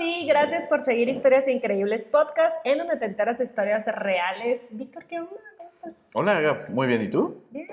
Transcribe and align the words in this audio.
y 0.00 0.26
gracias 0.26 0.66
por 0.68 0.80
seguir 0.80 1.08
Historias 1.08 1.46
Increíbles 1.46 2.06
Podcast, 2.06 2.56
en 2.64 2.78
donde 2.78 2.96
te 2.96 3.04
enteras 3.04 3.38
de 3.38 3.44
historias 3.44 3.84
reales. 3.86 4.68
Víctor, 4.72 5.04
¿qué 5.04 5.20
onda? 5.20 5.30
¿Cómo 5.58 5.68
estás? 5.68 5.94
Hola, 6.14 6.64
muy 6.68 6.86
bien. 6.86 7.02
¿Y 7.02 7.10
tú? 7.10 7.44
Bien. 7.50 7.68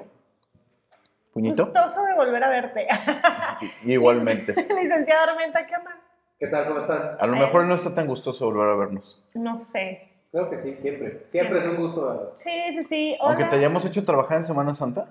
¿Puñito? 1.34 1.66
Gustoso 1.66 2.04
de 2.04 2.14
volver 2.16 2.44
a 2.44 2.50
verte. 2.50 2.88
Igualmente. 3.86 4.54
Licenciada 4.82 5.32
Armenta, 5.32 5.66
¿qué 5.66 5.76
onda? 5.76 5.92
¿Qué 6.40 6.48
tal? 6.48 6.68
¿Cómo 6.68 6.80
están? 6.80 7.18
A 7.20 7.28
lo 7.28 7.36
mejor 7.38 7.66
no 7.66 7.76
está 7.76 7.96
tan 7.96 8.08
gustoso 8.08 8.46
volver 8.46 8.70
a 8.70 8.76
vernos. 8.76 9.24
No 9.34 9.58
sé. 9.58 10.12
Creo 10.32 10.50
que 10.50 10.58
sí, 10.58 10.76
siempre. 10.76 11.24
Siempre 11.28 11.60
Sí. 11.62 11.66
es 11.66 11.72
un 11.72 11.78
gusto. 11.78 12.34
Sí, 12.36 12.52
sí, 12.74 12.84
sí. 12.84 13.18
Hola. 13.22 13.30
Aunque 13.36 13.46
te 13.46 13.56
hayamos 13.56 13.86
hecho 13.86 14.04
trabajar 14.04 14.38
en 14.38 14.46
Semana 14.46 14.74
Santa. 14.74 15.08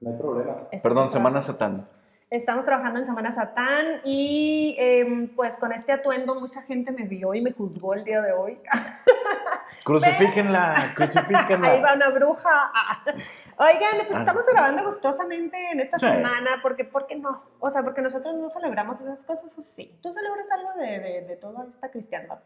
No 0.00 0.10
hay 0.10 0.16
problema. 0.16 0.68
Perdón, 0.82 1.12
Semana 1.12 1.42
Satán. 1.42 1.88
Estamos 2.30 2.66
trabajando 2.66 2.98
en 2.98 3.06
Semana 3.06 3.32
Satán 3.32 4.02
y 4.04 4.76
em, 4.78 5.28
pues 5.34 5.56
con 5.56 5.72
este 5.72 5.92
atuendo 5.92 6.34
mucha 6.34 6.60
gente 6.60 6.92
me 6.92 7.04
vio 7.04 7.32
y 7.32 7.40
me 7.40 7.52
juzgó 7.52 7.94
el 7.94 8.04
día 8.04 8.20
de 8.20 8.32
hoy. 8.32 8.58
Crucifíquenla, 9.84 10.74
Ahí 10.76 10.94
crucifíquenla. 10.94 11.80
va 11.80 11.94
una 11.94 12.10
bruja. 12.10 12.70
Oigan, 13.58 14.06
pues 14.06 14.16
Ah. 14.16 14.18
estamos 14.20 14.44
grabando 14.52 14.84
gustosamente 14.84 15.70
en 15.70 15.80
esta 15.80 15.98
Sí. 15.98 16.06
semana, 16.06 16.58
porque 16.62 16.84
¿por 16.84 17.06
qué 17.06 17.16
no? 17.16 17.44
O 17.60 17.70
sea, 17.70 17.82
porque 17.82 18.02
nosotros 18.02 18.34
no 18.34 18.50
celebramos 18.50 19.00
esas 19.00 19.24
cosas, 19.24 19.56
¿o 19.56 19.62
sí? 19.62 19.98
¿Tú 20.02 20.12
celebras 20.12 20.50
algo 20.50 20.72
de, 20.74 20.98
de, 21.00 21.20
de 21.22 21.36
toda 21.36 21.66
esta 21.66 21.90
cristiandad? 21.90 22.40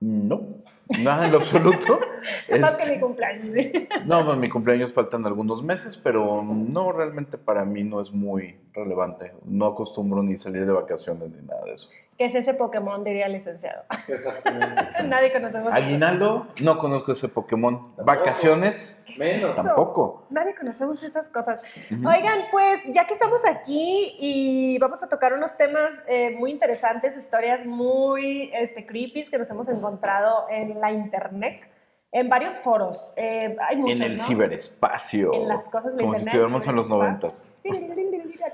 No, 0.00 0.62
nada 1.00 1.26
en 1.26 1.32
lo 1.32 1.38
absoluto. 1.38 1.98
Más 2.60 2.72
Este, 2.72 2.84
que 2.84 2.94
mi 2.94 3.00
cumpleaños. 3.00 3.44
No, 4.06 4.24
pues, 4.24 4.38
mi 4.38 4.48
cumpleaños 4.48 4.92
faltan 4.92 5.26
algunos 5.26 5.62
meses, 5.62 5.98
pero 6.02 6.42
no, 6.42 6.92
realmente 6.92 7.36
para 7.36 7.64
mí 7.64 7.82
no 7.82 8.00
es 8.00 8.12
muy 8.12 8.56
relevante. 8.72 9.32
No 9.44 9.66
acostumbro 9.66 10.22
ni 10.22 10.38
salir 10.38 10.66
de 10.66 10.72
vacaciones 10.72 11.30
ni 11.30 11.46
nada 11.46 11.64
de 11.64 11.74
eso. 11.74 11.88
¿Qué 12.18 12.24
es 12.24 12.34
ese 12.34 12.52
Pokémon? 12.52 13.04
Diría 13.04 13.26
el 13.26 13.32
licenciado. 13.32 13.84
Exactamente. 14.08 14.84
Nadie 15.04 15.32
conocemos. 15.32 15.72
Aguinaldo, 15.72 16.48
no 16.60 16.76
conozco 16.76 17.12
ese 17.12 17.28
Pokémon. 17.28 17.94
Tampoco. 17.94 18.04
Vacaciones, 18.04 19.00
Menos. 19.16 19.52
Eso. 19.52 19.62
tampoco. 19.62 20.26
Nadie 20.28 20.56
conocemos 20.56 21.00
esas 21.04 21.28
cosas. 21.28 21.62
Oigan, 21.92 22.46
pues 22.50 22.82
ya 22.88 23.06
que 23.06 23.14
estamos 23.14 23.46
aquí 23.46 24.16
y 24.18 24.78
vamos 24.78 25.00
a 25.04 25.08
tocar 25.08 25.32
unos 25.32 25.56
temas 25.56 25.90
eh, 26.08 26.34
muy 26.36 26.50
interesantes, 26.50 27.16
historias 27.16 27.64
muy 27.64 28.50
este, 28.52 28.84
creepy 28.84 29.30
que 29.30 29.38
nos 29.38 29.48
hemos 29.50 29.68
encontrado 29.68 30.46
en 30.50 30.80
la 30.80 30.90
internet, 30.90 31.68
en 32.12 32.28
varios 32.28 32.54
foros. 32.60 33.12
Eh, 33.16 33.56
hay 33.68 33.76
muchos, 33.76 33.96
En 33.96 34.02
el 34.02 34.16
¿no? 34.16 34.24
ciberespacio. 34.24 35.32
En 35.34 35.48
las 35.48 35.68
cosas 35.68 35.94
de 35.96 36.02
Como 36.02 36.14
si 36.14 36.20
internet. 36.20 36.26
estuviéramos 36.34 36.66
en 36.66 36.76
los 36.76 36.88
noventas. 36.88 37.44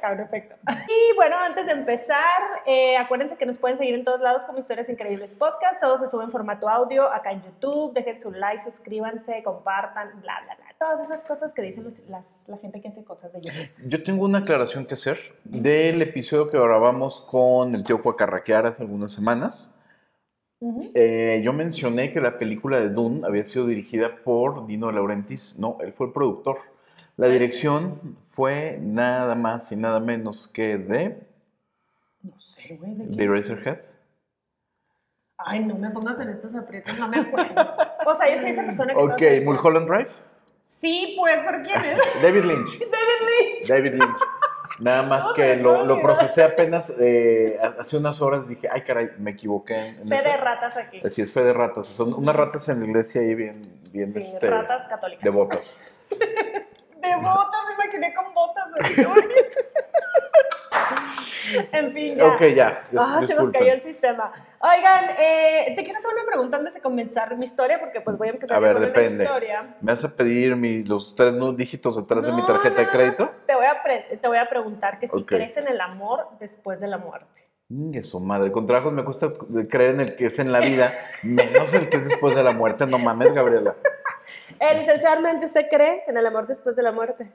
Perfecto. 0.01 0.57
Y 0.89 1.15
bueno, 1.17 1.37
antes 1.39 1.67
de 1.67 1.73
empezar, 1.73 2.19
eh, 2.67 2.97
acuérdense 2.97 3.37
que 3.37 3.47
nos 3.47 3.59
pueden 3.59 3.79
seguir 3.79 3.95
en 3.95 4.05
todos 4.05 4.21
lados 4.21 4.45
como 4.45 4.59
Historias 4.59 4.89
Increíbles 4.89 5.35
Podcast. 5.35 5.81
Todo 5.81 5.97
se 5.99 6.07
sube 6.09 6.25
en 6.25 6.31
formato 6.31 6.69
audio 6.69 7.11
acá 7.13 7.31
en 7.31 7.41
YouTube. 7.43 7.93
Dejen 7.95 8.21
su 8.21 8.33
like, 8.33 8.63
suscríbanse, 8.63 9.43
compartan, 9.45 10.21
bla, 10.21 10.41
bla, 10.45 10.57
bla. 10.57 10.65
Todas 10.79 11.01
esas 11.03 11.25
cosas 11.25 11.53
que 11.53 11.63
dicen 11.63 11.85
los- 11.85 12.01
las- 12.09 12.43
la 12.49 12.59
gente 12.59 12.81
que 12.81 12.89
hace 12.89 13.05
cosas 13.05 13.33
de 13.33 13.41
YouTube. 13.41 13.69
Yo 13.87 14.03
tengo 14.03 14.25
una 14.25 14.39
aclaración 14.39 14.85
que 14.87 14.95
hacer 14.95 15.19
del 15.45 16.03
episodio 16.03 16.51
que 16.51 16.59
grabamos 16.59 17.21
con 17.21 17.75
el 17.75 17.85
tío 17.85 18.03
Cuacarraquear 18.03 18.67
hace 18.67 18.83
algunas 18.83 19.13
semanas. 19.13 19.74
Eh, 20.95 21.43
yo 21.45 21.53
mencioné 21.53 22.13
que 22.13 22.21
la 22.21 22.39
película 22.39 22.81
de 22.81 22.89
Dune 22.91 23.23
había 23.27 23.45
sido 23.45 23.67
dirigida 23.67 24.17
por 24.25 24.67
Dino 24.67 24.91
Laurentiis. 24.91 25.57
No, 25.59 25.77
él 25.81 25.93
fue 25.93 26.07
el 26.07 26.13
productor. 26.13 26.59
La 27.17 27.29
dirección 27.29 28.17
fue 28.29 28.79
nada 28.81 29.35
más 29.35 29.71
y 29.73 29.77
nada 29.77 30.01
menos 30.01 30.49
que 30.49 30.79
de 30.79 31.19
No 32.23 32.41
sé, 32.41 32.77
güey. 32.77 32.95
¿de? 32.95 33.25
Eraserhead. 33.25 33.79
Ay, 35.37 35.65
no 35.65 35.75
me 35.77 35.91
pongas 35.91 36.19
en 36.21 36.31
estos 36.31 36.55
aprietos, 36.55 36.97
no 36.99 37.09
me 37.09 37.19
acuerdo. 37.19 37.61
O 38.07 38.15
sea, 38.15 38.35
yo 38.35 38.41
soy 38.41 38.51
esa 38.51 38.65
persona 38.65 38.95
que. 38.95 39.01
Ok, 39.01 39.45
no- 39.45 39.53
Mulholland 39.53 39.89
Drive. 39.89 40.11
Sí, 40.63 41.15
pues, 41.19 41.37
¿por 41.43 41.63
quién 41.63 41.85
es? 41.85 41.99
David 42.23 42.45
Lynch. 42.45 42.79
David 42.79 43.21
Lynch. 43.29 43.69
David 43.69 43.93
Lynch. 43.95 44.21
Nada 44.81 45.03
más 45.03 45.23
¿Cómo 45.23 45.35
que 45.35 45.57
lo, 45.57 46.01
procesé 46.01 46.43
apenas 46.43 46.93
eh, 46.99 47.59
hace 47.79 47.97
unas 47.97 48.21
horas. 48.21 48.49
Dije, 48.49 48.69
ay, 48.71 48.83
caray, 48.83 49.11
me 49.19 49.33
equivoqué. 49.33 49.77
En, 49.77 50.09
Fe 50.09 50.23
de 50.23 50.37
ratas 50.37 50.77
aquí. 50.77 51.01
Así 51.05 51.23
es, 51.23 51.33
fe 51.33 51.45
de 51.45 51.53
ratas. 51.53 51.87
Son 51.87 52.13
unas 52.13 52.35
ratas 52.35 52.69
en 52.69 52.81
la 52.81 52.87
iglesia 52.87 53.21
ahí 53.21 53.35
bien, 53.35 53.81
bien 53.93 54.13
Sí, 54.13 54.19
este, 54.19 54.51
ratas 54.51 54.89
católicas. 54.89 55.23
devotas. 55.25 55.77
De 57.05 57.17
botas, 57.17 57.61
me 57.69 57.75
imaginé 57.85 58.15
con 58.15 58.33
botas. 58.35 58.65
en 61.73 61.93
fin, 61.93 62.17
ya. 62.17 62.27
Ok, 62.27 62.41
ya. 62.55 62.85
Ah, 62.99 63.21
se 63.27 63.35
nos 63.35 63.51
cayó 63.51 63.73
el 63.73 63.81
sistema. 63.83 64.33
Oigan, 64.61 65.05
eh, 65.19 65.73
te 65.77 65.85
quiero 65.85 65.99
hacer 65.99 66.11
una 66.15 66.25
pregunta 66.25 66.57
antes 66.57 66.75
de 66.75 66.81
comenzar 66.81 67.37
mi 67.37 67.45
historia, 67.45 67.79
porque 67.79 68.01
pues 68.01 68.17
voy 68.17 68.29
a 68.29 68.31
empezar 68.33 68.57
A 68.57 68.61
ver, 68.61 68.75
con 68.75 68.83
depende. 68.83 69.25
historia. 69.25 69.77
¿Me 69.81 69.93
vas 69.93 70.05
a 70.05 70.09
pedir 70.09 70.57
mi- 70.57 70.85
los 70.85 71.15
tres 71.15 71.35
dígitos 71.57 71.97
atrás 71.99 72.27
de 72.27 72.33
mi 72.33 72.45
tarjeta 72.47 72.83
de 72.83 72.89
crédito? 72.89 73.31
Te 73.47 73.55
voy, 73.55 73.67
a 73.67 73.83
pre- 73.83 74.19
te 74.21 74.29
voy 74.29 74.39
a 74.39 74.49
preguntar 74.49 74.99
que 74.99 75.07
si 75.07 75.21
Ok. 75.21 75.27
crees 75.29 75.57
en 75.57 75.69
el 75.69 75.81
amor 75.81 76.29
después 76.41 76.81
de 76.81 76.89
la 76.89 76.99
muerte. 76.99 77.44
Eso, 77.95 78.21
madre. 78.21 78.53
Con 78.53 78.67
trabajos 78.67 78.93
me 78.93 79.05
cuesta 79.05 79.33
creer 79.69 79.95
en 79.95 80.01
el 80.01 80.17
que 80.17 80.27
es 80.27 80.39
en 80.39 80.53
la 80.53 80.61
vida, 80.61 80.93
menos 81.23 81.73
el 81.73 81.89
que 81.89 81.97
es 81.97 82.09
después 82.09 82.35
de 82.37 82.43
la 82.43 82.53
muerte. 82.53 82.87
No 82.87 82.99
mames, 82.99 83.33
Gabriela. 83.33 83.75
Eh, 84.61 84.79
licenciado 84.79 85.21
¿usted 85.43 85.67
cree 85.71 86.03
en 86.07 86.17
el 86.17 86.27
amor 86.27 86.47
después 86.47 86.77
de 86.77 86.83
la 86.83 86.93
muerte? 86.93 87.31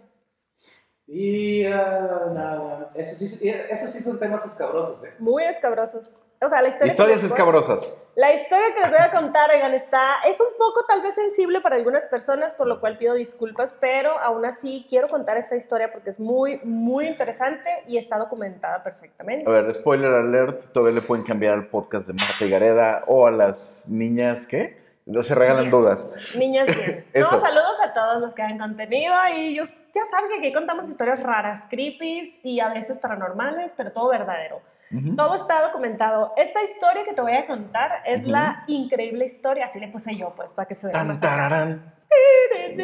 Y 1.11 1.65
ah, 1.65 2.27
nada, 2.35 2.91
eso 2.93 3.15
sí, 3.15 3.39
y 3.41 3.49
eso 3.49 3.87
sí 3.87 3.99
son 3.99 4.19
temas 4.19 4.45
escabrosos, 4.45 5.03
¿eh? 5.03 5.13
Muy 5.17 5.43
escabrosos. 5.43 6.21
O 6.39 6.47
sea, 6.47 6.61
la 6.61 6.67
historia 6.69 6.91
Historias 6.91 7.21
voy- 7.21 7.29
escabrosas. 7.31 7.91
La 8.15 8.31
historia 8.33 8.65
que 8.75 8.81
les 8.81 8.89
voy 8.91 8.99
a 8.99 9.09
contar, 9.09 9.49
oigan, 9.51 9.73
está, 9.73 10.17
es 10.27 10.39
un 10.39 10.49
poco 10.57 10.85
tal 10.87 11.01
vez 11.01 11.15
sensible 11.15 11.61
para 11.61 11.77
algunas 11.77 12.05
personas, 12.05 12.53
por 12.53 12.67
lo 12.67 12.79
cual 12.79 12.97
pido 12.99 13.15
disculpas, 13.15 13.73
pero 13.79 14.19
aún 14.19 14.45
así 14.45 14.85
quiero 14.87 15.07
contar 15.07 15.37
esta 15.37 15.55
historia 15.55 15.91
porque 15.91 16.11
es 16.11 16.19
muy, 16.19 16.59
muy 16.63 17.07
interesante 17.07 17.69
y 17.87 17.97
está 17.97 18.19
documentada 18.19 18.83
perfectamente. 18.83 19.49
A 19.49 19.51
ver, 19.53 19.73
spoiler 19.73 20.11
alert. 20.13 20.71
Todavía 20.73 20.99
le 20.99 21.01
pueden 21.01 21.25
cambiar 21.25 21.53
al 21.55 21.67
podcast 21.69 22.05
de 22.07 22.13
Marta 22.13 22.45
y 22.45 22.49
Gareda 22.51 23.03
o 23.07 23.25
a 23.25 23.31
las 23.31 23.85
niñas, 23.87 24.45
¿qué? 24.45 24.77
Se 25.23 25.33
regalan 25.35 25.69
dudas. 25.71 26.05
Niñas 26.35 26.67
bien. 26.67 27.05
No, 27.15 27.25
saludos 27.39 27.75
a 27.83 27.93
todos 27.93 28.21
los 28.21 28.33
que 28.33 28.41
hagan 28.43 28.57
contenido 28.59 29.13
y 29.35 29.47
ellos 29.47 29.73
ya 29.93 30.01
saben 30.11 30.29
que 30.31 30.37
aquí 30.39 30.53
contamos 30.53 30.87
historias 30.89 31.23
raras, 31.23 31.63
creepy 31.69 32.39
y 32.43 32.59
a 32.59 32.69
veces 32.69 32.99
paranormales, 32.99 33.73
pero 33.75 33.91
todo 33.91 34.09
verdadero. 34.09 34.61
Ujú. 34.91 35.15
Todo 35.15 35.35
está 35.35 35.61
documentado. 35.63 36.33
Esta 36.37 36.63
historia 36.63 37.03
que 37.03 37.13
te 37.13 37.21
voy 37.21 37.33
a 37.35 37.45
contar 37.45 38.01
es 38.05 38.21
Ujú. 38.21 38.31
la 38.31 38.63
increíble 38.67 39.25
historia, 39.25 39.65
así 39.65 39.79
le 39.79 39.87
puse 39.87 40.15
yo, 40.15 40.33
pues, 40.35 40.53
para 40.53 40.67
que 40.67 40.75
se 40.75 40.87
vea 40.87 40.93
Tan, 40.93 41.07
más. 41.07 41.19
tararán. 41.19 41.93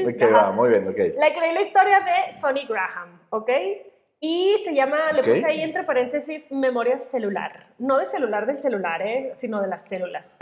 Ok, 0.05 0.21
Ajá. 0.21 0.45
va, 0.47 0.51
muy 0.51 0.69
bien, 0.69 0.87
ok. 0.87 0.97
La 1.17 1.29
increíble 1.29 1.61
historia 1.61 1.99
de 2.01 2.37
Sonny 2.39 2.65
Graham, 2.67 3.19
¿ok? 3.29 3.49
Y 4.27 4.59
se 4.63 4.73
llama, 4.73 5.11
le 5.13 5.19
Ok. 5.21 5.27
puse 5.27 5.45
ahí 5.45 5.61
entre 5.61 5.83
paréntesis, 5.83 6.51
memoria 6.51 6.97
celular. 6.97 7.67
No 7.77 7.99
de 7.99 8.07
celular 8.07 8.47
del 8.47 8.55
celular, 8.57 9.03
¿eh? 9.03 9.33
sino 9.35 9.61
de 9.61 9.67
las 9.67 9.83
células. 9.87 10.35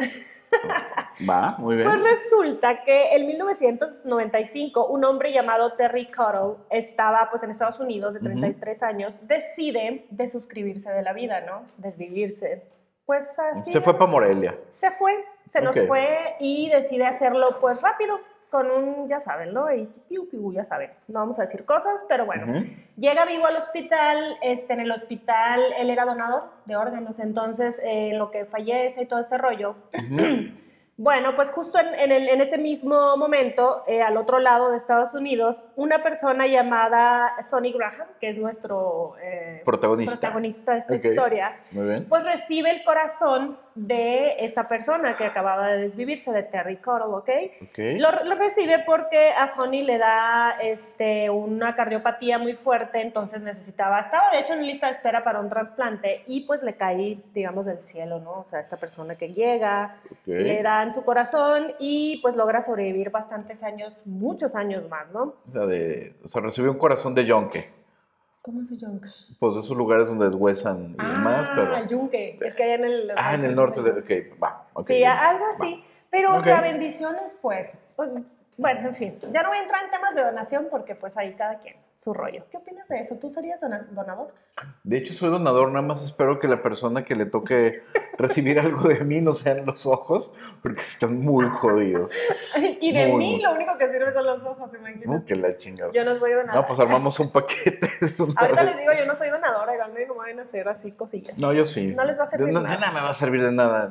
Va, 1.30 1.56
muy 1.58 1.76
bien. 1.76 1.90
Pues 1.90 2.02
resulta 2.02 2.86
que 2.86 3.14
en 3.14 3.28
1995 3.28 4.88
un 4.88 5.04
hombre 5.04 5.34
llamado 5.34 5.74
Terry 5.74 6.06
Cuttle 6.06 6.64
estaba 6.70 7.28
pues 7.30 7.44
en 7.44 7.50
Estados 7.52 7.78
Unidos 7.82 8.14
de 8.14 8.20
Ujú. 8.20 8.30
33 8.30 8.84
años, 8.84 9.20
decide 9.28 10.06
desuscribirse 10.12 10.90
de 10.90 11.02
la 11.02 11.12
vida, 11.12 11.42
¿no? 11.42 11.66
Desvivirse. 11.78 12.64
Pues 13.06 13.38
así. 13.38 13.74
Se 13.74 13.82
fue 13.82 13.98
para 13.98 14.10
Morelia. 14.10 14.58
Se 14.72 14.92
fue, 14.92 15.14
se 15.50 15.60
nos 15.60 15.76
Ok. 15.76 15.88
fue 15.88 16.36
y 16.40 16.70
decide 16.70 17.06
hacerlo 17.06 17.58
pues 17.60 17.82
rápido, 17.82 18.18
con 18.54 18.70
un, 18.72 19.08
ya 19.08 19.20
saben, 19.20 19.54
¿no? 19.54 19.70
Y 19.74 19.86
piu, 20.08 20.30
piu, 20.30 20.54
ya 20.54 20.64
saben. 20.64 20.92
No 21.10 21.20
vamos 21.20 21.40
a 21.40 21.42
decir 21.42 21.66
cosas, 21.66 22.06
pero 22.08 22.26
bueno. 22.26 22.46
Ujú. 22.50 22.66
Llega 22.98 23.26
vivo 23.26 23.48
al 23.48 23.56
hospital, 23.58 24.38
este, 24.42 24.74
en 24.74 24.80
el 24.82 24.92
hospital 24.92 25.60
él 25.78 25.90
era 25.90 26.06
donador 26.06 26.44
de 26.66 26.76
órganos, 26.76 27.20
entonces 27.20 27.80
eh, 27.80 28.12
en 28.12 28.20
lo 28.20 28.30
que 28.32 28.46
fallece 28.46 29.02
y 29.02 29.06
todo 29.08 29.20
este 29.20 29.38
rollo. 29.38 29.76
Ujú. 29.94 30.18
Bueno, 30.96 31.34
pues 31.36 31.50
justo 31.52 31.80
en, 31.80 31.88
en 31.96 32.12
el- 32.12 32.30
en 32.30 32.40
ese 32.40 32.60
mismo 32.60 33.18
momento, 33.18 33.84
eh, 33.88 34.04
al 34.04 34.16
otro 34.16 34.38
lado 34.38 34.70
de 34.70 34.78
Estados 34.78 35.16
Unidos, 35.16 35.64
una 35.76 36.04
persona 36.04 36.46
llamada 36.46 37.34
Sonny 37.42 37.74
Graham, 37.74 38.08
que 38.22 38.30
es 38.30 38.38
nuestro 38.38 39.16
eh, 39.20 39.64
Protagonista. 39.66 40.14
protagonista 40.20 40.74
de 40.74 40.80
esta 40.80 40.94
Ok. 40.94 41.04
historia, 41.04 41.58
pues 42.08 42.26
recibe 42.26 42.70
el 42.70 42.84
corazón 42.84 43.58
de 43.76 44.46
esta 44.46 44.68
persona 44.68 45.16
que 45.16 45.26
acababa 45.26 45.68
de 45.68 45.82
desvivirse, 45.82 46.32
de 46.32 46.44
Terry 46.44 46.78
Cuttle, 46.78 47.14
¿ok? 47.14 47.30
Ok. 47.62 47.78
Lo, 47.98 48.24
lo 48.24 48.36
recibe 48.36 48.80
porque 48.86 49.30
a 49.30 49.48
Sony 49.54 49.84
le 49.84 49.98
da 49.98 50.58
este, 50.62 51.30
una 51.30 51.76
cardiopatía 51.76 52.38
muy 52.38 52.54
fuerte, 52.54 53.02
entonces 53.02 53.42
necesitaba, 53.42 54.00
estaba 54.00 54.30
de 54.32 54.40
hecho 54.40 54.54
en 54.54 54.66
lista 54.66 54.88
de 54.88 54.94
espera 54.94 55.24
para 55.24 55.40
un 55.40 55.50
trasplante 55.50 56.24
y 56.28 56.42
pues 56.42 56.64
le 56.64 56.76
cae, 56.76 57.20
digamos, 57.34 57.66
del 57.66 57.82
cielo, 57.82 58.20
¿no? 58.20 58.40
O 58.40 58.44
sea, 58.44 58.60
esta 58.60 58.78
persona 58.78 59.16
que 59.16 59.34
llega, 59.34 59.98
ok. 60.12 60.28
le 60.28 60.62
dan 60.62 60.94
su 60.94 61.04
corazón 61.04 61.74
y 61.80 62.20
pues 62.22 62.36
logra 62.36 62.62
sobrevivir 62.62 63.10
bastantes 63.10 63.64
años, 63.64 64.04
muchos 64.06 64.56
años 64.56 64.88
más, 64.90 65.12
¿no? 65.12 65.36
O 65.48 65.52
sea, 65.52 65.66
de, 65.66 66.16
o 66.24 66.28
sea, 66.28 66.42
recibió 66.42 66.72
un 66.72 66.78
corazón 66.78 67.16
de 67.16 67.26
yonke. 67.26 67.83
¿Cómo 68.44 68.62
es 68.62 68.70
el 68.72 68.78
yunque? 68.78 69.08
Pues 69.40 69.54
de 69.54 69.62
esos 69.62 69.78
lugares 69.78 70.08
donde 70.08 70.26
deshuesan 70.26 70.96
y 71.00 71.06
demás, 71.06 71.50
pero... 71.56 71.76
Ah, 71.76 71.80
el 71.80 71.88
yunque. 71.88 72.38
Es 72.42 72.54
que 72.54 72.64
allá 72.64 72.76
en 72.76 72.84
el... 72.84 73.12
Ah, 73.16 73.36
en 73.36 73.46
el 73.46 73.56
norte 73.56 73.82
de... 73.82 73.92
Ok, 73.92 74.38
va. 74.44 74.68
ok. 74.74 74.86
Sí, 74.86 75.02
algo 75.06 75.46
así. 75.56 75.82
Pero, 76.10 76.36
o 76.36 76.42
sea, 76.42 76.60
bendiciones, 76.60 77.38
pues. 77.42 77.80
Bueno, 78.58 78.88
en 78.88 78.96
fin. 78.96 79.20
Ya 79.32 79.42
no 79.44 79.50
voy 79.50 79.58
a 79.58 79.64
entrar 79.64 79.84
en 79.86 79.92
temas 79.92 80.14
de 80.16 80.22
donación 80.24 80.68
porque, 80.70 80.96
pues, 80.96 81.18
ahí 81.18 81.34
cada 81.34 81.60
quien 81.60 81.76
su 81.96 82.14
rollo. 82.14 82.44
¿Qué 82.52 82.58
opinas 82.58 82.88
de 82.88 83.00
eso? 83.00 83.16
¿Tú 83.16 83.30
serías 83.30 83.62
dona- 83.62 83.86
donador? 83.92 84.34
De 84.84 84.98
hecho, 84.98 85.14
soy 85.14 85.30
donador, 85.30 85.70
nada 85.70 85.82
más 85.86 86.02
espero 86.04 86.40
que 86.40 86.48
la 86.48 86.62
persona 86.62 87.06
que 87.06 87.16
le 87.16 87.26
toque 87.26 87.82
recibir 88.18 88.60
algo 88.60 88.88
de 88.90 89.04
mí 89.04 89.22
no 89.22 89.34
sean 89.34 89.66
los 89.66 89.86
ojos, 89.86 90.34
porque 90.62 90.82
están 90.82 91.20
muy 91.20 91.46
jodidos. 91.50 92.12
y 92.82 92.92
de 92.94 93.08
Muy, 93.08 93.18
mí 93.18 93.42
lo 93.42 93.54
único 93.54 93.78
que 93.78 93.90
sirve 93.90 94.12
son 94.14 94.26
los 94.26 94.44
ojos, 94.44 94.72
imagínate. 94.74 95.10
Uh, 95.10 95.26
que 95.26 95.36
la 95.36 95.58
chingada. 95.58 95.92
Yo 95.94 96.04
no 96.04 96.16
soy 96.16 96.32
donadora. 96.34 96.62
No, 96.62 96.68
pues 96.68 96.80
armamos 96.80 97.20
un 97.20 97.32
paquete. 97.32 97.90
Ahorita 98.36 98.64
les 98.64 98.78
digo, 98.78 98.92
yo 98.98 99.06
no 99.06 99.16
soy 99.16 99.30
donadora, 99.30 99.88
no 99.88 99.94
me 99.94 100.06
van 100.06 100.40
a 100.40 100.42
hacer 100.44 100.68
así 100.68 100.92
cosillas. 100.92 101.40
No, 101.40 101.54
yo 101.54 101.66
sí. 101.66 101.88
No 101.88 102.04
les 102.04 102.20
va 102.20 102.24
a 102.26 102.28
servir 102.28 102.48
de, 102.48 102.54
no- 102.54 102.62
nada. 102.62 102.76
de 102.76 102.82
nada 102.82 102.94
me 102.94 103.02
va 103.02 103.10
a 103.10 103.14
servir 103.16 103.44
de 103.44 103.52
nada 103.52 103.90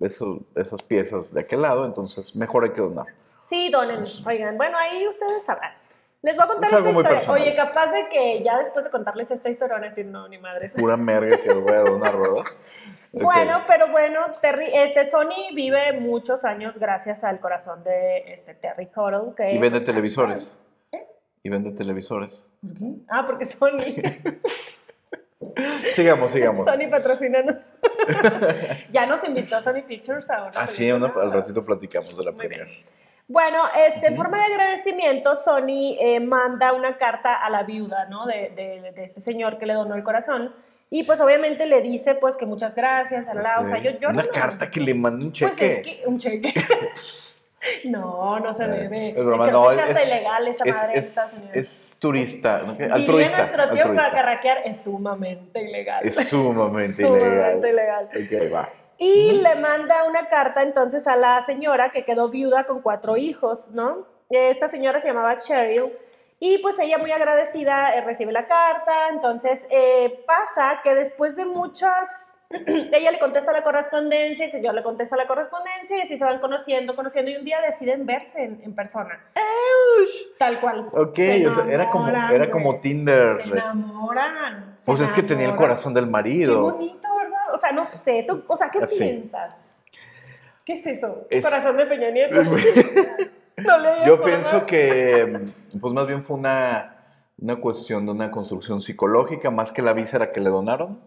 eso- 0.00 0.40
esas 0.54 0.82
piezas 0.82 1.32
de 1.32 1.40
aquel 1.40 1.62
lado, 1.62 1.84
entonces 1.86 2.34
mejor 2.36 2.64
hay 2.64 2.70
que 2.70 2.80
donar. 2.80 3.06
Sí, 3.46 3.70
donen. 3.70 4.04
Oigan, 4.26 4.56
bueno, 4.56 4.78
ahí 4.78 5.06
ustedes 5.06 5.44
sabrán. 5.44 5.72
Les 6.22 6.34
voy 6.36 6.44
a 6.44 6.48
contar 6.48 6.70
Es 6.72 6.78
esta 6.78 6.88
historia. 6.90 7.10
personal. 7.18 7.40
Oye, 7.42 7.54
capaz 7.54 7.92
de 7.92 8.08
que 8.08 8.42
ya 8.42 8.58
después 8.58 8.86
de 8.86 8.90
contarles 8.90 9.30
esta 9.30 9.50
historia 9.50 9.74
van 9.74 9.84
a 9.84 9.88
decir, 9.88 10.06
no, 10.06 10.26
ni 10.28 10.38
madres. 10.38 10.72
Pura 10.78 10.96
merga 10.96 11.36
que 11.36 11.52
voy 11.52 11.72
a 11.74 11.80
donar, 11.82 12.16
¿verdad? 12.18 12.44
Bueno, 13.12 13.62
pero 13.66 13.88
bueno, 13.88 14.20
Terry, 14.40 14.70
este 14.72 15.04
Sony 15.04 15.54
vive 15.54 15.92
muchos 16.00 16.44
años 16.46 16.78
gracias 16.78 17.24
al 17.24 17.40
corazón 17.40 17.84
de 17.84 18.32
este 18.32 18.54
Terry 18.54 18.86
Cottle. 18.86 19.34
Que 19.36 19.52
Y 19.52 19.58
vende 19.58 19.80
televisores. 19.80 20.56
¿Eh? 20.92 21.06
Y 21.42 21.50
vende 21.50 21.72
televisores. 21.72 22.42
¿Por 22.62 22.78
qué? 22.78 22.84
Ah, 23.08 23.24
porque 23.26 23.44
Sony. 23.44 23.80
Sigamos, 25.94 26.30
sigamos. 26.32 26.64
Sony 26.64 26.88
patrocínanos. 26.90 27.70
ya 28.90 29.06
nos 29.06 29.22
invitó 29.24 29.60
Sony 29.60 29.82
Pictures 29.86 30.28
a 30.30 30.44
una 30.44 30.52
Ah, 30.56 30.66
sí, 30.66 30.90
una- 30.90 31.12
al 31.20 31.32
ratito 31.32 31.62
platicamos 31.62 32.16
de 32.16 32.24
la 32.24 32.32
Muy 32.32 32.48
bien. 32.48 32.66
Bueno, 33.26 33.62
este, 33.88 34.08
en 34.08 34.16
forma 34.16 34.36
de 34.38 34.52
agradecimiento, 34.52 35.34
Sony 35.34 35.96
eh, 35.98 36.20
manda 36.20 36.72
una 36.74 36.98
carta 36.98 37.34
a 37.36 37.48
la 37.48 37.62
viuda, 37.62 38.04
¿no? 38.06 38.26
De, 38.26 38.50
de, 38.54 38.92
de 38.92 39.04
este 39.04 39.20
señor 39.20 39.58
que 39.58 39.64
le 39.66 39.72
donó 39.74 39.94
el 39.94 40.02
corazón. 40.02 40.54
Y 40.90 41.04
pues 41.04 41.20
obviamente 41.20 41.64
le 41.66 41.80
dice, 41.80 42.14
pues, 42.14 42.36
que 42.36 42.44
muchas 42.46 42.74
gracias, 42.74 43.26
ala, 43.28 43.60
o 43.60 43.66
sea, 43.68 43.78
yo, 43.78 43.92
yo 43.92 44.12
no 44.12 44.20
Una 44.20 44.24
he 44.24 44.28
carta 44.28 44.70
que 44.70 44.78
le 44.80 44.92
manda 44.94 45.24
un 45.24 45.32
Pues 45.32 45.52
cheque. 45.56 45.72
es 45.72 45.78
que 45.80 46.02
un 46.06 46.18
cheque. 46.18 46.52
no, 47.84 48.38
no 48.40 48.52
se 48.54 48.64
Eh, 48.64 48.68
debe. 48.68 49.08
es 49.08 49.16
Es, 49.16 49.24
broma, 49.24 49.46
que 49.46 49.52
no, 49.52 49.72
es 49.72 49.78
hasta 49.78 50.00
es- 50.02 50.06
ilegal 50.06 50.48
esa 50.48 50.64
es, 50.64 50.74
madre 50.74 50.98
es- 50.98 51.06
Estados 51.06 51.38
Unidos. 51.38 51.56
es 51.56 51.96
turista, 51.98 52.58
¿no? 52.64 52.72
Diría 52.74 52.94
altruista. 52.94 53.38
nuestro 53.38 53.62
tío 53.70 53.82
altruista. 53.84 54.10
Carraquear, 54.10 54.58
es 54.66 54.76
sumamente 54.82 55.62
ilegal. 55.62 56.06
Es 56.06 56.14
sumamente 56.28 57.02
Sumamente 57.06 57.70
ilegal. 57.70 58.08
ilegal. 58.12 58.48
Ok, 58.48 58.52
va. 58.54 58.68
Y 58.98 59.32
le 59.42 59.54
manda 59.56 60.04
una 60.04 60.28
carta 60.28 60.62
entonces 60.62 61.06
a 61.06 61.16
la 61.16 61.40
señora 61.42 61.90
que 61.90 62.04
quedó 62.04 62.28
viuda 62.28 62.64
con 62.64 62.80
cuatro 62.80 63.16
hijos, 63.16 63.68
¿no? 63.72 64.06
Esta 64.30 64.68
señora 64.68 65.00
se 65.00 65.08
llamaba 65.08 65.38
Cheryl. 65.38 65.92
Y 66.40 66.58
pues 66.58 66.78
ella 66.78 66.98
muy 66.98 67.10
agradecida 67.12 67.94
eh, 67.94 68.00
recibe 68.02 68.32
la 68.32 68.46
carta. 68.46 69.08
Entonces 69.10 69.66
eh, 69.70 70.24
pasa 70.26 70.80
que 70.82 70.94
después 70.94 71.36
de 71.36 71.44
muchas... 71.46 72.32
ella 72.66 73.10
le 73.10 73.18
contesta 73.18 73.52
la 73.52 73.62
correspondencia, 73.62 74.44
el 74.44 74.52
señor 74.52 74.74
le 74.74 74.82
contesta 74.82 75.16
la 75.16 75.26
correspondencia 75.26 75.96
y 75.96 76.02
así 76.02 76.16
se 76.16 76.24
van 76.24 76.40
conociendo, 76.40 76.94
conociendo 76.94 77.30
y 77.30 77.36
un 77.36 77.44
día 77.44 77.60
deciden 77.60 78.06
verse 78.06 78.44
en, 78.44 78.60
en 78.62 78.74
persona. 78.74 79.18
Tal 80.38 80.60
cual. 80.60 80.88
Ok, 80.92 81.18
o 81.18 81.54
sea, 81.54 81.64
era 81.68 81.88
como, 81.90 82.08
era 82.08 82.50
como. 82.50 82.80
Tinder. 82.80 83.36
Se 83.36 83.42
enamoran. 83.44 84.78
Pues 84.84 85.00
es 85.00 85.12
que 85.12 85.22
tenía 85.22 85.48
el 85.48 85.56
corazón 85.56 85.94
del 85.94 86.04
Qué 86.04 86.10
marido. 86.10 86.60
bonito, 86.60 87.08
¿verdad? 87.08 87.13
O 87.54 87.58
sea, 87.58 87.70
no 87.72 87.86
sé, 87.86 88.24
tú, 88.26 88.42
o 88.48 88.56
sea, 88.56 88.68
¿qué 88.68 88.80
piensas? 88.80 89.54
¿Qué 90.64 90.72
es 90.72 90.86
eso? 90.86 91.26
Es- 91.30 91.44
Corazón 91.44 91.76
de 91.76 91.86
Peña 91.86 92.10
Nieto. 92.10 92.34
No 93.56 93.78
le 93.78 93.88
digas 93.90 94.06
Yo 94.06 94.20
pienso 94.24 94.52
nada. 94.52 94.66
que, 94.66 95.40
pues 95.80 95.94
más 95.94 96.08
bien 96.08 96.24
fue 96.24 96.36
una, 96.36 96.96
una 97.38 97.60
cuestión 97.60 98.04
de 98.04 98.10
una 98.10 98.32
construcción 98.32 98.80
psicológica, 98.80 99.48
más 99.52 99.70
que 99.70 99.80
la 99.80 99.92
víscera 99.92 100.32
que 100.32 100.40
le 100.40 100.50
donaron. 100.50 100.98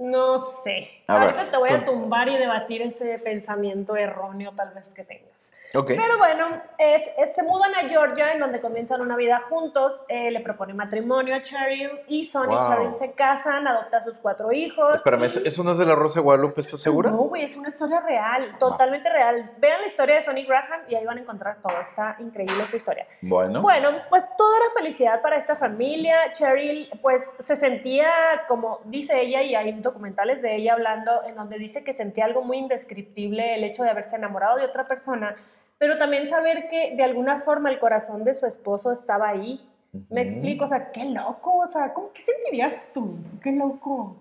No 0.00 0.38
sé. 0.38 0.88
A 1.06 1.18
ver, 1.18 1.22
Ahorita 1.30 1.50
te 1.50 1.56
voy 1.58 1.68
a 1.70 1.84
tumbar 1.84 2.28
y 2.30 2.36
debatir 2.38 2.80
ese 2.82 3.18
pensamiento 3.18 3.96
erróneo 3.96 4.52
tal 4.56 4.70
vez 4.74 4.88
que 4.94 5.04
tengas. 5.04 5.52
Ok. 5.74 5.88
Pero 5.88 6.18
bueno, 6.18 6.60
es, 6.78 7.02
es- 7.18 7.34
se 7.34 7.42
mudan 7.44 7.72
a 7.74 7.88
Georgia, 7.88 8.32
en 8.32 8.40
donde 8.40 8.60
comienzan 8.60 9.02
una 9.02 9.14
vida 9.16 9.40
juntos. 9.48 10.04
eh, 10.08 10.30
le 10.30 10.40
propone 10.40 10.72
matrimonio 10.74 11.34
a 11.36 11.42
Cheryl 11.42 11.90
y 12.08 12.24
Sonny 12.24 12.54
y 12.54 12.56
Wow. 12.58 12.66
Cheryl 12.68 12.94
se 12.94 13.12
casan, 13.12 13.68
adopta 13.68 13.98
a 13.98 14.00
sus 14.02 14.18
cuatro 14.18 14.50
hijos. 14.52 14.94
Espérame, 14.96 15.24
¿eso, 15.24 15.40
eso 15.44 15.62
no 15.62 15.72
es 15.72 15.78
de 15.78 15.84
la 15.86 15.94
Rosa 15.94 16.14
de 16.16 16.22
Guadalupe, 16.22 16.62
estás 16.62 16.80
segura? 16.80 17.10
No, 17.10 17.18
güey, 17.28 17.44
es 17.44 17.56
una 17.56 17.68
historia 17.68 18.00
real, 18.00 18.56
totalmente 18.58 19.10
real. 19.10 19.52
Vean 19.58 19.80
la 19.82 19.86
historia 19.86 20.16
de 20.16 20.22
Sonny 20.22 20.44
Graham 20.44 20.80
y 20.88 20.94
ahí 20.96 21.04
van 21.04 21.18
a 21.18 21.20
encontrar 21.20 21.58
todo. 21.62 21.78
Está 21.78 22.16
increíble 22.20 22.62
esa 22.64 22.76
historia. 22.76 23.06
Bueno. 23.20 23.60
Bueno, 23.60 23.90
pues 24.08 24.26
toda 24.36 24.56
era 24.56 24.66
felicidad 24.76 25.20
para 25.22 25.36
esta 25.36 25.54
familia. 25.54 26.32
Cheryl, 26.32 26.90
pues 27.02 27.32
se 27.38 27.54
sentía 27.54 28.10
como 28.48 28.80
dice 28.86 29.20
ella, 29.20 29.42
y 29.42 29.54
hay 29.54 29.68
documentales 29.90 30.40
de 30.42 30.56
ella 30.56 30.74
hablando, 30.74 31.24
en 31.26 31.34
donde 31.34 31.58
dice 31.58 31.84
que 31.84 31.92
sentía 31.92 32.24
algo 32.24 32.42
muy 32.42 32.58
indescriptible 32.58 33.54
el 33.56 33.64
hecho 33.64 33.82
de 33.82 33.90
haberse 33.90 34.16
enamorado 34.16 34.56
de 34.56 34.64
otra 34.64 34.84
persona, 34.84 35.34
pero 35.78 35.98
también 35.98 36.26
saber 36.26 36.68
que 36.68 36.94
de 36.96 37.02
alguna 37.02 37.38
forma 37.38 37.70
el 37.70 37.78
corazón 37.78 38.24
de 38.24 38.34
su 38.34 38.46
esposo 38.46 38.92
estaba 38.92 39.28
ahí. 39.28 39.66
Me 39.92 40.20
Ujú. 40.22 40.30
explico, 40.30 40.64
o 40.64 40.68
sea, 40.68 40.92
qué 40.92 41.04
loco, 41.10 41.58
o 41.58 41.66
sea, 41.66 41.92
¿cómo, 41.92 42.12
¿qué 42.12 42.22
sentirías 42.22 42.72
tú? 42.94 43.16
Qué 43.42 43.50
loco. 43.52 44.16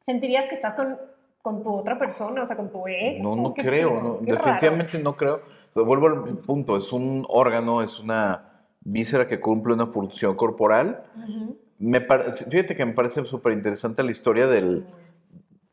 ¿Sentirías 0.00 0.46
que 0.48 0.54
estás 0.56 0.74
con, 0.74 0.98
con 1.42 1.62
tu 1.62 1.72
otra 1.72 1.98
persona, 1.98 2.42
o 2.42 2.46
sea, 2.46 2.56
con 2.56 2.70
tu 2.72 2.86
ex? 2.88 3.20
No, 3.20 3.32
¿O 3.32 3.36
no 3.36 3.54
creo, 3.54 3.90
no, 4.00 4.14
raro. 4.14 4.20
definitivamente 4.22 4.98
no 4.98 5.16
creo. 5.16 5.36
O 5.70 5.74
sea, 5.74 5.82
vuelvo 5.84 6.08
al 6.08 6.38
punto, 6.38 6.76
es 6.76 6.92
un 6.92 7.24
órgano, 7.28 7.82
es 7.82 8.00
una 8.00 8.64
víscera 8.80 9.26
que 9.26 9.38
cumple 9.38 9.74
una 9.74 9.86
función 9.86 10.34
corporal. 10.34 11.04
Ujú. 11.16 11.56
Me 11.78 12.00
fíjate 12.00 12.74
que 12.74 12.84
me 12.84 12.92
parece 12.92 13.24
súper 13.24 13.52
interesante 13.52 14.02
la 14.02 14.10
historia 14.10 14.46
del, 14.46 14.84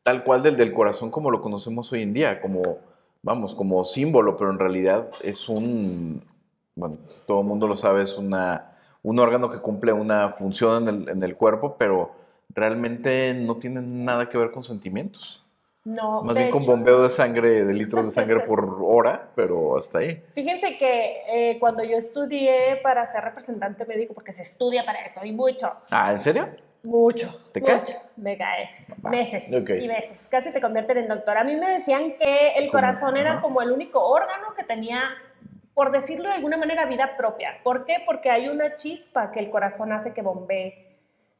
tal 0.03 0.23
cual 0.23 0.43
del, 0.43 0.55
del 0.55 0.71
corazón 0.71 1.09
como 1.09 1.31
lo 1.31 1.41
conocemos 1.41 1.91
hoy 1.91 2.03
en 2.03 2.13
día, 2.13 2.41
como, 2.41 2.77
vamos, 3.23 3.55
como 3.55 3.83
símbolo, 3.85 4.37
pero 4.37 4.51
en 4.51 4.59
realidad 4.59 5.09
es 5.23 5.49
un, 5.49 6.23
bueno, 6.75 6.97
todo 7.25 7.41
el 7.41 7.47
mundo 7.47 7.67
lo 7.67 7.75
sabe, 7.75 8.03
es 8.03 8.17
una, 8.17 8.77
un 9.01 9.19
órgano 9.19 9.49
que 9.49 9.59
cumple 9.59 9.93
una 9.93 10.29
función 10.29 10.87
en 10.87 10.95
el, 10.95 11.09
en 11.09 11.23
el 11.23 11.35
cuerpo, 11.35 11.75
pero 11.79 12.11
realmente 12.49 13.33
no 13.33 13.57
tiene 13.57 13.81
nada 13.81 14.29
que 14.29 14.37
ver 14.37 14.51
con 14.51 14.63
sentimientos. 14.63 15.44
No, 15.85 16.23
Más 16.23 16.33
bien 16.35 16.49
con 16.49 16.65
bombeo 16.65 17.03
de 17.03 17.11
sangre, 17.11 17.63
de 17.63 17.71
litros 17.73 18.07
de 18.07 18.11
sangre 18.11 18.39
por 18.39 18.77
hora, 18.81 19.29
pero 19.35 19.77
hasta 19.77 19.99
ahí. 19.99 20.19
Fíjense 20.33 20.77
que 20.77 21.21
eh, 21.27 21.59
cuando 21.59 21.83
yo 21.83 21.95
estudié 21.95 22.77
para 22.81 23.05
ser 23.05 23.23
representante 23.23 23.85
médico, 23.85 24.15
porque 24.15 24.31
se 24.31 24.41
estudia 24.41 24.83
para 24.83 25.05
eso, 25.05 25.23
y 25.23 25.31
mucho, 25.31 25.71
Ah, 25.91 26.11
¿en 26.11 26.21
serio? 26.21 26.49
mucho, 26.81 27.39
¿Te 27.51 27.61
mucho, 27.61 27.73
cae? 27.73 27.83
me 28.17 28.35
cae, 28.35 28.69
Va, 29.05 29.11
meses 29.11 29.47
y 29.47 29.87
meses, 29.87 30.27
casi 30.29 30.51
te 30.51 30.59
convierten 30.59 30.97
en 30.97 31.07
doctor. 31.07 31.37
A 31.37 31.43
mí 31.43 31.55
me 31.55 31.69
decían 31.69 32.13
que 32.17 32.53
el 32.57 32.71
corazón 32.71 33.15
era 33.17 33.33
ajá. 33.33 33.41
como 33.41 33.61
el 33.61 33.71
único 33.71 34.03
órgano 34.03 34.55
que 34.57 34.63
tenía, 34.63 35.01
por 35.75 35.91
decirlo 35.91 36.29
de 36.29 36.35
alguna 36.35 36.57
manera, 36.57 36.85
vida 36.85 37.15
propia. 37.15 37.59
¿Por 37.63 37.85
qué? 37.85 37.97
Porque 38.07 38.31
hay 38.31 38.47
una 38.49 38.75
chispa 38.75 39.31
que 39.31 39.39
el 39.39 39.51
corazón 39.51 39.91
hace 39.91 40.13
que 40.13 40.23
bombee. 40.23 40.94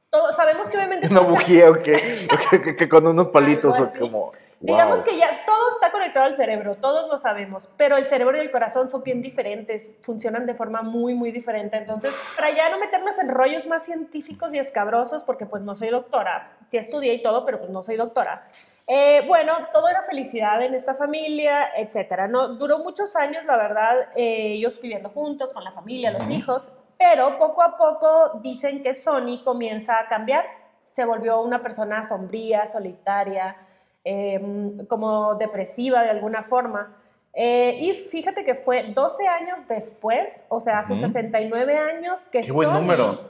Todo, 0.10 0.32
sabemos 0.34 0.70
que 0.70 0.78
obviamente... 0.78 1.08
Una 1.12 1.22
bujía 1.22 1.70
o 1.72 1.74
que, 1.82 2.76
que- 2.78 2.90
con 2.90 3.06
unos 3.08 3.30
palitos 3.30 3.80
o 3.80 3.92
como... 4.00 4.32
Digamos 4.62 5.00
que 5.00 5.16
ya 5.16 5.46
todo 5.46 5.70
está 5.76 5.92
conectado 5.92 6.26
al 6.26 6.34
cerebro, 6.34 6.76
todos 6.76 7.08
lo 7.10 7.18
sabemos, 7.20 7.70
pero 7.78 7.98
el 7.98 8.06
cerebro 8.06 8.38
y 8.38 8.40
el 8.40 8.50
corazón 8.50 8.90
son 8.90 9.04
bien 9.04 9.22
diferentes, 9.22 9.92
funcionan 10.02 10.48
de 10.48 10.56
forma 10.56 10.82
muy, 10.82 11.14
muy 11.14 11.32
diferente. 11.32 11.78
Entonces, 11.78 12.12
para 12.36 12.50
ya 12.50 12.70
no 12.70 12.80
meternos 12.80 13.20
en 13.20 13.28
rollos 13.30 13.68
más 13.68 13.84
científicos 13.86 14.54
y 14.56 14.58
escabrosos, 14.58 15.24
porque 15.24 15.46
pues 15.46 15.62
no 15.62 15.76
soy 15.76 15.90
doctora, 15.90 16.58
sí 16.70 16.78
estudié 16.78 17.14
y 17.16 17.22
todo, 17.22 17.46
pero 17.46 17.60
pues 17.60 17.70
no 17.70 17.84
soy 17.84 17.98
doctora. 17.98 18.48
eh, 18.88 19.24
bueno, 19.28 19.54
todo 19.74 19.88
era 19.90 20.02
felicidad 20.04 20.60
en 20.64 20.74
esta 20.74 20.96
familia, 20.96 21.70
etcétera. 21.78 22.28
No, 22.28 22.48
duró 22.48 22.80
muchos 22.80 23.16
años, 23.16 23.46
la 23.46 23.58
verdad, 23.58 24.08
eh, 24.16 24.54
ellos 24.54 24.80
viviendo 24.82 25.10
juntos 25.10 25.54
con 25.54 25.64
la 25.64 25.74
familia, 25.74 26.10
los 26.12 26.28
hijos, 26.30 26.72
pero 26.98 27.38
poco 27.38 27.62
a 27.62 27.78
poco 27.78 28.40
dicen 28.42 28.82
que 28.84 28.94
Sony 28.94 29.44
comienza 29.44 30.00
a 30.00 30.08
cambiar, 30.08 30.46
se 30.88 31.06
volvió 31.06 31.42
una 31.42 31.62
persona 31.62 32.08
sombría, 32.08 32.68
solitaria, 32.68 33.56
eh, 34.04 34.40
como 34.88 35.36
depresiva 35.36 36.04
de 36.04 36.10
alguna 36.10 36.44
forma. 36.44 36.96
Eh, 37.34 37.80
y 37.82 37.94
fíjate 37.94 38.46
que 38.46 38.56
fue 38.56 38.84
12 38.94 39.28
años 39.28 39.68
después, 39.68 40.46
o 40.48 40.62
sea, 40.62 40.80
a 40.80 40.84
sus 40.86 41.00
Ujú. 41.00 41.08
69 41.08 41.78
años, 41.78 42.25
que 42.28 42.42
Qué 42.42 42.52
buen 42.52 42.72
número. 42.72 43.30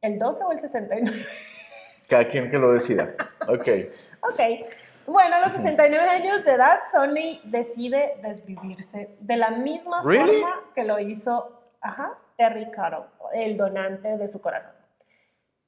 ¿El 0.00 0.18
12 0.18 0.44
o 0.44 0.52
el 0.52 0.60
69? 0.60 1.26
Cada 2.08 2.28
quien 2.28 2.50
que 2.50 2.58
lo 2.58 2.72
decida. 2.72 3.14
Ok. 3.48 3.68
ok. 4.22 4.40
Bueno, 5.06 5.36
a 5.36 5.40
los 5.40 5.52
69 5.52 6.08
años 6.08 6.44
de 6.44 6.52
edad, 6.52 6.80
Sony 6.90 7.40
decide 7.44 8.18
desvivirse 8.22 9.16
de 9.20 9.36
la 9.36 9.50
misma 9.50 10.02
Really? 10.02 10.40
forma 10.40 10.60
que 10.74 10.84
lo 10.84 10.98
hizo 10.98 11.60
ajá, 11.82 12.16
Terry 12.36 12.70
Caro, 12.70 13.06
el 13.32 13.56
donante 13.56 14.16
de 14.16 14.28
su 14.28 14.40
corazón. 14.40 14.72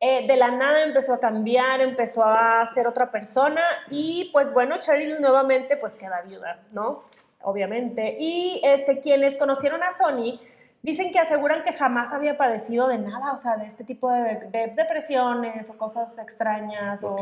eh, 0.00 0.26
de 0.26 0.36
la 0.36 0.50
nada 0.50 0.82
empezó 0.82 1.14
a 1.14 1.20
cambiar, 1.20 1.80
empezó 1.80 2.22
a 2.22 2.66
ser 2.74 2.86
otra 2.86 3.10
persona 3.10 3.62
y 3.88 4.28
pues 4.32 4.52
bueno, 4.52 4.76
Cheryl 4.78 5.20
nuevamente 5.20 5.76
pues 5.78 5.94
queda 5.94 6.20
viuda, 6.22 6.60
¿no? 6.72 7.04
Obviamente. 7.42 8.16
Y 8.18 8.60
este, 8.64 9.00
quienes 9.00 9.36
conocieron 9.36 9.82
a 9.82 9.92
Sony 9.92 10.38
dicen 10.86 11.12
que 11.12 11.18
aseguran 11.18 11.62
que 11.64 11.72
jamás 11.74 12.12
había 12.14 12.36
padecido 12.38 12.88
de 12.88 12.96
nada, 12.98 13.32
o 13.32 13.38
sea, 13.38 13.56
de 13.56 13.66
este 13.66 13.84
tipo 13.84 14.10
de, 14.10 14.48
de 14.50 14.72
depresiones 14.74 15.68
o 15.68 15.76
cosas 15.76 16.18
extrañas 16.18 17.02
o 17.04 17.16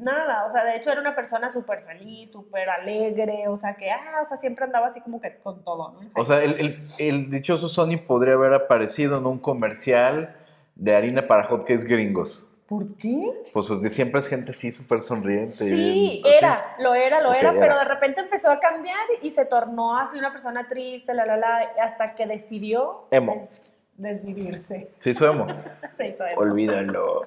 nada. 0.00 0.44
O 0.46 0.50
sea, 0.50 0.64
de 0.64 0.76
hecho 0.76 0.90
era 0.92 1.00
una 1.00 1.14
persona 1.14 1.50
súper 1.50 1.82
feliz, 1.82 2.30
súper 2.32 2.70
alegre, 2.70 3.48
o 3.48 3.56
sea, 3.56 3.74
que, 3.74 3.90
ah, 3.90 4.22
o 4.22 4.26
sea, 4.26 4.36
siempre 4.38 4.64
andaba 4.64 4.86
así 4.86 5.00
como 5.00 5.20
que 5.20 5.36
con 5.38 5.62
todo, 5.64 5.92
¿no? 5.92 6.00
O 6.16 6.24
sea, 6.24 6.42
el, 6.42 6.58
el- 6.60 6.82
el 6.98 7.30
dichoso 7.30 7.68
Sony 7.68 7.98
podría 8.06 8.34
haber 8.34 8.54
aparecido 8.54 9.18
en 9.18 9.26
un 9.26 9.38
comercial 9.38 10.34
de 10.76 10.94
harina 10.94 11.26
para 11.26 11.42
hotcakes 11.44 11.84
gringos. 11.84 12.48
¿Por 12.68 12.96
qué? 12.96 13.32
Pues 13.52 13.66
porque 13.66 13.88
siempre 13.88 14.20
es 14.20 14.26
gente 14.28 14.50
así 14.52 14.72
súper 14.72 15.00
sonriente. 15.00 15.50
Sí, 15.52 16.22
así. 16.22 16.36
era, 16.36 16.76
lo 16.80 16.94
era, 16.94 17.20
lo 17.22 17.32
era, 17.32 17.52
pero 17.52 17.64
era. 17.64 17.78
de 17.78 17.84
repente 17.86 18.20
empezó 18.20 18.50
a 18.50 18.60
cambiar 18.60 18.96
y 19.22 19.30
se 19.30 19.46
tornó 19.46 19.96
así 19.96 20.18
una 20.18 20.30
persona 20.30 20.66
triste, 20.68 21.14
la, 21.14 21.24
la, 21.24 21.36
la, 21.38 21.60
hasta 21.82 22.14
que 22.14 22.26
decidió 22.26 23.06
Emo. 23.10 23.36
des- 23.36 23.82
desvivirse. 23.96 24.90
Sí, 24.98 25.14
su 25.14 25.24
emo. 25.24 25.46
Se 25.96 26.08
hizo 26.08 26.26
emo. 26.26 26.40
Olvídalo. 26.42 27.22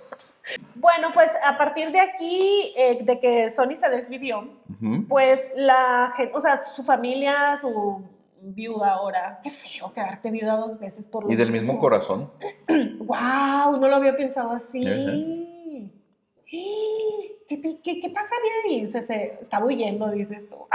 Bueno, 0.75 1.09
pues 1.13 1.31
a 1.43 1.57
partir 1.57 1.91
de 1.91 1.99
aquí, 1.99 2.73
eh, 2.77 2.99
de 3.01 3.19
que 3.19 3.49
Sony 3.49 3.75
se 3.75 3.89
desvivió, 3.89 4.47
pues 5.09 5.51
la 5.55 6.13
gente, 6.15 6.33
o 6.35 6.41
sea, 6.41 6.61
su 6.61 6.83
familia, 6.83 7.57
su 7.59 8.01
viuda 8.41 8.93
ahora, 8.93 9.39
qué 9.43 9.51
feo 9.51 9.93
quedarte 9.93 10.31
viuda 10.31 10.57
dos 10.57 10.79
veces 10.79 11.05
por 11.05 11.25
lo 11.25 11.31
Y 11.31 11.35
del 11.35 11.51
mismo 11.51 11.77
corazón. 11.77 12.31
¡Wow! 12.99 13.77
No 13.79 13.87
lo 13.87 13.95
había 13.95 14.15
pensado 14.15 14.51
así. 14.51 14.81
¿Qué, 17.47 17.61
qué, 17.83 17.99
qué 17.99 18.09
pasaría 18.09 18.51
ahí? 18.65 18.85
Se, 18.85 19.01
se 19.01 19.37
estaba 19.41 19.65
huyendo, 19.65 20.09
dices 20.09 20.49
tú. 20.49 20.67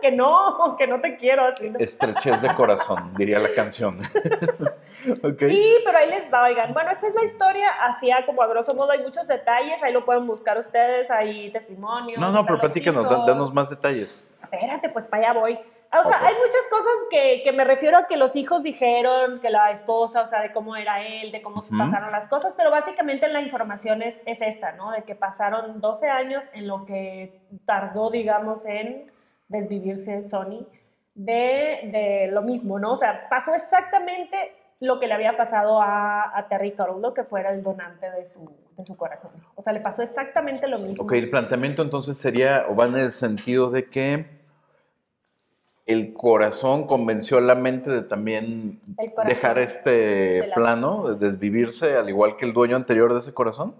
que 0.00 0.10
no, 0.10 0.74
que 0.78 0.86
no 0.86 1.00
te 1.00 1.16
quiero 1.16 1.44
así. 1.44 1.70
¿no? 1.70 1.78
Estrechez 1.78 2.40
de 2.40 2.54
corazón, 2.54 3.12
diría 3.16 3.38
la 3.38 3.50
canción. 3.54 4.00
ok. 5.22 5.42
Y, 5.48 5.74
pero 5.84 5.98
ahí 5.98 6.08
les 6.08 6.32
va, 6.32 6.44
oigan. 6.44 6.72
Bueno, 6.72 6.90
esta 6.90 7.08
es 7.08 7.14
la 7.14 7.24
historia, 7.24 7.68
así 7.82 8.10
como 8.26 8.42
a 8.42 8.46
grosso 8.46 8.74
modo, 8.74 8.90
hay 8.92 9.02
muchos 9.02 9.28
detalles, 9.28 9.82
ahí 9.82 9.92
lo 9.92 10.04
pueden 10.04 10.26
buscar 10.26 10.56
ustedes, 10.58 11.10
hay 11.10 11.50
testimonios. 11.52 12.18
No, 12.18 12.32
no, 12.32 12.44
pero 12.46 12.58
platícanos, 12.58 13.08
danos 13.26 13.52
más 13.52 13.70
detalles. 13.70 14.28
Espérate, 14.50 14.88
pues 14.88 15.06
para 15.06 15.30
allá 15.30 15.40
voy. 15.40 15.58
O 16.00 16.04
sea, 16.08 16.18
Ok. 16.18 16.24
hay 16.26 16.34
muchas 16.36 16.62
cosas 16.70 16.92
que, 17.10 17.42
que 17.44 17.52
me 17.52 17.64
refiero 17.64 17.98
a 17.98 18.06
que 18.06 18.16
los 18.16 18.34
hijos 18.34 18.62
dijeron, 18.62 19.40
que 19.40 19.50
la 19.50 19.70
esposa, 19.72 20.22
o 20.22 20.26
sea, 20.26 20.40
de 20.40 20.50
cómo 20.50 20.74
era 20.74 21.02
él, 21.06 21.30
de 21.32 21.42
cómo 21.42 21.60
Ujú. 21.60 21.76
pasaron 21.76 22.10
las 22.10 22.28
cosas, 22.28 22.54
pero 22.56 22.70
básicamente 22.70 23.28
la 23.28 23.42
información 23.42 24.00
es, 24.02 24.22
es 24.24 24.40
esta, 24.40 24.72
¿no? 24.72 24.90
De 24.90 25.02
que 25.02 25.14
pasaron 25.14 25.80
12 25.82 26.08
años 26.08 26.48
en 26.54 26.66
lo 26.66 26.86
que 26.86 27.40
tardó, 27.66 28.10
digamos, 28.10 28.64
en 28.64 29.12
desvivirse 29.48 30.22
Sony 30.22 30.66
de, 31.14 31.90
de 31.92 32.28
lo 32.32 32.40
mismo, 32.40 32.78
¿no? 32.78 32.92
O 32.92 32.96
sea, 32.96 33.28
pasó 33.28 33.54
exactamente 33.54 34.54
lo 34.80 34.98
que 34.98 35.06
le 35.06 35.14
había 35.14 35.36
pasado 35.36 35.80
a, 35.80 36.36
a 36.36 36.48
Terry 36.48 36.72
Carollo, 36.72 37.12
que 37.12 37.22
fuera 37.22 37.52
el 37.52 37.62
donante 37.62 38.10
de 38.10 38.24
su, 38.24 38.50
de 38.76 38.84
su 38.84 38.96
corazón. 38.96 39.30
O 39.54 39.62
sea, 39.62 39.72
le 39.74 39.80
pasó 39.80 40.02
exactamente 40.02 40.66
lo 40.68 40.78
mismo. 40.78 41.04
Ok, 41.04 41.12
el 41.12 41.28
planteamiento 41.30 41.82
entonces 41.82 42.16
sería, 42.16 42.64
o 42.68 42.74
va 42.74 42.86
en 42.86 42.96
el 42.96 43.12
sentido 43.12 43.70
de 43.70 43.90
que 43.90 44.41
el 45.86 46.12
corazón 46.12 46.86
convenció 46.86 47.38
a 47.38 47.40
la 47.40 47.54
mente 47.54 47.90
de 47.90 48.02
también 48.02 48.80
dejar 49.26 49.56
de 49.56 49.62
este 49.64 50.46
la- 50.48 50.54
plano, 50.54 51.14
de 51.14 51.26
desvivirse, 51.30 51.96
al 51.96 52.08
igual 52.08 52.36
que 52.36 52.44
el 52.44 52.52
dueño 52.52 52.76
anterior 52.76 53.12
de 53.12 53.20
ese 53.20 53.34
corazón. 53.34 53.74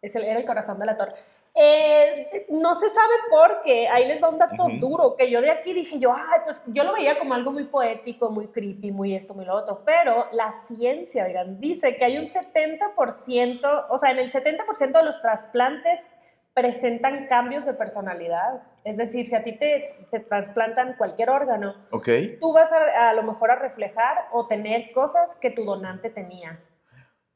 Es 0.00 0.14
el- 0.14 0.24
era 0.24 0.38
el 0.38 0.46
corazón 0.46 0.78
de 0.78 0.86
la 0.86 0.96
torre. 0.96 1.12
Eh, 1.52 2.46
no 2.50 2.76
se 2.76 2.88
sabe 2.88 3.12
por 3.28 3.62
qué, 3.62 3.88
ahí 3.88 4.06
les 4.06 4.22
va 4.22 4.28
un 4.30 4.38
dato 4.38 4.66
Ujú. 4.66 4.76
duro, 4.78 5.16
que 5.16 5.28
yo 5.28 5.42
de 5.42 5.50
aquí 5.50 5.72
dije 5.72 5.98
yo, 5.98 6.14
ay, 6.14 6.40
pues 6.44 6.62
yo 6.68 6.84
lo 6.84 6.92
veía 6.92 7.18
como 7.18 7.34
algo 7.34 7.50
muy 7.50 7.64
poético, 7.64 8.30
muy 8.30 8.46
creepy, 8.46 8.92
muy 8.92 9.16
esto, 9.16 9.34
muy 9.34 9.44
lo 9.44 9.56
otro, 9.56 9.82
pero 9.84 10.26
la 10.30 10.52
ciencia, 10.68 11.24
oigan, 11.24 11.58
dice 11.60 11.96
que 11.96 12.04
hay 12.04 12.18
un 12.18 12.28
70%, 12.28 13.86
o 13.88 13.98
sea, 13.98 14.12
en 14.12 14.20
el 14.20 14.30
70% 14.30 14.98
de 15.00 15.04
los 15.04 15.20
trasplantes 15.20 16.00
presentan 16.60 17.26
cambios 17.26 17.64
de 17.64 17.72
personalidad. 17.74 18.62
Es 18.84 18.96
decir, 18.98 19.26
si 19.26 19.34
a 19.34 19.42
ti 19.42 19.52
te, 19.52 20.06
te 20.10 20.20
trasplantan 20.20 20.94
cualquier 20.98 21.30
órgano, 21.30 21.74
tú 22.40 22.52
vas 22.52 22.70
a, 22.72 23.08
a 23.10 23.12
lo 23.14 23.22
mejor 23.22 23.50
a 23.50 23.56
reflejar 23.56 24.16
o 24.32 24.46
tener 24.46 24.92
cosas 24.92 25.36
que 25.36 25.50
tu 25.50 25.64
donante 25.64 26.10
tenía. 26.10 26.60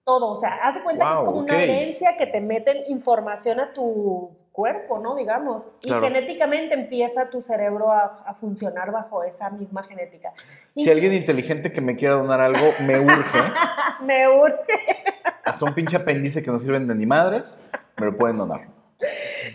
Todo, 0.05 0.33
o 0.33 0.37
sea, 0.37 0.57
haz 0.63 0.75
de 0.75 0.83
cuenta 0.83 1.07
que 1.07 1.13
es 1.13 1.19
como 1.21 1.39
una 1.39 1.63
herencia 1.63 2.17
que 2.19 2.27
te 2.27 2.43
meten 2.43 2.83
información 2.89 3.61
a 3.61 3.73
tu 3.73 4.37
cuerpo, 4.53 4.99
¿no? 4.99 5.15
Digamos. 5.17 5.73
Y 5.81 5.89
Claro. 5.89 6.03
genéticamente 6.05 6.75
empieza 6.75 7.31
tu 7.31 7.41
cerebro 7.41 7.91
a, 7.91 8.23
a 8.27 8.35
funcionar 8.35 8.93
bajo 8.93 9.25
esa 9.25 9.49
misma 9.49 9.83
genética. 9.83 10.33
Y 10.75 10.85
Si 10.85 10.91
alguien 10.91 11.15
inteligente 11.15 11.73
que 11.73 11.81
me 11.81 11.97
quiera 11.97 12.15
donar 12.17 12.41
algo, 12.43 12.67
me 12.87 13.01
urge. 13.01 13.39
me 14.03 14.29
urge. 14.29 15.05
Hasta 15.43 15.65
un 15.65 15.75
pinche 15.75 15.97
apéndice 15.97 16.43
que 16.43 16.51
no 16.51 16.59
sirven 16.59 16.87
de 16.87 16.95
ni 16.95 17.07
madres, 17.07 17.71
me 17.99 18.07
lo 18.07 18.17
pueden 18.17 18.37
donar. 18.37 18.74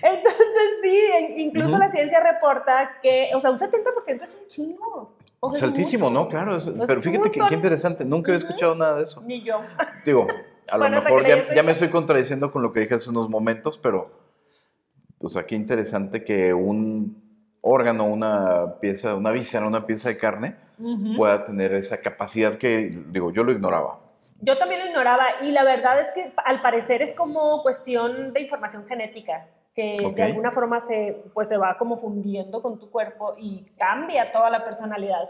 Entonces, 0.01 0.69
sí, 0.83 0.99
incluso 1.37 1.69
Ujú. 1.71 1.79
la 1.79 1.89
ciencia 1.91 2.19
reporta 2.19 2.99
que, 3.01 3.29
o 3.35 3.39
sea, 3.39 3.51
un 3.51 3.57
70% 3.59 4.23
es 4.23 4.33
un 4.41 4.47
chingo. 4.47 5.13
O 5.41 5.49
sea, 5.49 5.57
Es 5.57 5.63
altísimo, 5.63 6.09
mucho. 6.09 6.21
¿no? 6.23 6.27
Claro. 6.27 6.57
es- 6.57 6.69
pero 6.87 7.01
fíjate 7.01 7.31
que, 7.31 7.39
qué 7.47 7.55
interesante. 7.55 8.03
Nunca 8.05 8.31
había 8.33 8.45
escuchado 8.45 8.75
nada 8.75 8.97
de 8.97 9.03
eso. 9.05 9.21
Ni 9.25 9.41
yo. 9.43 9.61
Digo, 10.05 10.27
a 10.69 10.77
lo 10.77 10.83
Bueno, 10.83 11.01
mejor 11.01 11.25
ya, 11.55 11.63
me 11.63 11.71
estoy 11.71 11.89
contradiciendo 11.89 12.51
con 12.51 12.61
lo 12.61 12.73
que 12.73 12.81
dije 12.81 12.95
hace 12.95 13.09
unos 13.09 13.29
momentos, 13.29 13.77
pero 13.81 14.11
pues 15.17 15.35
aquí 15.37 15.55
interesante 15.55 16.23
que 16.23 16.53
un 16.53 17.21
órgano, 17.61 18.05
una 18.05 18.75
pieza, 18.79 19.15
una 19.15 19.31
víscera, 19.31 19.65
una 19.67 19.85
pieza 19.85 20.09
de 20.09 20.17
carne 20.17 20.55
pueda 21.17 21.45
tener 21.45 21.73
esa 21.73 21.97
capacidad 21.99 22.57
que, 22.57 22.89
digo, 23.07 23.31
yo 23.31 23.43
lo 23.43 23.51
ignoraba. 23.51 23.99
Yo 24.41 24.57
también 24.57 24.79
lo 24.79 24.87
ignoraba 24.87 25.25
y 25.41 25.51
la 25.51 25.65
verdad 25.65 25.99
es 25.99 26.11
que 26.13 26.31
al 26.45 26.61
parecer 26.61 27.01
es 27.01 27.11
como 27.13 27.61
cuestión 27.61 28.31
de 28.31 28.39
información 28.41 28.85
genética, 28.87 29.47
que 29.73 30.11
de 30.15 30.23
alguna 30.23 30.51
forma 30.51 30.81
se, 30.81 31.23
pues 31.33 31.47
se 31.47 31.57
va 31.57 31.77
como 31.77 31.97
fundiendo 31.97 32.61
con 32.61 32.79
tu 32.79 32.89
cuerpo 32.89 33.33
y 33.37 33.65
cambia 33.77 34.31
toda 34.31 34.49
la 34.49 34.63
personalidad. 34.63 35.29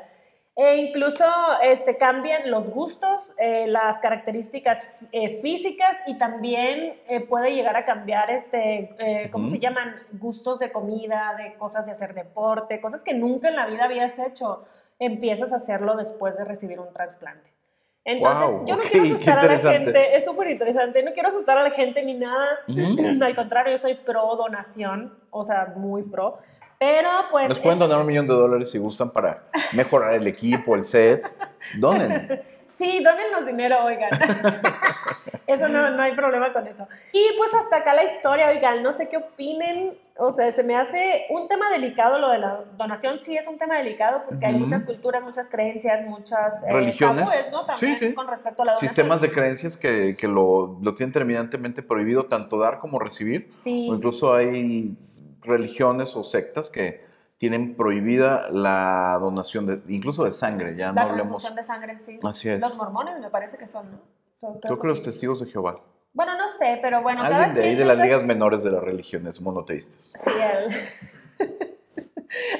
E 0.61 0.75
incluso 0.75 1.23
este, 1.63 1.95
cambian 1.95 2.51
los 2.51 2.69
gustos, 2.69 3.31
eh, 3.37 3.65
las 3.67 4.01
características 4.01 4.89
eh, 5.13 5.39
físicas 5.41 5.95
y 6.05 6.17
también 6.17 6.99
eh, 7.07 7.21
puede 7.21 7.55
llegar 7.55 7.77
a 7.77 7.85
cambiar, 7.85 8.29
este, 8.29 9.29
¿cómo 9.31 9.47
se 9.47 9.59
llaman? 9.59 9.95
Gustos 10.11 10.59
de 10.59 10.69
comida, 10.69 11.33
de 11.37 11.53
cosas 11.53 11.85
de 11.85 11.93
hacer 11.93 12.13
deporte, 12.13 12.81
cosas 12.81 13.03
que 13.03 13.13
nunca 13.13 13.47
en 13.47 13.55
la 13.55 13.67
vida 13.67 13.85
habías 13.85 14.19
hecho. 14.19 14.65
Empiezas 14.99 15.53
a 15.53 15.57
hacerlo 15.57 15.95
después 15.95 16.37
de 16.37 16.43
recibir 16.43 16.81
un 16.81 16.91
trasplante. 16.91 17.58
Entonces, 18.05 18.49
yo 18.65 18.75
no 18.75 18.83
quiero 18.83 19.05
asustar 19.05 19.39
a 19.39 19.43
la 19.43 19.57
gente, 19.57 20.15
es 20.15 20.25
súper 20.25 20.49
interesante, 20.49 21.03
no 21.03 21.11
quiero 21.11 21.29
asustar 21.29 21.57
a 21.57 21.63
la 21.63 21.71
gente 21.71 22.01
ni 22.01 22.13
nada, 22.13 22.59
Ujú. 22.67 23.23
al 23.23 23.35
contrario, 23.35 23.73
yo 23.73 23.77
soy 23.77 23.95
pro 23.95 24.35
donación, 24.35 25.13
o 25.29 25.43
sea, 25.45 25.73
muy 25.75 26.03
pro, 26.03 26.37
pero 26.79 27.09
pues... 27.29 27.49
Nos 27.49 27.59
pueden 27.59 27.77
donar 27.77 27.99
un 27.99 28.07
millón 28.07 28.25
de 28.27 28.33
dólares 28.33 28.71
si 28.71 28.77
gustan 28.77 29.11
para 29.11 29.43
mejorar 29.73 30.13
el 30.13 30.25
equipo, 30.27 30.75
el 30.75 30.85
set. 30.85 31.29
Donen. 31.77 32.41
Sí, 32.69 33.03
dónennos 33.03 33.45
dinero, 33.45 33.83
oigan. 33.83 34.09
eso 35.47 35.67
no, 35.67 35.89
no 35.89 36.01
hay 36.01 36.13
problema 36.15 36.53
con 36.53 36.65
eso. 36.65 36.87
Y 37.11 37.21
pues 37.37 37.53
hasta 37.53 37.77
acá 37.77 37.93
la 37.93 38.05
historia, 38.05 38.47
oigan, 38.47 38.81
no 38.81 38.93
sé 38.93 39.09
qué 39.09 39.17
opinen. 39.17 39.97
O 40.17 40.31
sea, 40.31 40.49
se 40.53 40.63
me 40.63 40.77
hace 40.77 41.25
un 41.29 41.49
tema 41.49 41.69
delicado 41.71 42.19
lo 42.19 42.29
de 42.29 42.37
la 42.37 42.63
donación. 42.77 43.19
Sí, 43.19 43.35
es 43.35 43.47
un 43.49 43.57
tema 43.57 43.75
delicado 43.79 44.23
porque 44.29 44.45
hay 44.45 44.53
muchas 44.53 44.85
culturas, 44.85 45.21
muchas 45.23 45.49
creencias, 45.49 46.05
muchas 46.05 46.63
eh, 46.63 46.71
Religiones. 46.71 47.25
tabúes, 47.25 47.51
¿no? 47.51 47.65
También 47.65 47.99
Sí, 47.99 48.07
sí. 48.07 48.13
con 48.13 48.27
respecto 48.27 48.61
a 48.61 48.65
la 48.65 48.71
donación. 48.73 48.89
Sistemas 48.89 49.21
de 49.21 49.31
creencias 49.31 49.75
que, 49.75 50.15
que 50.17 50.27
lo, 50.29 50.77
lo 50.81 50.95
tienen 50.95 51.11
terminantemente 51.11 51.83
prohibido 51.83 52.27
tanto 52.27 52.59
dar 52.59 52.79
como 52.79 52.97
recibir. 52.99 53.49
Sí. 53.51 53.89
O 53.91 53.95
incluso 53.95 54.33
hay 54.33 54.95
religiones 55.41 56.15
o 56.15 56.23
sectas 56.23 56.69
que 56.69 57.03
tienen 57.37 57.75
prohibida 57.75 58.49
la 58.49 59.17
donación, 59.21 59.65
de, 59.65 59.79
incluso 59.93 60.25
de 60.25 60.31
sangre, 60.33 60.75
ya 60.75 60.87
no 60.89 60.95
la 60.95 61.01
hablemos. 61.03 61.27
transfusión 61.41 61.55
de 61.55 61.63
sangre, 61.63 61.99
sí. 61.99 62.19
Así 62.23 62.49
es. 62.49 62.59
Los 62.59 62.75
mormones 62.75 63.17
me 63.19 63.29
parece 63.29 63.57
que 63.57 63.67
son, 63.67 63.91
¿no? 63.91 63.99
Son- 64.41 64.59
Creo 64.59 64.79
que 64.79 64.87
los 64.87 64.99
sí. 64.99 65.05
testigos 65.05 65.39
de 65.39 65.45
Jehová. 65.47 65.79
Bueno, 66.13 66.35
no 66.37 66.49
sé, 66.49 66.79
pero 66.81 67.01
bueno. 67.01 67.21
cada 67.21 67.37
Alguien 67.45 67.55
de 67.55 67.63
ahí, 67.69 67.75
de 67.75 67.85
las 67.85 67.97
ligas 67.97 68.23
menores 68.23 68.63
de 68.63 68.71
las 68.71 68.83
religiones 68.83 69.39
monoteístas. 69.39 70.13
Sí, 70.21 70.31
el- 70.31 71.47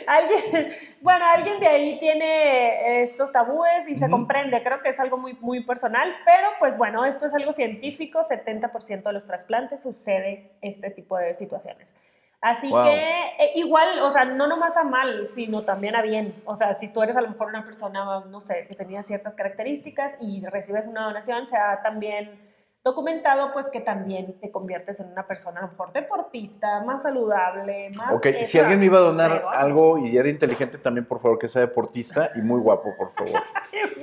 alguien, 0.07 0.67
bueno, 1.01 1.25
alguien 1.25 1.59
de 1.59 1.67
ahí 1.67 1.99
tiene 1.99 3.01
estos 3.03 3.31
tabúes 3.31 3.87
y 3.87 3.95
se 3.95 4.05
Ujú. 4.05 4.11
comprende, 4.11 4.61
creo 4.63 4.81
que 4.81 4.89
es 4.89 4.99
algo 4.99 5.17
muy, 5.17 5.33
muy 5.41 5.63
personal, 5.63 6.13
pero 6.25 6.47
pues 6.59 6.77
bueno, 6.77 7.05
esto 7.05 7.25
es 7.25 7.33
algo 7.33 7.53
científico, 7.53 8.21
70% 8.23 9.03
de 9.09 9.13
los 9.13 9.25
trasplantes 9.25 9.81
sucede 9.81 10.51
este 10.61 10.89
tipo 10.89 11.17
de 11.17 11.33
situaciones. 11.33 11.93
Así 12.41 12.69
Wow. 12.69 12.83
que 12.85 12.93
eh, 13.39 13.51
igual, 13.55 13.99
o 14.01 14.11
sea, 14.11 14.23
no 14.25 14.47
nomás 14.47 14.77
a 14.77 14.83
mal, 14.83 15.27
sino 15.27 15.65
también 15.65 15.95
a 15.95 16.01
bien. 16.01 16.41
O 16.45 16.55
sea, 16.55 16.73
si 16.73 16.87
tú 16.87 17.03
eres 17.03 17.17
a 17.17 17.21
lo 17.21 17.29
mejor 17.29 17.47
una 17.49 17.65
persona, 17.65 18.23
no 18.29 18.39
sé, 18.41 18.65
que 18.67 18.75
tenía 18.75 19.03
ciertas 19.03 19.35
características 19.35 20.15
y 20.21 20.45
recibes 20.45 20.87
una 20.87 21.03
donación, 21.03 21.47
sea 21.47 21.81
también 21.83 22.39
documentado, 22.83 23.51
pues 23.53 23.69
que 23.69 23.81
también 23.81 24.39
te 24.39 24.51
conviertes 24.51 24.99
en 24.99 25.11
una 25.11 25.27
persona 25.27 25.59
a 25.59 25.63
lo 25.63 25.69
mejor 25.69 25.91
deportista, 25.91 26.81
más 26.83 27.03
saludable, 27.03 27.89
más... 27.91 28.15
Ok, 28.15 28.27
si 28.45 28.57
alguien 28.59 28.79
me 28.79 28.85
iba 28.85 28.97
a 28.99 29.01
donar 29.01 29.43
algo 29.53 29.97
y 29.97 30.17
era 30.17 30.29
inteligente, 30.29 30.77
también 30.77 31.05
por 31.05 31.19
favor 31.21 31.37
que 31.37 31.47
sea 31.49 31.61
deportista 31.61 32.31
y 32.35 32.39
muy 32.39 32.59
guapo, 32.59 32.89
por 32.97 33.11
favor. 33.11 33.41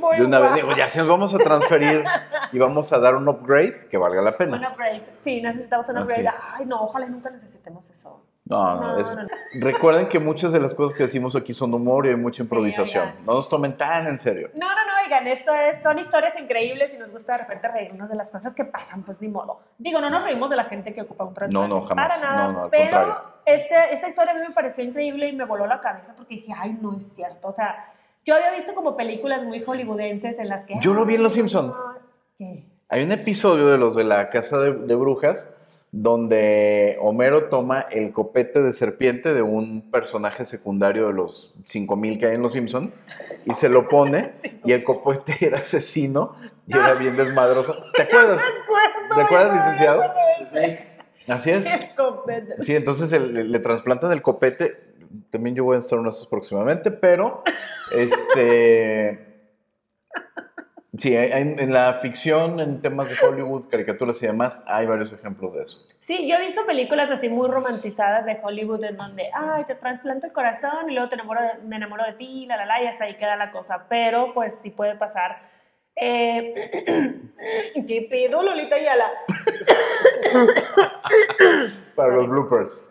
Muy 0.01 0.19
De 0.19 0.25
una 0.25 0.39
vez 0.39 0.51
guapo. 0.51 0.67
digo, 0.67 0.77
ya 0.77 0.89
si 0.89 0.99
nos 0.99 1.09
vamos 1.09 1.35
a 1.35 1.39
transferir 1.39 2.05
y 2.53 2.59
vamos 2.59 2.93
a 2.93 2.99
dar 2.99 3.15
un 3.15 3.27
upgrade, 3.29 3.89
que 3.89 3.97
valga 3.99 4.21
la 4.23 4.31
Un 4.33 4.37
pena. 4.37 4.69
upgrade. 4.71 5.03
Sí, 5.15 5.41
necesitamos 5.41 5.89
un 5.89 5.99
upgrade. 5.99 6.29
Ay, 6.55 6.67
no, 6.67 6.83
ojalá 6.83 7.07
nunca 7.07 7.31
necesitemos 7.31 7.89
eso. 7.91 8.23
No, 8.49 8.77
no, 8.77 8.81
No, 8.93 8.99
es- 9.01 9.07
no, 9.09 9.23
no. 9.25 9.29
recuerden 9.55 10.09
que 10.09 10.21
muchas 10.21 10.53
de 10.53 10.61
las 10.61 10.75
cosas 10.75 10.97
que 10.97 11.05
decimos 11.05 11.35
aquí 11.35 11.53
son 11.53 11.75
humor 11.75 12.07
y 12.07 12.11
hay 12.11 12.17
mucha 12.17 12.43
improvisación. 12.45 13.11
no 13.27 13.35
nos 13.35 13.49
tomen 13.49 13.77
tan 13.77 14.07
en 14.07 14.19
serio. 14.21 14.51
No, 14.55 14.69
no, 14.69 14.75
no, 14.87 14.93
oigan, 15.05 15.27
esto 15.27 15.53
es, 15.53 15.83
son 15.83 15.99
historias 15.99 16.39
increíbles 16.41 16.95
y 16.95 16.99
nos 16.99 17.11
gusta 17.13 17.33
de 17.33 17.39
repente 17.39 17.67
reírnos 17.69 18.09
de 18.09 18.15
las 18.17 18.31
cosas 18.31 18.55
que 18.55 18.65
pasan, 18.65 19.03
pues 19.03 19.21
ni 19.21 19.29
modo. 19.29 19.61
Digo, 19.79 20.01
no 20.01 20.11
nos 20.11 20.23
reímos 20.23 20.49
de 20.51 20.57
la 20.57 20.65
gente 20.65 20.95
que 20.95 21.03
ocupa 21.03 21.25
un 21.25 21.35
trasplante. 21.35 21.69
No, 21.69 21.81
no, 21.81 21.85
jamás. 21.85 22.09
Para 22.09 22.21
nada. 22.21 22.53
No, 22.53 22.63
al 22.65 22.71
pero 22.71 22.85
contrario. 22.99 23.15
este, 23.47 23.75
esta 23.93 24.09
historia 24.09 24.33
a 24.33 24.37
mí 24.37 24.41
me 24.47 24.55
pareció 24.55 24.85
increíble 24.85 25.29
y 25.29 25.33
me 25.35 25.45
voló 25.45 25.67
la 25.67 25.81
cabeza 25.81 26.15
porque 26.17 26.37
dije, 26.37 26.53
ay, 26.57 26.79
no 26.81 26.97
es 26.99 27.13
cierto. 27.15 27.49
O 27.49 27.53
sea, 27.53 27.93
yo 28.25 28.37
había 28.37 28.53
visto 28.53 28.75
como 28.75 28.97
películas 28.97 29.43
muy 29.45 29.61
hollywoodenses 29.65 30.39
en 30.39 30.49
las 30.49 30.65
que... 30.65 30.75
Yo 30.81 30.95
lo 30.95 31.05
vi 31.05 31.17
en 31.17 31.23
Los 31.25 31.33
"Ay, 31.33 31.41
Simpson". 31.41 31.69
no, 31.69 31.75
¿Qué? 32.39 32.65
Hay 32.89 33.03
un 33.03 33.11
episodio 33.11 33.67
de 33.67 33.79
los 33.79 33.97
de 33.97 34.05
la 34.05 34.31
Casa 34.31 34.59
de, 34.59 34.73
de 34.73 34.95
Brujas 34.95 35.49
donde 35.93 36.99
Homero 37.01 37.45
toma 37.45 37.81
el 37.91 38.13
copete 38.13 38.63
de 38.63 38.73
serpiente 38.73 39.33
de 39.33 39.43
un 39.43 39.91
personaje 39.91 40.45
secundario 40.45 41.07
de 41.07 41.15
los 41.15 41.55
5000 41.65 42.19
que 42.19 42.27
hay 42.27 42.35
en 42.35 42.43
Los 42.43 42.53
Simpson 42.53 42.93
y 43.45 43.55
se 43.55 43.69
lo 43.69 43.89
pone 43.89 44.33
y 44.65 44.73
el 44.73 44.85
copete 44.85 45.37
era 45.41 45.59
asesino 45.59 46.37
y 46.67 46.77
era 46.77 46.95
bien 46.95 47.17
desmadroso. 47.17 47.77
¿Te 47.95 48.03
acuerdas? 48.03 48.41
Me 48.43 48.63
acuerdo, 48.63 49.15
¿Te 49.15 49.21
acuerdas, 49.23 49.55
licenciado? 49.57 50.03
Snake. 50.45 50.97
Así 51.29 51.51
es. 51.51 51.67
Sí, 52.61 52.77
entonces 52.77 53.11
le, 53.11 53.45
le 53.45 53.59
trasplantan 53.59 54.13
el 54.13 54.23
copete. 54.23 54.95
También 55.31 55.57
yo 55.57 55.65
voy 55.65 55.77
a 55.77 55.81
estar 55.81 55.99
uno 55.99 56.11
de 56.11 56.17
esos 56.17 56.29
próximamente, 56.29 56.91
pero 56.91 57.43
este. 57.93 59.27
Sí, 60.99 61.17
hay- 61.17 61.33
en 61.59 61.73
la 61.73 61.95
ficción, 61.95 62.61
en 62.61 62.81
temas 62.81 63.09
de 63.09 63.17
Hollywood, 63.27 63.69
caricaturas 63.69 64.23
y 64.23 64.27
demás, 64.27 64.63
hay 64.67 64.87
varios 64.87 65.13
ejemplos 65.13 65.53
de 65.55 65.63
eso. 65.63 65.79
Sí, 66.01 66.29
yo 66.29 66.37
he 66.37 66.41
visto 66.41 66.65
películas 66.65 67.11
así 67.11 67.29
muy 67.29 67.49
romantizadas 67.51 68.25
de 68.25 68.39
Hollywood 68.43 68.85
en 68.85 68.97
donde, 68.97 69.29
ay, 69.35 69.65
te 69.65 69.75
trasplanto 69.75 70.27
el 70.27 70.33
corazón 70.33 70.89
y 70.89 70.95
luego 70.95 71.09
te 71.09 71.17
enamoro 71.17 71.41
de- 71.43 71.59
me 71.67 71.77
enamoro 71.77 72.05
de 72.05 72.13
ti, 72.13 72.47
la, 72.47 72.57
la, 72.57 72.67
la, 72.67 72.83
y 72.83 72.87
hasta 72.87 73.05
ahí 73.05 73.17
queda 73.17 73.37
la 73.37 73.51
cosa. 73.51 73.87
Pero, 73.89 74.33
pues, 74.33 74.59
sí 74.61 74.71
puede 74.71 74.95
pasar. 74.95 75.39
Eh, 75.97 76.55
¿Qué 77.89 78.07
pedo, 78.11 78.43
Lolita 78.43 78.77
Ayala? 78.77 79.11
Para 81.97 82.15
los 82.15 82.29
bloopers. 82.29 82.87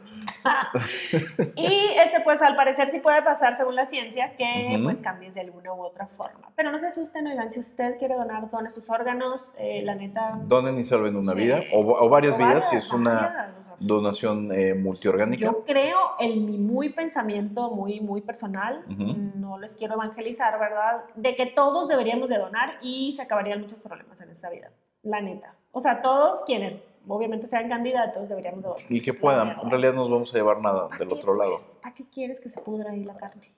Y, 1.55 1.89
este, 1.97 2.21
pues, 2.23 2.41
al 2.41 2.55
parecer 2.55 2.89
sí 2.89 2.99
puede 2.99 3.21
pasar, 3.21 3.55
según 3.55 3.75
la 3.75 3.85
ciencia, 3.85 4.35
que, 4.35 4.79
pues, 4.83 5.01
cambies 5.01 5.35
de 5.35 5.41
alguna 5.41 5.73
u 5.73 5.83
otra 5.83 6.07
forma. 6.07 6.51
Pero 6.55 6.71
no 6.71 6.79
se 6.79 6.87
asusten, 6.87 7.27
oigan, 7.27 7.51
si 7.51 7.59
usted 7.59 7.97
quiere 7.97 8.15
donar, 8.15 8.49
done 8.49 8.69
sus 8.69 8.89
órganos, 8.89 9.51
eh, 9.57 9.81
la 9.83 9.95
neta... 9.95 10.39
Donen 10.43 10.77
y 10.77 10.83
salven 10.83 11.15
una 11.15 11.33
sí, 11.33 11.39
vida, 11.39 11.61
o, 11.73 11.79
o 11.79 12.09
varias 12.09 12.35
o 12.35 12.37
vidas, 12.37 12.69
si 12.69 12.75
es 12.75 12.91
una 12.91 13.13
varias, 13.13 13.65
donación 13.79 14.51
eh, 14.51 14.73
multiorgánica. 14.73 15.45
Yo 15.45 15.63
creo, 15.65 15.97
en 16.19 16.45
mi 16.45 16.57
muy 16.57 16.89
pensamiento, 16.89 17.71
muy, 17.71 17.99
muy 18.01 18.21
personal, 18.21 18.83
no 18.87 19.57
les 19.57 19.75
quiero 19.75 19.95
evangelizar, 19.95 20.59
¿verdad? 20.59 21.05
De 21.15 21.35
que 21.35 21.45
todos 21.45 21.87
deberíamos 21.87 22.29
de 22.29 22.37
donar 22.37 22.77
y 22.81 23.13
se 23.13 23.21
acabarían 23.21 23.61
muchos 23.61 23.79
problemas 23.79 24.19
en 24.21 24.29
esta 24.29 24.49
vida, 24.49 24.71
la 25.03 25.21
neta. 25.21 25.55
O 25.71 25.81
sea, 25.81 26.01
todos 26.01 26.43
quienes 26.45 26.77
obviamente 27.07 27.47
sean 27.47 27.69
candidatos 27.69 28.29
deberíamos 28.29 28.63
de. 28.63 28.69
Y 28.89 29.01
que 29.01 29.13
puedan, 29.13 29.57
en 29.61 29.69
realidad 29.69 29.93
no 29.93 30.01
nos 30.01 30.09
vamos 30.11 30.33
a 30.33 30.37
llevar 30.37 30.59
nada 30.61 30.87
¿Pa' 30.89 30.97
del 30.97 31.07
qué, 31.09 31.13
otro 31.15 31.35
lado. 31.35 31.51
pues? 31.51 31.77
¿Para 31.81 31.95
qué 31.95 32.05
quieres 32.09 32.39
que 32.39 32.49
se 32.49 32.61
pudra 32.61 32.91
ahí 32.91 33.03
la 33.03 33.15
carne? 33.15 33.51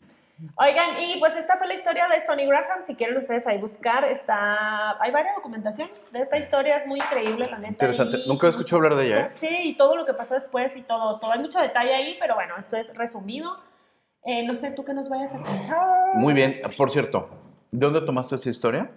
Oigan, 0.55 0.89
y 0.99 1.19
pues 1.19 1.36
esta 1.36 1.57
fue 1.57 1.65
la 1.67 1.73
historia 1.73 2.07
de 2.07 2.23
Sonny 2.23 2.45
Graham. 2.45 2.83
Si 2.83 2.93
quieren 2.93 3.17
ustedes 3.17 3.47
ahí 3.47 3.57
buscar, 3.57 4.05
está. 4.05 5.01
Hay 5.01 5.10
varias 5.12 5.36
documentación 5.36 5.89
de 6.12 6.19
esta 6.19 6.38
historia, 6.38 6.77
es 6.77 6.86
muy 6.86 6.99
increíble, 6.99 7.47
la 7.49 7.57
neta. 7.57 7.71
Interesante. 7.71 8.17
y- 8.23 8.27
Nunca 8.27 8.45
he 8.45 8.49
escuchado 8.51 8.77
hablar 8.83 8.95
de 8.99 9.07
ella, 9.07 9.21
¿eh? 9.21 9.27
sé, 9.29 9.63
y 9.63 9.75
todo 9.75 9.95
lo 9.95 10.05
que 10.05 10.13
pasó 10.13 10.36
después 10.36 10.75
y 10.77 10.83
todo, 10.83 11.19
todo. 11.19 11.31
Hay 11.31 11.39
mucho 11.39 11.60
detalle 11.60 11.95
ahí, 11.95 12.17
pero 12.19 12.36
bueno, 12.36 12.53
esto 12.60 12.77
es 12.77 12.93
resumido. 12.95 13.57
Eh, 14.25 14.43
no 14.45 14.53
sé, 14.53 14.69
tú 14.71 14.83
que 14.83 14.93
nos 14.93 15.10
vayas 15.10 15.33
a 15.33 15.39
contar. 15.41 16.15
Muy 16.15 16.36
bien. 16.36 16.62
Por 16.77 16.91
cierto, 16.91 17.29
¿de 17.71 17.86
dónde 17.86 18.01
tomaste 18.01 18.36
esa 18.36 18.49
historia? 18.51 18.91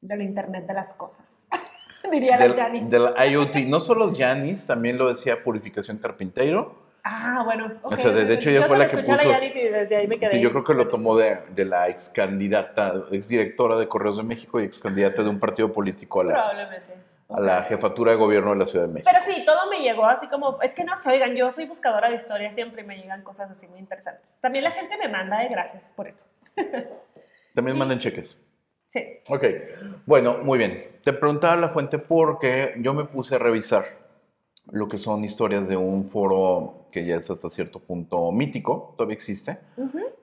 Del 0.00 0.22
Internet 0.22 0.66
de 0.66 0.74
las 0.74 0.92
cosas. 0.92 1.40
Diría 2.12 2.36
Del, 2.38 2.50
la 2.52 2.56
Janice. 2.56 2.88
del 2.90 3.08
IoT. 3.32 3.56
No 3.66 3.80
solo 3.80 4.12
Janice, 4.16 4.66
también 4.66 4.98
lo 4.98 5.08
decía 5.08 5.42
Purificación 5.42 5.98
Carpinteiro. 5.98 6.84
Ah, 7.08 7.42
bueno. 7.44 7.70
ok, 7.82 7.92
O 7.92 7.96
sea, 7.96 8.10
de- 8.10 8.34
hecho, 8.34 8.50
ella 8.50 8.62
Yo 8.62 8.66
fue 8.66 8.78
la 8.78 8.88
que 8.88 8.96
puso- 8.98 9.14
la 9.16 9.22
Janice 9.22 9.62
y 9.62 9.68
desde 9.68 9.96
ahí 9.96 10.08
me 10.08 10.18
quedé. 10.18 10.30
Sí, 10.32 10.40
yo 10.40 10.50
creo 10.50 10.64
que 10.64 10.74
lo 10.74 10.88
tomó 10.88 11.16
de, 11.16 11.38
de 11.54 11.64
la 11.64 11.88
ex 11.88 12.08
candidata, 12.08 12.94
ex 13.12 13.28
directora 13.28 13.76
de 13.78 13.86
Correos 13.86 14.16
de 14.16 14.24
México 14.24 14.60
y 14.60 14.64
ex 14.64 14.78
candidata 14.80 15.22
de 15.22 15.28
un 15.28 15.38
partido 15.38 15.72
político 15.72 16.20
a 16.20 16.24
la, 16.24 16.32
Probablemente. 16.32 16.94
a 17.28 17.40
la 17.40 17.62
jefatura 17.62 18.10
de 18.10 18.18
gobierno 18.18 18.50
de 18.50 18.56
la 18.56 18.66
Ciudad 18.66 18.86
de 18.88 18.92
México. 18.92 19.08
Pero 19.12 19.24
sí, 19.24 19.44
todo 19.44 19.70
me 19.70 19.78
llegó 19.78 20.04
así 20.06 20.26
como, 20.26 20.60
es 20.62 20.74
que 20.74 20.82
no 20.82 20.96
sé, 20.96 21.10
oigan, 21.12 21.36
yo 21.36 21.52
soy 21.52 21.66
buscadora 21.66 22.08
de 22.10 22.16
historia 22.16 22.50
siempre 22.50 22.82
y 22.82 22.84
me 22.84 22.96
llegan 22.96 23.22
cosas 23.22 23.52
así 23.52 23.68
muy 23.68 23.78
interesantes. 23.78 24.28
También 24.40 24.64
la 24.64 24.72
gente 24.72 24.96
me 24.98 25.06
manda 25.08 25.38
de 25.38 25.48
gracias 25.48 25.92
por 25.94 26.08
eso. 26.08 26.26
También 27.54 27.78
manden 27.78 28.00
cheques. 28.00 28.42
Sí. 28.96 29.04
Ok, 29.28 29.44
bueno, 30.06 30.38
muy 30.42 30.58
bien. 30.58 30.88
Te 31.04 31.12
preguntaba 31.12 31.56
la 31.56 31.68
fuente 31.68 31.98
porque 31.98 32.74
yo 32.78 32.94
me 32.94 33.04
puse 33.04 33.34
a 33.34 33.38
revisar 33.38 33.84
lo 34.70 34.88
que 34.88 34.98
son 34.98 35.24
historias 35.24 35.68
de 35.68 35.76
un 35.76 36.08
foro 36.08 36.86
que 36.90 37.04
ya 37.04 37.16
es 37.16 37.30
hasta 37.30 37.50
cierto 37.50 37.78
punto 37.78 38.32
mítico, 38.32 38.94
todavía 38.96 39.14
existe, 39.14 39.58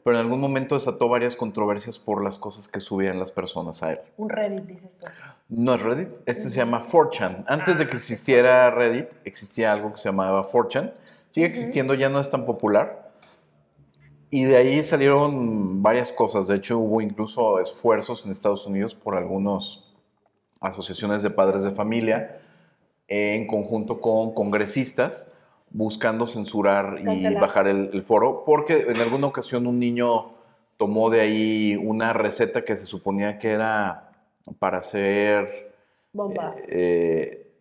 pero 0.04 0.18
en 0.18 0.26
algún 0.26 0.42
momento 0.42 0.76
desató 0.76 1.08
varias 1.08 1.36
controversias 1.36 2.00
por 2.00 2.24
las 2.24 2.40
cosas 2.40 2.68
que 2.68 2.80
subían 2.80 3.20
las 3.20 3.32
personas 3.32 3.84
a 3.84 3.92
él. 3.92 4.00
Un 4.18 4.30
Reddit, 4.30 4.64
dices 4.64 4.98
tú. 5.00 5.06
No 5.50 5.76
es 5.76 5.82
Reddit, 5.82 6.10
este 6.26 6.50
se 6.50 6.58
llama 6.58 6.84
4chan. 6.84 7.46
Antes 7.48 7.78
de 7.78 7.88
que 7.88 7.98
existiera 7.98 8.72
Reddit, 8.72 9.10
existía 9.24 9.72
algo 9.72 9.94
que 9.94 10.00
se 10.00 10.06
llamaba 10.06 10.44
4chan. 10.46 10.92
Sigue 11.30 11.46
existiendo, 11.46 11.94
ya 11.94 12.10
no 12.10 12.20
es 12.20 12.30
tan 12.30 12.46
popular. 12.46 13.03
Y 14.34 14.46
de 14.46 14.58
ahí 14.58 14.84
salieron 14.84 15.84
varias 15.84 16.12
cosas. 16.12 16.48
De 16.48 16.56
hecho, 16.56 16.80
hubo 16.80 17.02
incluso 17.02 17.60
esfuerzos 17.60 18.26
en 18.26 18.32
Estados 18.32 18.66
Unidos 18.66 18.96
por 18.96 19.16
algunas 19.16 19.84
asociaciones 20.60 21.22
de 21.22 21.30
padres 21.30 21.62
de 21.62 21.70
familia 21.70 22.42
en 23.08 23.46
conjunto 23.46 24.02
con 24.02 24.34
congresistas 24.34 25.30
buscando 25.70 26.26
censurar 26.26 26.98
y 27.00 27.04
Cancelar. 27.04 27.42
bajar 27.44 27.68
el, 27.68 27.92
el 27.94 28.02
foro, 28.02 28.42
porque 28.44 28.88
en 28.90 28.98
alguna 29.02 29.28
ocasión 29.28 29.68
un 29.68 29.78
niño 29.78 30.32
tomó 30.78 31.12
de 31.12 31.22
ahí 31.22 31.76
una 31.76 32.12
receta 32.14 32.66
que 32.66 32.76
se 32.76 32.88
suponía 32.88 33.38
que 33.38 33.52
era 33.52 34.14
para 34.58 34.80
hacer... 34.80 35.76
Bomba. 36.12 36.56
eh, 36.70 37.53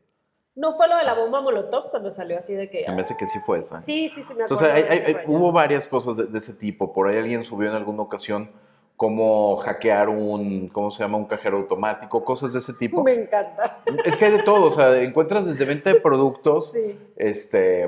¿No 0.54 0.76
fue 0.76 0.86
lo 0.88 0.96
de 0.98 1.04
la 1.04 1.14
bomba 1.14 1.40
Molotov 1.40 1.90
cuando 1.90 2.10
salió 2.12 2.38
así 2.38 2.52
de 2.54 2.68
que... 2.68 2.80
me 2.88 2.94
parece 2.96 3.16
que 3.16 3.26
sí 3.26 3.38
fue 3.46 3.60
esa. 3.60 3.80
Sí, 3.80 4.10
sí, 4.14 4.22
sí, 4.22 4.34
me 4.34 4.44
acuerdo. 4.44 4.66
Entonces, 4.66 4.90
hay- 4.90 5.14
hay- 5.14 5.16
hubo 5.26 5.50
varias 5.50 5.86
cosas 5.88 6.16
de, 6.18 6.24
de 6.26 6.38
ese 6.38 6.52
tipo. 6.52 6.92
Por 6.92 7.08
ahí 7.08 7.16
alguien 7.16 7.42
subió 7.44 7.70
en 7.70 7.74
alguna 7.76 8.02
ocasión 8.02 8.50
cómo 8.96 9.56
hackear 9.56 10.08
un, 10.10 10.68
¿cómo 10.68 10.90
se 10.90 10.98
llama? 11.02 11.16
Un 11.16 11.24
cajero 11.24 11.56
automático, 11.56 12.22
cosas 12.22 12.52
de 12.52 12.58
ese 12.58 12.74
tipo. 12.74 13.02
Me 13.02 13.14
encanta. 13.14 13.78
Es 14.04 14.16
que 14.16 14.26
hay 14.26 14.32
de 14.32 14.42
todo, 14.42 14.66
o 14.66 14.70
sea, 14.70 15.00
encuentras 15.00 15.46
desde 15.46 15.64
venta 15.64 15.90
de 15.92 16.00
productos, 16.00 16.70
Sí. 16.72 16.98
este, 17.16 17.84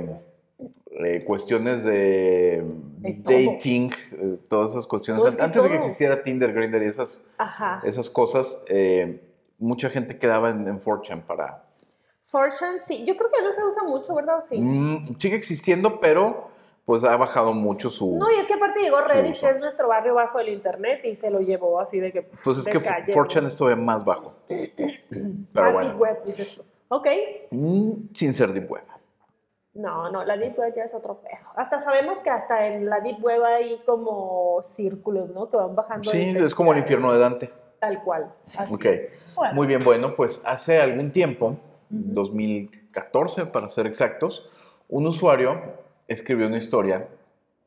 eh, 1.04 1.22
cuestiones 1.26 1.84
de, 1.84 2.64
dating, 2.98 3.92
eh, 4.12 4.36
todas 4.48 4.70
esas 4.72 4.86
cuestiones. 4.86 5.22
No, 5.22 5.28
es 5.28 5.36
que 5.36 5.42
Antes 5.42 5.62
de 5.62 5.68
que 5.68 5.76
existiera 5.76 6.22
Tinder, 6.22 6.52
Grindr 6.52 6.82
y 6.82 6.86
esas, 6.86 7.26
Ajá. 7.38 7.80
esas 7.84 8.08
cosas, 8.10 8.62
eh, 8.68 9.20
mucha 9.58 9.90
gente 9.90 10.18
quedaba 10.18 10.48
en, 10.50 10.66
en 10.66 10.80
4chan 10.80 11.22
para... 11.26 11.63
Fortune, 12.24 12.78
sí. 12.78 13.04
Yo 13.04 13.16
creo 13.16 13.30
que 13.30 13.42
no 13.42 13.52
se 13.52 13.64
usa 13.64 13.82
mucho, 13.84 14.14
¿verdad? 14.14 14.40
Sí. 14.40 14.58
Mm, 14.58 15.18
sigue 15.18 15.36
existiendo, 15.36 16.00
pero 16.00 16.48
pues 16.84 17.02
ha 17.04 17.16
bajado 17.16 17.52
mucho 17.54 17.88
su... 17.90 18.16
No, 18.16 18.30
y 18.30 18.40
es 18.40 18.46
que 18.46 18.54
aparte 18.54 18.80
llegó 18.82 19.00
Reddit, 19.00 19.38
que 19.38 19.48
es 19.48 19.58
nuestro 19.58 19.88
barrio 19.88 20.14
bajo 20.14 20.38
del 20.38 20.48
internet, 20.50 21.00
y 21.04 21.14
se 21.14 21.30
lo 21.30 21.40
llevó 21.40 21.80
así 21.80 22.00
de 22.00 22.12
que. 22.12 22.22
Pues 22.22 22.58
es 22.58 22.64
que 22.64 22.80
calle, 22.80 23.14
4chan 23.14 23.42
¿no? 23.42 23.48
es 23.48 23.56
todavía 23.56 23.82
más 23.82 24.04
bajo. 24.04 24.34
Pero 24.48 25.72
bueno, 25.72 25.88
deep 25.90 26.00
web, 26.00 26.24
dices 26.24 26.54
tú. 26.54 26.62
Ok. 26.88 27.06
mm, 27.50 27.90
sin 28.14 28.34
ser 28.34 28.52
deep 28.52 28.70
web. 28.70 28.84
No, 29.74 30.08
no, 30.10 30.24
la 30.24 30.36
deep 30.36 30.56
web 30.58 30.72
ya 30.76 30.84
es 30.84 30.94
otro 30.94 31.20
pedo. 31.20 31.50
Hasta 31.56 31.78
sabemos 31.80 32.18
que 32.18 32.30
hasta 32.30 32.66
en 32.68 32.88
la 32.88 33.00
deep 33.00 33.22
web 33.22 33.42
hay 33.44 33.82
como 33.84 34.60
círculos, 34.62 35.30
¿no? 35.30 35.50
Que 35.50 35.56
van 35.56 35.74
bajando. 35.74 36.10
Sí, 36.10 36.34
es 36.38 36.54
como 36.54 36.72
el 36.72 36.78
infierno 36.78 37.12
de 37.12 37.18
Dante. 37.18 37.50
Tal 37.80 38.02
cual. 38.02 38.32
Así. 38.56 38.72
Ok, 38.72 38.86
Bueno. 39.34 39.54
muy 39.54 39.66
bien, 39.66 39.82
bueno, 39.84 40.14
pues 40.14 40.40
hace 40.44 40.80
algún 40.80 41.10
tiempo, 41.10 41.56
Ujú. 42.00 42.14
2014 42.14 43.46
para 43.46 43.68
ser 43.68 43.86
exactos, 43.86 44.48
un 44.88 45.06
usuario 45.06 45.60
escribió 46.08 46.46
una 46.46 46.58
historia, 46.58 47.08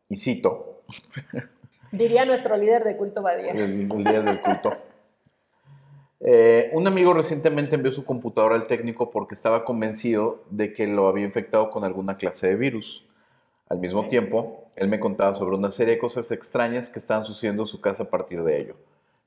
y 0.09 0.17
cito, 0.17 0.81
Diría 1.91 2.25
nuestro 2.25 2.55
líder 2.57 2.83
de 2.83 2.97
culto 2.97 3.21
Badía. 3.21 3.51
el, 3.51 3.89
el 3.91 4.03
día 4.03 4.21
del 4.21 4.41
culto, 4.41 4.73
Eh, 6.19 6.71
un 6.73 6.87
amigo 6.87 7.13
recientemente 7.13 7.75
envió 7.75 7.93
su 7.93 8.03
computadora 8.03 8.55
al 8.55 8.65
técnico 8.65 9.11
porque 9.11 9.35
estaba 9.35 9.63
convencido 9.63 10.43
de 10.49 10.73
que 10.73 10.87
lo 10.87 11.07
había 11.07 11.23
infectado 11.25 11.69
con 11.69 11.83
alguna 11.83 12.15
clase 12.15 12.47
de 12.47 12.55
virus. 12.55 13.07
Al 13.69 13.77
mismo 13.77 14.07
tiempo, 14.07 14.63
él 14.75 14.87
me 14.87 14.99
contaba 14.99 15.35
sobre 15.35 15.55
una 15.55 15.71
serie 15.71 15.93
de 15.95 15.99
cosas 15.99 16.31
extrañas 16.31 16.89
que 16.89 16.97
estaban 16.97 17.25
sucediendo 17.25 17.63
en 17.63 17.67
su 17.67 17.81
casa 17.81 18.03
a 18.03 18.09
partir 18.09 18.43
de 18.43 18.59
ello. 18.59 18.75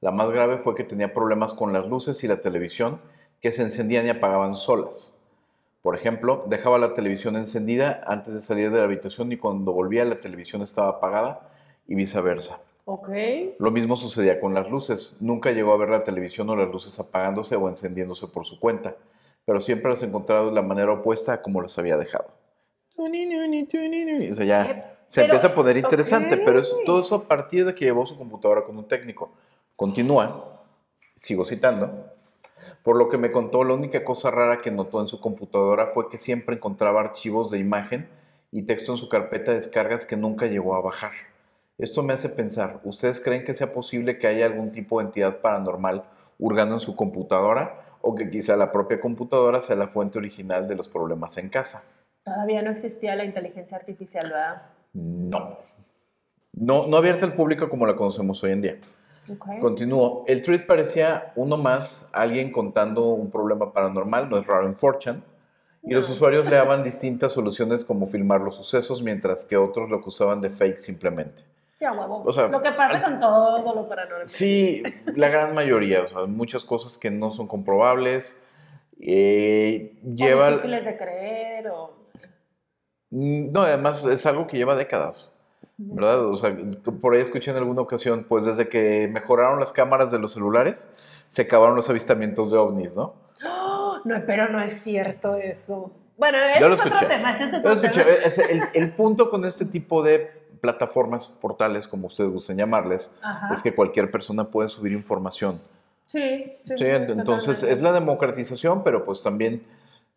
La 0.00 0.10
más 0.10 0.30
grave 0.30 0.58
fue 0.58 0.74
que 0.74 0.82
tenía 0.82 1.14
problemas 1.14 1.54
con 1.54 1.72
las 1.72 1.86
luces 1.86 2.24
y 2.24 2.26
la 2.26 2.40
televisión 2.40 3.00
que 3.40 3.52
se 3.52 3.62
encendían 3.62 4.06
y 4.06 4.10
apagaban 4.10 4.56
solas. 4.56 5.16
Por 5.82 5.96
ejemplo, 5.96 6.44
dejaba 6.46 6.78
la 6.78 6.94
televisión 6.94 7.36
encendida 7.36 8.02
antes 8.06 8.34
de 8.34 8.40
salir 8.40 8.70
de 8.70 8.78
la 8.78 8.84
habitación 8.84 9.32
y 9.32 9.38
cuando 9.38 9.72
volvía 9.72 10.04
la 10.04 10.20
televisión 10.20 10.62
estaba 10.62 10.90
apagada 10.90 11.48
y 11.86 11.94
viceversa. 11.94 12.60
Ok. 12.84 13.08
Lo 13.58 13.70
mismo 13.70 13.96
sucedía 13.96 14.40
con 14.40 14.52
las 14.52 14.68
luces. 14.70 15.16
Nunca 15.20 15.52
llegó 15.52 15.72
a 15.72 15.78
ver 15.78 15.88
la 15.88 16.04
televisión 16.04 16.50
o 16.50 16.56
las 16.56 16.68
luces 16.68 16.98
apagándose 16.98 17.56
o 17.56 17.68
encendiéndose 17.68 18.26
por 18.26 18.46
su 18.46 18.60
cuenta, 18.60 18.94
pero 19.46 19.60
siempre 19.60 19.90
las 19.90 20.02
encontraba 20.02 20.46
de 20.46 20.52
la 20.52 20.62
manera 20.62 20.92
opuesta 20.92 21.32
a 21.34 21.42
como 21.42 21.62
las 21.62 21.78
había 21.78 21.96
dejado. 21.96 22.26
O 24.32 24.36
sea, 24.36 24.44
ya 24.44 24.62
Eh, 24.70 24.84
se 25.08 25.24
empieza 25.24 25.46
a 25.48 25.54
poner 25.54 25.76
interesante, 25.78 26.36
pero 26.36 26.60
es 26.60 26.74
todo 26.84 27.00
eso 27.00 27.14
a 27.14 27.22
partir 27.24 27.64
de 27.64 27.74
que 27.74 27.84
llevó 27.86 28.06
su 28.06 28.18
computadora 28.18 28.64
con 28.64 28.76
un 28.76 28.86
técnico. 28.86 29.32
Continúa, 29.76 30.60
sigo 31.16 31.44
citando. 31.46 32.06
Por 32.82 32.96
lo 32.96 33.08
que 33.08 33.18
me 33.18 33.30
contó, 33.30 33.62
la 33.64 33.74
única 33.74 34.04
cosa 34.04 34.30
rara 34.30 34.60
que 34.62 34.70
notó 34.70 35.00
en 35.00 35.08
su 35.08 35.20
computadora 35.20 35.88
fue 35.88 36.08
que 36.08 36.18
siempre 36.18 36.56
encontraba 36.56 37.00
archivos 37.00 37.50
de 37.50 37.58
imagen 37.58 38.08
y 38.50 38.62
texto 38.62 38.92
en 38.92 38.98
su 38.98 39.08
carpeta 39.08 39.52
de 39.52 39.58
descargas 39.58 40.06
que 40.06 40.16
nunca 40.16 40.46
llegó 40.46 40.74
a 40.74 40.80
bajar. 40.80 41.12
Esto 41.78 42.02
me 42.02 42.12
hace 42.12 42.28
pensar, 42.28 42.80
¿ustedes 42.84 43.20
creen 43.20 43.44
que 43.44 43.54
sea 43.54 43.72
posible 43.72 44.18
que 44.18 44.26
haya 44.26 44.46
algún 44.46 44.72
tipo 44.72 44.98
de 44.98 45.06
entidad 45.06 45.40
paranormal 45.40 46.04
hurgando 46.38 46.74
en 46.74 46.80
su 46.80 46.96
computadora 46.96 47.82
o 48.02 48.14
que 48.14 48.30
quizá 48.30 48.56
la 48.56 48.72
propia 48.72 49.00
computadora 49.00 49.62
sea 49.62 49.76
la 49.76 49.88
fuente 49.88 50.18
original 50.18 50.66
de 50.66 50.74
los 50.74 50.88
problemas 50.88 51.36
en 51.38 51.48
casa? 51.48 51.82
Todavía 52.24 52.62
no 52.62 52.70
existía 52.70 53.14
la 53.14 53.24
inteligencia 53.24 53.76
artificial, 53.76 54.28
¿verdad? 54.28 54.62
No. 54.92 55.58
No, 56.52 56.86
no 56.86 56.96
abierta 56.96 57.24
al 57.24 57.34
público 57.34 57.68
como 57.68 57.86
la 57.86 57.96
conocemos 57.96 58.42
hoy 58.42 58.52
en 58.52 58.62
día. 58.62 58.76
Ok. 59.28 59.46
Continúo. 59.60 60.24
El 60.26 60.42
tweet 60.42 60.60
parecía 60.66 61.32
uno 61.36 61.56
más, 61.56 62.08
alguien 62.12 62.50
contando 62.52 63.04
un 63.10 63.30
problema 63.30 63.72
paranormal, 63.72 64.28
no 64.28 64.38
es 64.38 64.46
raro 64.46 64.66
en 64.66 64.76
4chan. 64.76 65.22
Y 65.82 65.94
los 65.94 66.10
usuarios 66.10 66.44
le 66.44 66.56
daban 66.56 66.82
distintas 66.84 67.32
soluciones 67.32 67.84
como 67.84 68.06
filmar 68.06 68.40
los 68.42 68.54
sucesos, 68.56 69.02
mientras 69.02 69.44
que 69.46 69.56
otros 69.56 69.88
lo 69.88 69.96
acusaban 69.96 70.40
de 70.40 70.50
fake 70.50 70.78
simplemente. 70.78 71.42
Sí, 71.72 71.86
a 71.86 71.92
huevo. 71.92 72.22
O 72.26 72.32
sea, 72.34 72.48
lo 72.48 72.60
que 72.60 72.72
pasa 72.72 72.96
al- 72.98 73.02
con 73.02 73.20
todo 73.20 73.74
lo 73.74 73.88
paranormal. 73.88 74.28
Sí, 74.28 74.82
la 75.16 75.28
gran 75.30 75.54
mayoría, 75.54 76.02
o 76.02 76.08
sea, 76.08 76.26
muchas 76.26 76.64
cosas 76.64 76.98
que 76.98 77.10
no 77.10 77.30
son 77.30 77.46
comprobables. 77.46 78.36
eh, 79.00 79.94
O 80.04 80.08
difíciles 80.10 80.84
de 80.84 80.96
creer 80.98 81.68
o... 81.68 81.94
Mm, 83.10 83.50
No, 83.52 83.62
además 83.62 84.04
es 84.04 84.26
algo 84.26 84.46
que 84.46 84.58
lleva 84.58 84.74
décadas. 84.76 85.32
¿Verdad? 85.82 86.26
O 86.26 86.36
sea, 86.36 86.56
por 87.00 87.14
ahí 87.14 87.20
escuché 87.20 87.50
en 87.50 87.56
alguna 87.56 87.80
ocasión, 87.80 88.24
pues 88.28 88.44
desde 88.44 88.68
que 88.68 89.08
mejoraron 89.12 89.58
las 89.60 89.72
cámaras 89.72 90.10
de 90.12 90.18
los 90.18 90.32
celulares, 90.34 90.92
se 91.28 91.42
acabaron 91.42 91.76
los 91.76 91.88
avistamientos 91.88 92.50
de 92.50 92.58
ovnis, 92.58 92.94
¿no? 92.94 93.14
¡Oh! 93.46 93.76
No, 94.04 94.14
pero 94.26 94.48
no 94.48 94.62
es 94.62 94.80
cierto 94.80 95.36
eso. 95.36 95.92
Bueno, 96.16 96.38
ese 96.38 96.56
es 96.58 96.72
otro 96.72 96.84
escuché. 96.88 97.06
tema, 97.06 97.32
ese 97.36 97.44
es 97.44 97.50
Yo 97.52 97.58
otro 97.58 97.72
escuché, 97.72 98.02
tema. 98.04 98.16
es 98.24 98.38
el, 98.38 98.62
el 98.72 98.92
punto 98.92 99.28
con 99.30 99.44
este 99.44 99.66
tipo 99.66 100.02
de 100.02 100.30
plataformas, 100.62 101.26
portales, 101.28 101.86
como 101.86 102.06
ustedes 102.06 102.30
gusten 102.30 102.56
llamarles, 102.56 103.10
Ajá. 103.22 103.52
es 103.54 103.60
que 103.62 103.74
cualquier 103.74 104.10
persona 104.10 104.44
puede 104.44 104.70
subir 104.70 104.92
información. 104.92 105.60
Sí, 106.06 106.20
sí, 106.64 106.74
Sí, 106.76 106.78
sí, 106.78 106.84
entonces 106.86 107.24
totalmente. 107.60 107.72
es 107.72 107.82
la 107.82 107.92
democratización, 107.92 108.82
pero 108.84 109.04
pues 109.04 109.22
también, 109.22 109.62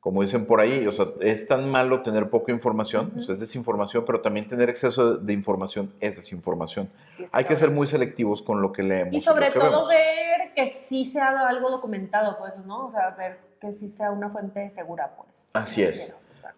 como 0.04 0.22
dicen 0.22 0.46
por 0.46 0.60
ahí, 0.60 0.86
o 0.86 0.92
sea, 0.92 1.06
es 1.22 1.48
tan 1.48 1.72
malo 1.72 2.02
tener 2.02 2.30
poca 2.30 2.52
información, 2.52 3.14
o 3.18 3.24
sea, 3.24 3.36
es 3.36 3.40
desinformación, 3.40 4.04
pero 4.06 4.20
también 4.20 4.50
tener 4.50 4.70
exceso 4.70 5.16
de, 5.16 5.32
información 5.32 5.94
es 6.02 6.18
desinformación. 6.18 6.90
Sí, 7.16 7.24
Hay 7.32 7.46
que 7.46 7.56
ser 7.56 7.72
muy 7.72 7.88
selectivos 7.88 8.42
con 8.42 8.62
lo 8.62 8.74
que 8.74 8.84
leemos. 8.84 9.14
Y 9.14 9.22
sobre 9.22 9.54
que 9.54 9.60
todo 9.60 9.88
vemos. 9.88 9.88
ver 9.88 10.54
que 10.54 10.68
sí 10.68 11.06
sea 11.06 11.30
algo 11.48 11.72
documentado, 11.72 12.38
pues, 12.38 12.58
¿no? 12.66 12.88
O 12.88 12.92
sea, 12.92 13.12
ver 13.12 13.40
que 13.62 13.72
sí 13.72 13.90
sea 13.90 14.12
una 14.12 14.30
fuente 14.30 14.70
segura, 14.72 15.14
pues. 15.16 15.48
Así 15.54 15.84
es. 15.84 16.14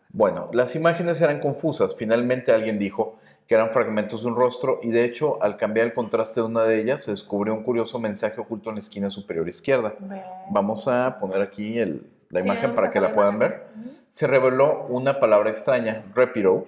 Bueno, 0.10 0.50
las 0.52 0.76
imágenes 0.76 1.22
eran 1.22 1.40
confusas. 1.40 1.96
Finalmente 1.96 2.52
alguien 2.52 2.80
dijo 2.80 3.20
que 3.48 3.54
eran 3.54 3.70
fragmentos 3.70 4.24
de 4.24 4.30
un 4.30 4.36
rostro 4.36 4.80
y 4.82 4.90
de 4.90 5.06
hecho 5.06 5.38
al 5.44 5.58
cambiar 5.58 5.86
el 5.86 5.94
contraste 5.94 6.40
de 6.40 6.48
una 6.48 6.64
de 6.64 6.82
ellas 6.82 7.04
se 7.04 7.12
descubrió 7.12 7.54
un 7.54 7.62
curioso 7.62 8.00
mensaje 8.00 8.42
oculto 8.42 8.70
en 8.70 8.78
la 8.78 8.82
esquina 8.82 9.12
superior 9.12 9.48
izquierda. 9.48 9.94
Ve. 10.00 10.24
Vamos 10.50 10.88
a 10.88 11.20
poner 11.20 11.44
aquí 11.44 11.78
el- 11.78 12.08
la 12.36 12.42
Sí, 12.42 12.48
imagen 12.48 12.76
para 12.76 12.92
que 12.92 13.00
la 13.02 13.14
puedan 13.14 13.40
ver. 13.40 13.64
Se 14.12 14.28
reveló 14.28 14.86
una 14.90 15.20
palabra 15.20 15.50
extraña, 15.50 16.04
repiro, 16.14 16.68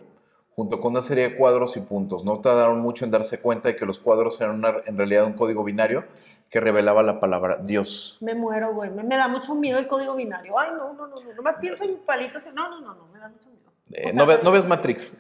junto 0.55 0.79
con 0.81 0.91
una 0.93 1.03
serie 1.03 1.29
de 1.29 1.35
cuadros 1.35 1.77
y 1.77 1.81
puntos. 1.81 2.25
No 2.25 2.39
tardaron 2.39 2.79
mucho 2.79 3.05
en 3.05 3.11
darse 3.11 3.39
cuenta 3.41 3.69
de 3.69 3.75
que 3.75 3.85
los 3.85 3.99
cuadros 3.99 4.39
eran 4.41 4.55
una- 4.55 4.75
en 4.85 4.97
realidad 4.97 5.25
un 5.25 5.33
código 5.33 5.63
binario 5.63 6.03
que 6.49 6.59
revelaba 6.61 7.03
la 7.03 7.19
palabra 7.19 7.57
Dios. 7.61 8.17
Me 8.21 8.33
muero, 8.33 8.73
güey. 8.73 8.89
Me, 8.89 9.03
me 9.03 9.17
da 9.17 9.27
mucho 9.27 9.53
miedo 9.53 9.77
el 9.79 9.87
código 9.87 10.15
binario. 10.15 10.57
Ay, 10.57 10.71
no, 10.77 10.93
no, 10.93 11.07
no. 11.07 11.21
no. 11.21 11.33
Nomás 11.35 11.57
pienso 11.57 11.83
en 11.83 11.97
palitos. 11.97 12.45
y- 12.47 12.53
No, 12.55 12.69
no, 12.69 12.79
no, 12.81 12.95
no. 12.95 13.07
Me 13.13 13.19
da 13.19 13.27
mucho 13.27 13.49
miedo. 13.49 13.69
Eh, 13.91 14.01
O 14.09 14.13
sea, 14.13 14.13
no, 14.13 14.25
ve- 14.25 14.39
no 14.43 14.51
ves 14.51 14.65
Matrix. 14.65 15.17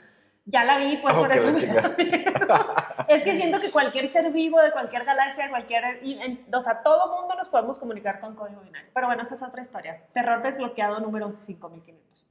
Ya 0.49 0.63
la 0.63 0.77
vi, 0.77 0.95
pues 0.97 1.13
Ah, 1.13 1.19
por 1.19 1.31
eso. 1.31 1.49
es 3.09 3.21
que 3.23 3.35
siento 3.37 3.59
que 3.59 3.69
cualquier 3.69 4.07
ser 4.07 4.31
vivo 4.31 4.61
de 4.61 4.71
cualquier 4.71 5.03
galaxia, 5.03 5.43
de 5.43 5.49
cualquier. 5.49 5.99
y 6.01 6.17
en- 6.21 6.45
o 6.53 6.61
sea, 6.61 6.81
todo 6.83 7.19
mundo 7.19 7.35
nos 7.35 7.49
podemos 7.49 7.77
comunicar 7.77 8.21
con 8.21 8.33
código 8.33 8.61
binario. 8.61 8.89
Pero 8.93 9.07
bueno, 9.07 9.23
esa 9.23 9.35
es 9.35 9.43
otra 9.43 9.61
historia. 9.61 10.03
Terror 10.13 10.41
desbloqueado 10.41 11.01
número 11.01 11.31
5500. 11.33 12.25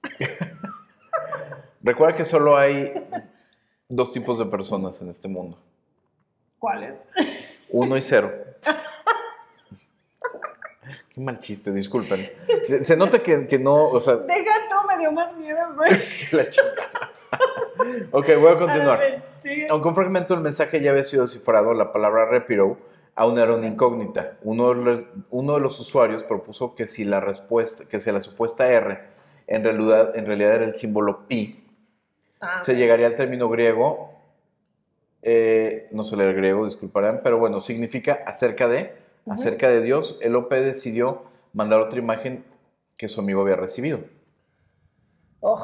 Recuerda 1.83 2.17
que 2.17 2.25
solo 2.25 2.57
hay 2.57 3.07
dos 3.89 4.13
tipos 4.13 4.39
de 4.39 4.47
personas 4.47 4.99
en 5.03 5.11
este 5.11 5.29
mundo. 5.29 5.59
¿Cuál 6.59 6.85
es? 6.85 6.97
Uno 7.69 7.99
y 7.99 8.03
cero. 8.03 8.33
Qué 11.15 11.21
mal 11.21 11.39
chiste, 11.39 11.71
disculpen. 11.73 12.31
Se, 12.67 12.83
se 12.85 12.97
nota 12.97 13.19
que, 13.23 13.47
que 13.47 13.59
no, 13.59 13.89
o 13.89 14.01
sea, 14.01 14.17
Deja 14.17 14.55
tú, 14.71 14.87
me 14.89 14.97
dio 14.99 15.13
más 15.13 15.35
miedo, 15.37 15.59
güey. 15.75 15.91
la 16.33 16.49
chica. 16.49 16.91
Ok, 18.11 18.27
voy 18.41 18.53
a 18.53 18.59
continuar. 18.59 19.01
A. 19.03 19.23
Aunque 19.71 19.89
un 19.89 19.95
fragmento 19.95 20.35
del 20.35 20.43
mensaje 20.43 20.81
ya 20.81 20.91
había 20.91 21.05
sido 21.05 21.25
descifrado, 21.25 21.73
la 21.75 21.93
palabra 21.93 22.27
repiro 22.27 22.79
aún 23.15 23.39
era 23.39 23.55
una 23.55 23.67
incógnita. 23.67 24.37
Uno 24.43 24.71
de 24.71 24.75
los, 24.75 25.05
uno 25.31 25.55
de 25.55 25.61
los 25.61 25.79
usuarios 25.81 26.23
propuso 26.23 26.75
que 26.75 26.87
si 26.87 27.05
la 27.05 27.21
respuesta, 27.21 27.85
que 27.85 28.01
si 28.01 28.11
la 28.11 28.23
supuesta 28.23 28.69
R 28.69 28.99
en 29.47 29.65
realidad, 29.65 30.17
en 30.17 30.27
realidad 30.27 30.57
era 30.57 30.65
el 30.65 30.75
símbolo 30.75 31.27
pi, 31.29 31.67
Ah, 32.41 32.61
se 32.61 32.77
llegaría 32.77 33.07
al 33.07 33.17
término 33.17 33.49
griego, 33.49 34.11
eh, 35.23 35.89
no 35.93 36.05
sé 36.05 36.17
leer 36.17 36.35
griego, 36.35 36.67
disculparán, 36.67 37.21
pero 37.23 37.39
bueno, 37.39 37.61
significa 37.61 38.21
acerca 38.27 38.69
de, 38.69 38.95
acerca 39.27 39.71
de 39.71 39.81
Dios. 39.81 40.19
El 40.21 40.37
OP 40.37 40.53
decidió 40.53 41.25
mandar 41.55 41.81
otra 41.81 41.99
imagen 41.99 42.45
que 42.99 43.09
su 43.09 43.21
amigo 43.21 43.41
había 43.41 43.57
recibido. 43.57 44.01
Oh, 45.41 45.59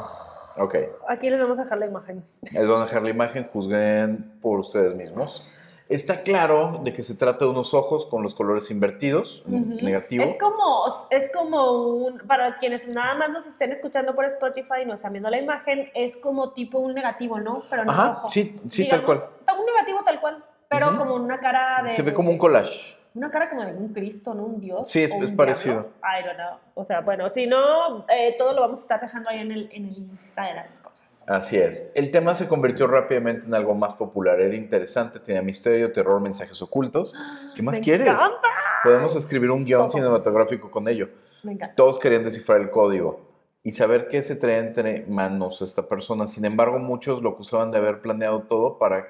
Ok, 0.57 0.75
aquí 1.09 1.31
les 1.31 1.41
vamos 1.41 1.59
a 1.59 1.65
dejar 1.65 1.79
la 1.79 1.87
imagen. 1.87 2.23
les 2.53 2.67
voy 2.67 2.77
a 2.77 2.85
dejar 2.85 3.03
la 3.03 3.11
imagen, 3.11 3.49
juzguen 3.53 4.39
por 4.41 4.61
ustedes 4.61 4.95
mismos. 4.95 5.49
Está 5.89 6.23
claro 6.23 6.81
de 6.85 6.95
que 6.95 7.03
se 7.03 7.15
trata 7.15 7.45
de 7.45 7.51
unos 7.51 7.75
ojos 7.75 8.07
con 8.07 8.23
los 8.23 8.35
colores 8.35 8.71
invertidos, 8.71 9.43
Ujú. 9.47 9.85
negativo. 9.85 10.25
Es 10.25 10.37
como, 10.41 10.85
es 11.11 11.31
como 11.35 11.83
un, 11.89 12.19
para 12.21 12.57
quienes 12.59 12.89
nada 12.89 13.15
más 13.15 13.29
nos 13.31 13.47
estén 13.47 13.73
escuchando 13.73 14.15
por 14.15 14.25
Spotify 14.25 14.83
y 14.83 14.87
no 14.87 14.95
están 14.95 15.13
viendo 15.13 15.29
la 15.29 15.39
imagen, 15.39 15.91
es 15.95 16.17
como 16.17 16.53
tipo 16.53 16.79
un 16.79 16.95
negativo, 16.95 17.41
¿no? 17.41 17.65
Pero 17.69 17.85
no 17.85 17.93
Ajá, 17.93 18.09
rojo. 18.15 18.31
sí, 18.31 18.59
sí, 18.71 18.89
tal 18.89 19.05
cual. 19.05 19.19
Un 19.59 19.67
negativo 19.67 19.99
tal 20.05 20.21
cual, 20.21 20.43
pero 20.69 20.89
Ujú. 20.89 20.97
como 20.99 21.15
una 21.17 21.39
cara 21.41 21.83
de... 21.83 21.91
Se 21.95 22.01
ve 22.03 22.15
como 22.15 22.31
un 22.31 22.39
collage. 22.39 22.97
Una 23.15 23.31
cara 23.31 23.51
como 23.51 23.63
de 23.65 23.73
un 23.75 23.89
Cristo, 23.93 24.33
¿no? 24.35 24.45
Un 24.45 24.59
Dios. 24.61 24.91
Sí, 24.91 25.03
es- 25.03 25.13
o 25.13 25.17
un 25.17 25.25
es 25.25 25.31
parecido. 25.33 25.91
I 26.03 26.25
don't 26.25 26.37
know. 26.37 26.59
O 26.75 26.85
sea, 26.85 27.01
bueno, 27.03 27.29
si 27.29 27.47
no, 27.47 28.07
eh, 28.09 28.35
todo 28.39 28.55
lo 28.55 28.63
vamos 28.63 28.79
a 28.79 28.83
estar 28.83 29.01
dejando 29.03 29.29
ahí 29.29 29.41
en 29.41 29.53
el, 29.53 29.69
en 29.73 29.85
el 29.87 29.99
Insta 29.99 30.45
de 30.47 30.55
las 30.55 30.79
cosas. 30.79 31.25
Así 31.29 31.59
es. 31.59 31.91
El 31.95 32.11
tema 32.11 32.35
se 32.35 32.49
convirtió 32.49 32.87
rápidamente 32.87 33.47
en 33.47 33.55
algo 33.55 33.75
más 33.75 33.95
popular. 33.95 34.41
Era 34.41 34.55
interesante, 34.55 35.21
tenía 35.21 35.43
misterio, 35.43 35.93
terror, 35.93 36.21
mensajes 36.23 36.61
ocultos. 36.63 37.15
¿Qué 37.55 37.63
más 37.63 37.77
¡Me 37.79 37.81
quieres? 37.85 38.07
encanta! 38.09 38.49
Podemos 38.83 39.15
escribir 39.15 39.51
un 39.51 39.65
guion 39.65 39.81
Todo. 39.83 39.91
cinematográfico 39.91 40.71
con 40.71 40.89
ello. 40.89 41.09
Me 41.43 41.53
encanta. 41.53 41.75
Todos 41.77 41.99
querían 41.99 42.25
descifrar 42.25 42.61
el 42.63 42.71
código 42.71 43.21
y 43.63 43.73
saber 43.73 44.09
qué 44.09 44.25
se 44.25 44.37
traía 44.37 44.59
entre 44.59 45.05
manos 45.07 45.61
esta 45.63 45.87
persona. 45.87 46.27
Sin 46.29 46.45
embargo, 46.47 46.79
muchos 46.79 47.21
lo 47.23 47.31
acusaban 47.31 47.71
de 47.71 47.79
haber 47.79 48.01
planeado 48.01 48.43
todo 48.45 48.79
para, 48.79 49.07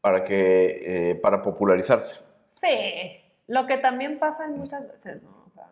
para, 0.00 0.24
que, 0.24 1.10
eh, 1.10 1.14
para 1.16 1.42
popularizarse. 1.42 2.16
Sí, 2.60 3.20
lo 3.46 3.66
que 3.66 3.78
también 3.78 4.18
pasa 4.18 4.46
muchas 4.48 4.86
veces, 4.88 5.22
¿no? 5.22 5.30
O 5.46 5.50
sea, 5.50 5.70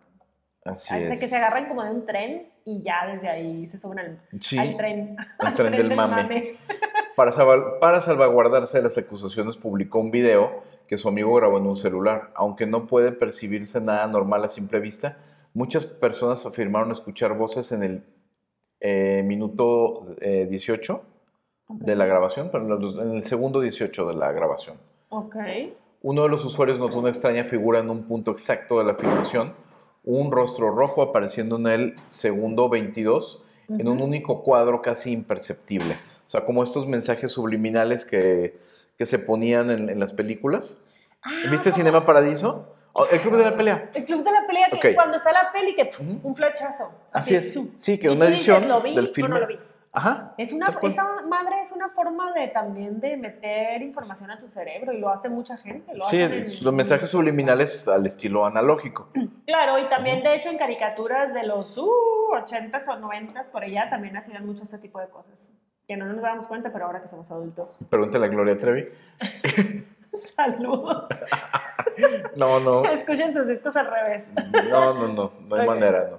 Así 0.64 0.94
es. 1.12 1.20
que 1.20 1.26
se 1.28 1.36
agarran 1.36 1.66
como 1.68 1.84
de 1.84 1.90
un 1.90 2.06
tren 2.06 2.48
y 2.64 2.82
ya 2.82 3.06
desde 3.06 3.28
ahí 3.28 3.66
se 3.66 3.78
suben 3.78 3.98
al, 4.00 4.20
Sí, 4.40 4.58
al 4.58 4.76
tren. 4.76 5.16
al 5.38 5.54
tren 5.56 5.72
del 5.72 5.94
mame. 5.94 6.56
Para, 7.14 7.32
para 7.80 8.02
salvaguardarse 8.02 8.78
de 8.78 8.84
las 8.84 8.98
acusaciones, 8.98 9.56
publicó 9.56 10.00
un 10.00 10.10
video 10.10 10.62
que 10.88 10.98
su 10.98 11.08
amigo 11.08 11.34
grabó 11.34 11.58
en 11.58 11.66
un 11.66 11.76
celular. 11.76 12.30
Aunque 12.34 12.66
no 12.66 12.86
puede 12.86 13.12
percibirse 13.12 13.80
nada 13.80 14.06
normal 14.06 14.44
a 14.44 14.48
simple 14.48 14.80
vista, 14.80 15.16
muchas 15.54 15.86
personas 15.86 16.44
afirmaron 16.46 16.90
escuchar 16.92 17.36
voces 17.36 17.72
en 17.72 17.82
el 17.82 18.04
eh, 18.80 19.22
minuto 19.24 20.14
eh, 20.20 20.46
18 20.50 21.02
de 21.68 21.96
la 21.96 22.06
grabación, 22.06 22.50
pero 22.52 22.78
en 23.02 23.16
el 23.16 23.22
segundo 23.24 23.60
18 23.60 24.06
de 24.06 24.14
la 24.14 24.32
grabación. 24.32 24.76
Ok. 25.08 25.36
Uno 26.02 26.22
de 26.22 26.28
los 26.28 26.44
usuarios 26.44 26.78
notó 26.78 26.98
una 26.98 27.08
extraña 27.08 27.44
figura 27.44 27.80
en 27.80 27.90
un 27.90 28.04
punto 28.04 28.30
exacto 28.30 28.78
de 28.78 28.84
la 28.84 28.94
filmación, 28.94 29.54
un 30.04 30.30
rostro 30.30 30.70
rojo 30.70 31.02
apareciendo 31.02 31.56
en 31.56 31.66
el 31.66 31.94
segundo 32.10 32.68
22, 32.68 33.42
en 33.68 33.88
un 33.88 34.00
único 34.00 34.42
cuadro 34.42 34.80
casi 34.82 35.10
imperceptible. 35.12 35.98
O 36.28 36.30
sea, 36.30 36.44
como 36.44 36.62
estos 36.62 36.86
mensajes 36.86 37.32
subliminales 37.32 38.04
que, 38.04 38.56
que 38.98 39.06
se 39.06 39.18
ponían 39.18 39.70
en, 39.70 39.88
en 39.90 39.98
las 39.98 40.12
películas. 40.12 40.84
Ah, 41.22 41.30
¿Viste 41.50 41.72
Cinema 41.72 42.04
Paradiso? 42.06 42.72
Oh, 42.92 43.06
el 43.10 43.20
Club 43.20 43.36
de 43.36 43.44
la 43.44 43.56
Pelea. 43.56 43.90
El 43.94 44.04
club 44.04 44.22
de 44.24 44.30
la 44.32 44.46
pelea, 44.46 44.68
que 44.70 44.76
Ok. 44.90 44.94
cuando 44.94 45.16
está 45.18 45.30
la 45.32 45.50
peli, 45.52 45.74
que 45.74 45.84
pf, 45.84 46.02
Ujú. 46.02 46.20
un 46.28 46.34
flechazo. 46.36 46.90
Así 47.12 47.34
es. 47.34 47.52
zoom. 47.52 47.68
Sí, 47.76 47.98
que 47.98 48.08
una 48.08 48.26
dices, 48.26 48.48
edición 48.48 48.68
¿lo 48.68 48.80
vi 48.80 48.94
del 48.94 49.08
o 49.08 49.12
filme. 49.12 49.28
no 49.30 49.38
lo 49.40 49.46
vi? 49.48 49.58
Ajá. 49.96 50.34
Es 50.36 50.52
una, 50.52 50.66
esa 50.82 51.22
madre 51.26 51.56
es 51.62 51.72
una 51.72 51.88
forma 51.88 52.30
de 52.34 52.48
también 52.48 53.00
de 53.00 53.16
meter 53.16 53.80
información 53.80 54.30
a 54.30 54.38
tu 54.38 54.46
cerebro 54.46 54.92
y 54.92 54.98
lo 55.00 55.08
hace 55.08 55.30
mucha 55.30 55.56
gente. 55.56 55.94
Lo 55.94 56.04
Sí, 56.04 56.20
hacen 56.20 56.32
en- 56.34 56.62
los 56.64 56.74
mensajes 56.74 57.10
subliminales 57.10 57.88
al 57.88 58.06
estilo 58.06 58.44
analógico. 58.44 59.08
Claro, 59.46 59.78
y 59.78 59.88
también 59.88 60.22
de 60.24 60.34
hecho 60.34 60.50
en 60.50 60.58
caricaturas 60.58 61.32
de 61.32 61.44
los 61.46 61.78
uh, 61.78 61.88
80s 62.32 62.88
o 62.88 62.98
90s 63.00 63.48
por 63.48 63.62
allá 63.62 63.88
también 63.88 64.16
hacían 64.16 64.44
mucho 64.44 64.64
ese 64.64 64.76
tipo 64.78 65.00
de 65.00 65.08
cosas. 65.08 65.48
Que 65.88 65.96
no 65.96 66.04
nos 66.04 66.20
damos 66.20 66.46
cuenta, 66.48 66.72
pero 66.72 66.86
ahora 66.86 67.00
que 67.00 67.06
somos 67.06 67.30
adultos. 67.30 67.78
Pregúntale 67.88 68.26
a 68.26 68.28
Gloria 68.28 68.58
Trevi. 68.58 68.88
Saludos. 70.14 71.08
No, 72.36 72.60
no. 72.60 72.84
Escuchen 72.84 73.32
sus 73.32 73.46
discos 73.46 73.74
al 73.74 73.86
revés. 73.90 74.24
No, 74.68 74.92
no, 74.92 75.08
no. 75.08 75.32
No 75.48 75.56
hay 75.56 75.66
manera, 75.66 76.08
no. 76.10 76.18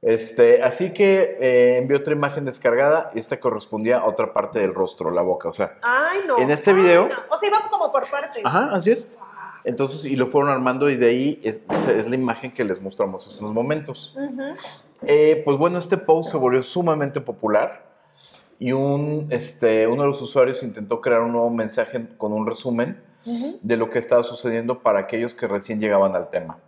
Este, 0.00 0.62
así 0.62 0.92
que 0.92 1.36
eh, 1.40 1.78
envió 1.78 1.96
otra 1.98 2.12
imagen 2.14 2.44
descargada 2.44 3.10
y 3.14 3.18
esta 3.18 3.40
correspondía 3.40 3.98
a 3.98 4.06
otra 4.06 4.32
parte 4.32 4.60
del 4.60 4.72
rostro, 4.72 5.10
la 5.10 5.22
boca, 5.22 5.48
o 5.48 5.52
sea. 5.52 5.76
Ay, 5.82 6.20
no. 6.26 6.38
En 6.38 6.50
este 6.50 6.70
Ay, 6.70 6.76
video- 6.76 7.08
no. 7.08 7.14
O 7.34 7.38
sea, 7.38 7.48
iba 7.48 7.58
como 7.68 7.90
por 7.90 8.08
partes. 8.08 8.44
Ajá, 8.44 8.68
así 8.72 8.92
es. 8.92 9.08
Entonces, 9.64 10.04
y 10.04 10.14
lo 10.16 10.28
fueron 10.28 10.50
armando 10.50 10.88
y 10.88 10.96
de 10.96 11.08
ahí 11.08 11.40
es, 11.42 11.60
es 11.88 12.08
la 12.08 12.14
imagen 12.14 12.52
que 12.54 12.62
les 12.64 12.80
mostramos 12.80 13.26
hace 13.26 13.40
unos 13.40 13.52
momentos. 13.52 14.14
Ujú. 14.16 14.54
Eh, 15.02 15.42
pues 15.44 15.58
bueno, 15.58 15.78
este 15.78 15.96
post 15.98 16.30
se 16.30 16.36
volvió 16.36 16.62
sumamente 16.62 17.20
popular 17.20 17.84
y 18.60 18.72
un, 18.72 19.26
este, 19.30 19.86
uno 19.86 20.02
de 20.02 20.08
los 20.08 20.22
usuarios 20.22 20.62
intentó 20.62 21.00
crear 21.00 21.20
un 21.22 21.32
nuevo 21.32 21.50
mensaje 21.50 22.06
con 22.16 22.32
un 22.32 22.46
resumen 22.46 23.02
Ujú. 23.26 23.58
de 23.62 23.76
lo 23.76 23.90
que 23.90 23.98
estaba 23.98 24.22
sucediendo 24.22 24.78
para 24.80 25.00
aquellos 25.00 25.34
que 25.34 25.46
recién 25.48 25.80
llegaban 25.80 26.14
al 26.14 26.30
tema. 26.30 26.58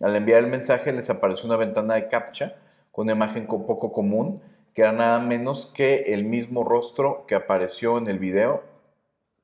Al 0.00 0.14
enviar 0.14 0.38
el 0.44 0.46
mensaje 0.50 0.92
les 0.92 1.10
apareció 1.10 1.46
una 1.46 1.56
ventana 1.56 1.94
de 1.94 2.08
captcha 2.08 2.54
con 2.96 3.02
una 3.04 3.12
imagen 3.12 3.46
co- 3.46 3.66
poco 3.66 3.92
común, 3.92 4.40
que 4.74 4.80
era 4.80 4.92
nada 4.92 5.18
menos 5.18 5.66
que 5.74 6.14
el 6.14 6.24
mismo 6.24 6.64
rostro 6.64 7.24
que 7.28 7.34
apareció 7.34 7.98
en 7.98 8.06
el 8.08 8.18
video, 8.18 8.62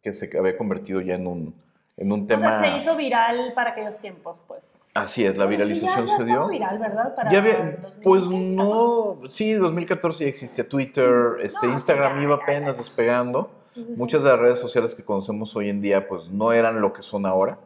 que 0.03 0.15
se 0.15 0.31
había 0.39 0.57
convertido 0.57 1.03
ya 1.03 1.17
en 1.17 1.27
un, 1.27 1.55
en 1.99 2.13
un 2.13 2.23
O 2.23 2.27
tema... 2.27 2.61
sea, 2.63 2.73
se 2.73 2.79
hizo 2.79 2.97
viral 2.97 3.53
para 3.55 3.73
aquellos 3.73 3.99
tiempos, 4.01 4.39
pues. 4.49 4.83
Así 4.95 5.23
es, 5.27 5.37
la 5.37 5.45
Bueno, 5.45 5.65
sí, 5.67 5.73
viralización 5.75 6.07
ya- 6.07 6.13
ya 6.13 6.17
se 6.19 6.25
dio. 6.25 6.49
viral, 6.49 6.79
¿verdad? 6.79 7.15
Para 7.15 7.31
Ya 7.31 7.39
había- 7.41 7.53
2014. 7.83 8.01
pues 8.03 8.27
no, 8.27 9.19
sí, 9.29 9.53
2014 9.53 10.25
ya 10.25 10.31
existía 10.31 10.67
Twitter, 10.67 11.11
este, 11.43 11.67
No, 11.67 11.75
Instagram 11.75 12.17
ya, 12.17 12.23
iba 12.23 12.35
apenas 12.37 12.79
despegando. 12.79 13.51
Sí, 13.75 13.83
sí, 13.85 13.87
sí. 13.95 13.99
Muchas 14.01 14.23
de 14.23 14.31
las 14.31 14.39
redes 14.39 14.61
sociales 14.61 14.95
que 14.95 15.05
conocemos 15.05 15.55
hoy 15.57 15.69
en 15.69 15.83
día, 15.83 16.09
pues 16.09 16.31
no 16.31 16.53
eran 16.55 16.81
lo 16.81 16.95
que 16.95 17.03
son 17.03 17.27
ahora. 17.27 17.59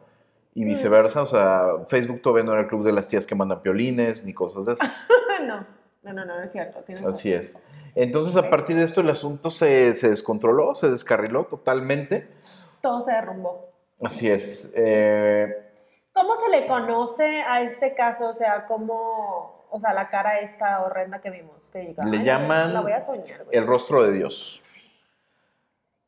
Y 0.53 0.65
Mm. 0.65 0.67
viceversa, 0.69 1.21
o 1.21 1.25
sea, 1.27 1.65
Facebook 1.87 2.21
todavía 2.21 2.43
no 2.43 2.51
era 2.53 2.61
el 2.61 2.67
club 2.67 2.83
de 2.83 2.91
las 2.91 3.07
tías 3.07 3.25
que 3.27 3.35
mandan 3.35 3.61
piolines 3.61 4.23
ni 4.25 4.33
cosas 4.33 4.65
de 4.65 4.73
esas. 4.73 4.89
no, 5.47 5.65
no, 6.03 6.13
no, 6.13 6.25
no, 6.25 6.41
es 6.41 6.51
cierto. 6.51 6.83
Así 7.07 7.33
es. 7.33 7.57
Entonces, 7.95 8.35
a 8.35 8.49
partir 8.49 8.75
de 8.77 8.83
esto, 8.83 9.01
el 9.01 9.09
asunto 9.09 9.49
se, 9.49 9.95
se 9.95 10.09
descontroló, 10.09 10.75
se 10.75 10.89
descarriló 10.89 11.45
totalmente. 11.45 12.29
Todo 12.81 13.01
se 13.01 13.11
derrumbó. 13.11 13.69
Así 14.03 14.29
es. 14.29 14.71
Eh, 14.75 15.47
¿Cómo 16.13 16.35
se 16.35 16.49
le 16.49 16.67
conoce 16.67 17.41
a 17.41 17.61
este 17.61 17.93
caso? 17.95 18.29
O 18.29 18.33
sea, 18.33 18.65
¿cómo, 18.67 19.65
o 19.71 19.79
sea, 19.79 19.93
la 19.93 20.09
cara 20.09 20.39
esta 20.39 20.81
horrenda 20.83 21.19
que 21.19 21.31
vimos? 21.31 21.69
Que 21.71 21.79
diga, 21.79 22.03
Le 22.05 22.19
"Ay, 22.19 22.23
llaman 22.25 22.73
La 22.73 22.81
voy 22.81 22.91
a 22.91 22.99
soñar, 22.99 23.45
güey". 23.45 23.57
el 23.57 23.65
rostro 23.65 24.03
de 24.03 24.11
Dios. 24.13 24.63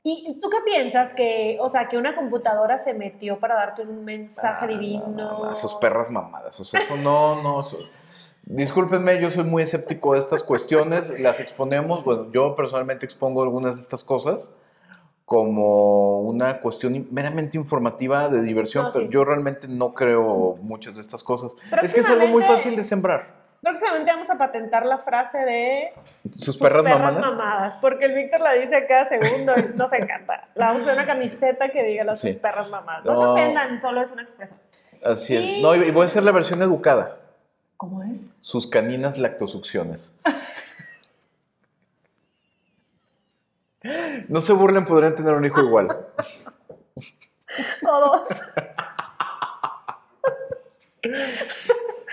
¿Y 0.03 0.39
tú 0.39 0.49
qué 0.49 0.57
piensas? 0.65 1.13
Que, 1.13 1.57
o 1.59 1.69
sea, 1.69 1.87
que 1.89 1.97
una 1.97 2.15
computadora 2.15 2.77
se 2.77 2.93
metió 2.93 3.39
para 3.39 3.55
darte 3.55 3.81
un 3.81 4.05
mensaje 4.05 4.65
Ah, 4.65 4.67
divino. 4.67 5.07
no, 5.07 5.45
no, 5.45 5.53
Esas 5.53 5.73
perras 5.75 6.09
mamadas. 6.09 6.57
O 6.59 6.65
sea, 6.65 6.79
eso 6.79 6.95
no, 6.97 7.41
no. 7.43 7.59
eso- 7.61 7.77
Discúlpenme, 8.49 9.21
yo 9.21 9.29
soy 9.29 9.43
muy 9.43 9.61
escéptico 9.61 10.13
de 10.13 10.19
estas 10.19 10.41
cuestiones. 10.41 11.19
Las 11.19 11.39
exponemos, 11.39 12.03
bueno, 12.03 12.31
yo 12.31 12.55
personalmente 12.55 13.05
expongo 13.05 13.43
algunas 13.43 13.75
de 13.75 13.83
estas 13.83 14.03
cosas 14.03 14.55
como 15.23 16.21
una 16.21 16.59
cuestión 16.59 17.07
meramente 17.11 17.59
informativa 17.59 18.27
de 18.29 18.41
diversión, 18.41 18.85
No, 18.85 18.91
pero 18.91 19.05
sí. 19.05 19.11
yo 19.11 19.23
realmente 19.23 19.67
no 19.67 19.93
creo 19.93 20.55
muchas 20.63 20.95
de 20.95 21.01
estas 21.01 21.21
cosas. 21.23 21.51
Es 21.83 21.93
que 21.93 21.99
es 21.99 22.09
algo 22.09 22.25
muy 22.25 22.41
fácil 22.41 22.75
de 22.75 22.83
sembrar. 22.83 23.37
Próximamente 23.61 24.11
vamos 24.11 24.29
a 24.31 24.37
patentar 24.39 24.83
la 24.87 24.97
frase 24.97 25.37
de 25.45 25.93
Sus 26.37 26.45
sus 26.45 26.57
perras, 26.57 26.83
mamadas. 26.85 27.21
mamadas, 27.21 27.77
porque 27.77 28.05
el 28.05 28.15
Víctor 28.15 28.39
la 28.41 28.53
dice 28.53 28.83
cada 28.87 29.05
segundo 29.05 29.53
y 29.59 29.77
nos 29.77 29.93
encanta. 29.93 30.47
La 30.55 30.67
vamos 30.67 30.81
a 30.81 30.85
hacer 30.85 30.93
una 30.95 31.05
camiseta 31.05 31.69
que 31.69 31.83
diga 31.83 32.03
las 32.03 32.19
Sí. 32.19 32.29
sus 32.31 32.41
perras 32.41 32.67
mamadas. 32.71 33.05
No, 33.05 33.15
se 33.15 33.23
No. 33.23 33.33
ofendan, 33.33 33.77
solo 33.79 34.01
es 34.01 34.09
una 34.11 34.23
expresión. 34.23 34.59
Así 35.05 35.35
es. 35.35 35.43
Y- 35.43 35.61
No, 35.61 35.75
y 35.75 35.83
y 35.83 35.91
voy 35.91 36.03
a 36.03 36.05
hacer 36.07 36.23
la 36.23 36.31
versión 36.31 36.63
educada. 36.63 37.17
¿Cómo 37.79 38.03
es? 38.03 38.29
Sus 38.41 38.67
caninas 38.67 39.17
lactosucciones. 39.17 40.11
No 44.27 44.41
se 44.41 44.51
burlen, 44.51 44.85
podrían 44.85 45.15
tener 45.15 45.33
un 45.33 45.45
hijo 45.45 45.61
igual. 45.61 45.87
Todos. 47.81 48.29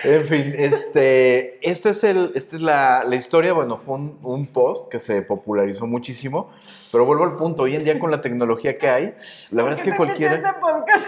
En 0.05 0.25
fin, 0.27 0.55
este, 0.57 1.69
este 1.69 1.89
es 1.89 2.03
el, 2.05 2.31
esta 2.35 2.55
es 2.55 2.61
la, 2.61 3.03
la 3.03 3.15
historia. 3.17 3.51
Bueno, 3.51 3.77
fue 3.77 3.95
un, 3.95 4.17
un 4.23 4.47
post 4.47 4.89
que 4.89 5.01
se 5.01 5.21
popularizó 5.23 5.85
muchísimo, 5.85 6.51
pero 6.89 7.03
vuelvo 7.05 7.25
al 7.25 7.35
punto. 7.35 7.63
Hoy 7.63 7.75
en 7.75 7.83
día, 7.83 7.99
con 7.99 8.11
la 8.11 8.21
tecnología 8.21 8.77
que 8.77 8.87
hay, 8.87 9.15
la 9.51 9.63
verdad 9.63 9.79
es 9.79 9.83
que 9.83 9.93
¿Por 9.93 10.07
qué 10.07 10.13
te 10.13 10.29
cualquiera. 10.29 10.37
metiste 10.37 10.55
en 10.55 10.61
podcast? 10.61 11.05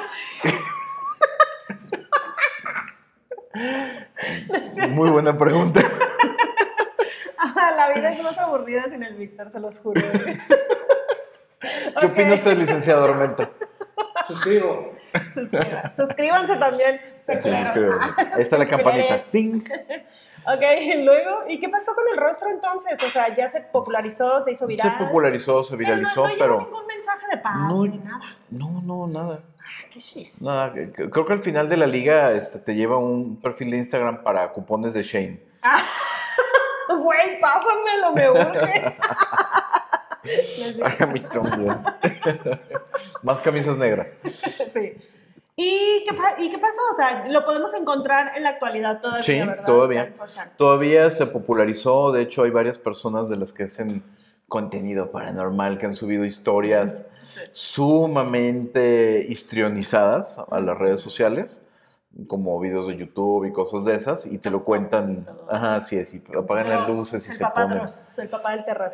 Muy 4.89 5.09
buena 5.09 5.37
pregunta. 5.37 5.81
Ah, 7.41 7.71
la 7.75 7.89
vida 7.93 8.11
es 8.11 8.21
más 8.21 8.37
aburrida 8.37 8.83
sin 8.89 9.01
el 9.03 9.15
Víctor, 9.15 9.49
se 9.51 9.59
los 9.61 9.79
juro. 9.79 10.01
¿Qué 11.99 12.05
opina 12.05 12.33
usted, 12.35 12.57
licenciado 12.57 13.05
Armenta? 13.05 13.49
Suscribo. 14.27 14.93
Suscriban- 15.33 15.95
Suscríbanse 15.95 16.55
también. 16.57 16.99
Culeros. 17.41 17.73
creo. 17.73 17.99
Ahí 18.33 18.41
está 18.41 18.57
la 18.57 18.67
campanita. 18.67 19.23
¡Ting! 19.31 19.63
Ok, 20.45 20.61
y 20.81 21.03
luego, 21.03 21.41
¿y 21.49 21.59
qué 21.59 21.67
pasó 21.69 21.93
con 21.93 22.05
el 22.11 22.17
rostro 22.17 22.49
entonces? 22.49 22.97
O 23.05 23.09
sea, 23.09 23.35
ya 23.35 23.49
se 23.49 23.59
popularizó, 23.61 24.41
se 24.43 24.51
hizo 24.51 24.61
Se 24.65 24.67
viral. 24.67 24.97
popularizó, 24.97 25.63
se 25.65 25.75
Pero 25.75 25.79
viralizó, 25.79 26.23
no, 26.23 26.29
no 26.29 26.33
pero. 26.39 26.59
llegó 26.59 26.71
ningún 26.71 26.87
mensaje 26.87 27.25
de 27.29 27.37
paz, 27.37 27.55
No- 27.67 27.85
ni 27.85 27.97
nada. 27.97 28.37
No, 28.49 28.81
no, 28.81 29.07
nada. 29.07 29.39
Qué. 29.93 30.23
Nada, 30.41 30.73
que- 30.73 30.91
que- 30.91 31.09
creo 31.09 31.25
que 31.25 31.33
al 31.33 31.41
final 31.43 31.67
de 31.69 31.77
la 31.77 31.87
liga 31.87 32.31
este, 32.31 32.59
te 32.59 32.75
lleva 32.75 32.97
un 32.97 33.39
perfil 33.41 33.71
de 33.71 33.77
Instagram 33.77 34.23
para 34.23 34.51
cupones 34.51 34.93
de 34.93 35.03
Shane. 35.03 35.39
Güey, 36.89 37.39
pásamelo, 37.39 38.13
me 38.15 38.29
urge. 38.31 38.95
Sí, 40.21 40.79
A 40.99 41.05
mí 41.05 41.21
también. 41.21 41.77
Más 43.23 43.39
camisas 43.39 43.77
negras. 43.77 44.07
sí. 44.67 44.93
¿Y 45.55 46.05
qué, 46.05 46.43
¿Y 46.43 46.51
qué 46.51 46.57
pasó? 46.57 46.81
O 46.91 46.95
sea, 46.95 47.25
lo 47.29 47.45
podemos 47.45 47.73
encontrar 47.73 48.33
en 48.35 48.43
la 48.43 48.49
actualidad 48.49 48.99
todavía, 49.01 49.23
Sí, 49.23 49.39
¿verdad? 49.39 49.65
todavía. 49.65 50.03
Está 50.03 50.23
en 50.23 50.29
4chan. 50.29 50.49
Todavía 50.57 51.11
se 51.11 51.25
popularizó, 51.25 52.11
de 52.11 52.21
hecho 52.23 52.43
hay 52.43 52.51
varias 52.51 52.77
personas 52.77 53.29
de 53.29 53.37
las 53.37 53.53
que 53.53 53.63
hacen 53.63 54.03
contenido 54.49 55.09
paranormal 55.11 55.77
que 55.79 55.85
han 55.85 55.95
subido 55.95 56.25
historias 56.25 57.07
Sí. 57.29 57.41
sumamente 57.51 59.25
histrionizadas 59.29 60.39
a 60.49 60.59
las 60.59 60.77
redes 60.77 61.01
sociales, 61.01 61.65
como 62.27 62.59
videos 62.59 62.87
de 62.87 62.97
YouTube 62.97 63.45
y 63.45 63.51
cosas 63.51 63.85
de 63.85 63.95
esas, 63.95 64.25
y 64.25 64.37
te 64.39 64.49
lo 64.49 64.63
cuentan, 64.63 65.27
ajá, 65.49 65.81
sí, 65.85 66.03
sí, 66.05 66.21
apagan 66.37 66.69
las 66.69 66.87
Dross, 66.87 66.97
luces 66.97 67.27
y 67.27 67.31
el 67.31 67.37
se 67.37 67.43
papá 67.43 67.63
ponen. 67.63 67.77
Dross, 67.79 68.19
el 68.19 68.29
papá 68.29 68.51
del 68.51 68.65
terror. 68.65 68.93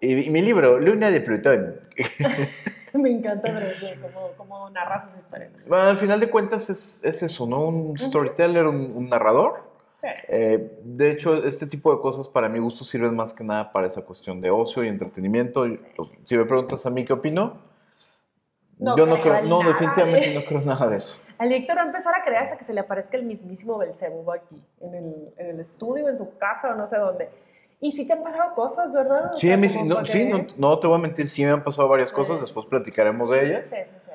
Y, 0.00 0.12
y 0.26 0.30
mi 0.30 0.42
libro, 0.42 0.78
Luna 0.78 1.10
de 1.10 1.20
Plutón. 1.20 1.80
Me 2.94 3.10
encanta 3.10 3.52
Dross, 3.52 3.80
güey, 3.80 3.94
cómo, 4.00 4.28
cómo 4.36 4.70
narra 4.70 5.00
sus 5.00 5.18
historias. 5.18 5.50
Bueno, 5.66 5.84
al 5.84 5.96
final 5.96 6.20
de 6.20 6.30
cuentas 6.30 6.70
es, 6.70 7.00
es 7.02 7.22
eso, 7.22 7.46
¿no? 7.46 7.66
Un 7.66 7.98
storyteller, 7.98 8.66
un, 8.66 8.92
un 8.94 9.08
narrador, 9.08 9.72
Sí. 10.02 10.08
Eh, 10.26 10.80
de 10.82 11.12
hecho, 11.12 11.44
este 11.46 11.64
tipo 11.64 11.94
de 11.94 12.00
cosas 12.02 12.26
para 12.26 12.48
mi 12.48 12.58
gusto 12.58 12.84
sirven 12.84 13.14
más 13.14 13.32
que 13.32 13.44
nada 13.44 13.70
para 13.70 13.86
esa 13.86 14.02
cuestión 14.02 14.40
de 14.40 14.50
ocio 14.50 14.82
y 14.82 14.88
entretenimiento. 14.88 15.64
Sí. 15.68 15.78
si 16.24 16.36
me 16.36 16.44
preguntas 16.44 16.84
a 16.84 16.90
mí 16.90 17.04
qué 17.04 17.12
opino, 17.12 17.58
No 18.82 18.96
yo 18.96 19.06
no 19.06 19.20
creo 19.20 19.42
no, 19.42 19.62
definitivamente 19.62 20.28
de- 20.30 20.34
no 20.34 20.44
creo 20.44 20.60
nada 20.62 20.88
de 20.88 20.96
eso. 20.96 21.16
Al 21.38 21.48
Víctor 21.48 21.76
va 21.78 21.82
a 21.82 21.86
empezar 21.86 22.14
a 22.14 22.22
creer 22.22 22.42
hasta 22.42 22.56
que 22.56 22.64
se 22.64 22.72
le 22.74 22.80
aparezca 22.80 23.16
el 23.16 23.24
mismísimo 23.24 23.78
Belcebú 23.78 24.30
aquí, 24.32 24.62
en 24.80 24.94
el, 24.94 25.14
en 25.38 25.46
el 25.50 25.60
estudio, 25.60 26.08
en 26.08 26.16
su 26.16 26.36
casa 26.38 26.70
o 26.70 26.74
no 26.74 26.86
sé 26.86 26.98
dónde. 26.98 27.30
Y 27.80 27.90
sí 27.92 28.06
te 28.06 28.12
han 28.12 28.22
pasado 28.22 28.54
cosas, 28.54 28.92
¿verdad? 28.92 29.32
O 29.32 29.36
Sí, 29.36 29.48
sea, 29.48 29.56
mí, 29.56 29.66
no, 29.84 30.06
sí, 30.06 30.24
no, 30.26 30.46
no 30.56 30.78
te 30.78 30.86
voy 30.86 30.98
a 30.98 31.02
mentir, 31.02 31.28
sí 31.28 31.44
me 31.44 31.50
han 31.50 31.64
pasado 31.64 31.88
varias 31.88 32.12
cosas, 32.12 32.40
después 32.40 32.66
platicaremos 32.66 33.28
de 33.30 33.44
ellas. 33.46 33.66
Sí, 33.68 33.74
sí, 33.76 33.96
sí. 34.06 34.12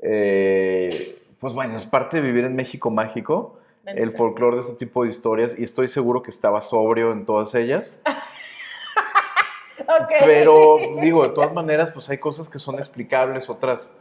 Eh, 0.00 1.22
pues 1.40 1.52
bueno, 1.54 1.76
es 1.76 1.84
parte 1.86 2.18
de 2.18 2.22
vivir 2.22 2.44
en 2.44 2.54
México 2.54 2.90
mágico, 2.90 3.58
el 3.86 4.10
folclore 4.12 4.56
de 4.58 4.62
este 4.62 4.74
tipo 4.74 5.02
de 5.02 5.10
historias, 5.10 5.58
y 5.58 5.64
estoy 5.64 5.88
seguro 5.88 6.22
que 6.22 6.30
estaba 6.30 6.60
sobrio 6.62 7.10
en 7.12 7.24
todas 7.26 7.54
ellas. 7.54 7.98
Ok. 9.80 10.10
Pero 10.20 10.76
digo, 11.00 11.22
de 11.22 11.30
todas 11.30 11.52
maneras, 11.54 11.92
pues 11.92 12.10
hay 12.10 12.18
cosas 12.18 12.48
que 12.48 12.58
son 12.58 12.78
explicables, 12.78 13.48
otras 13.48 13.96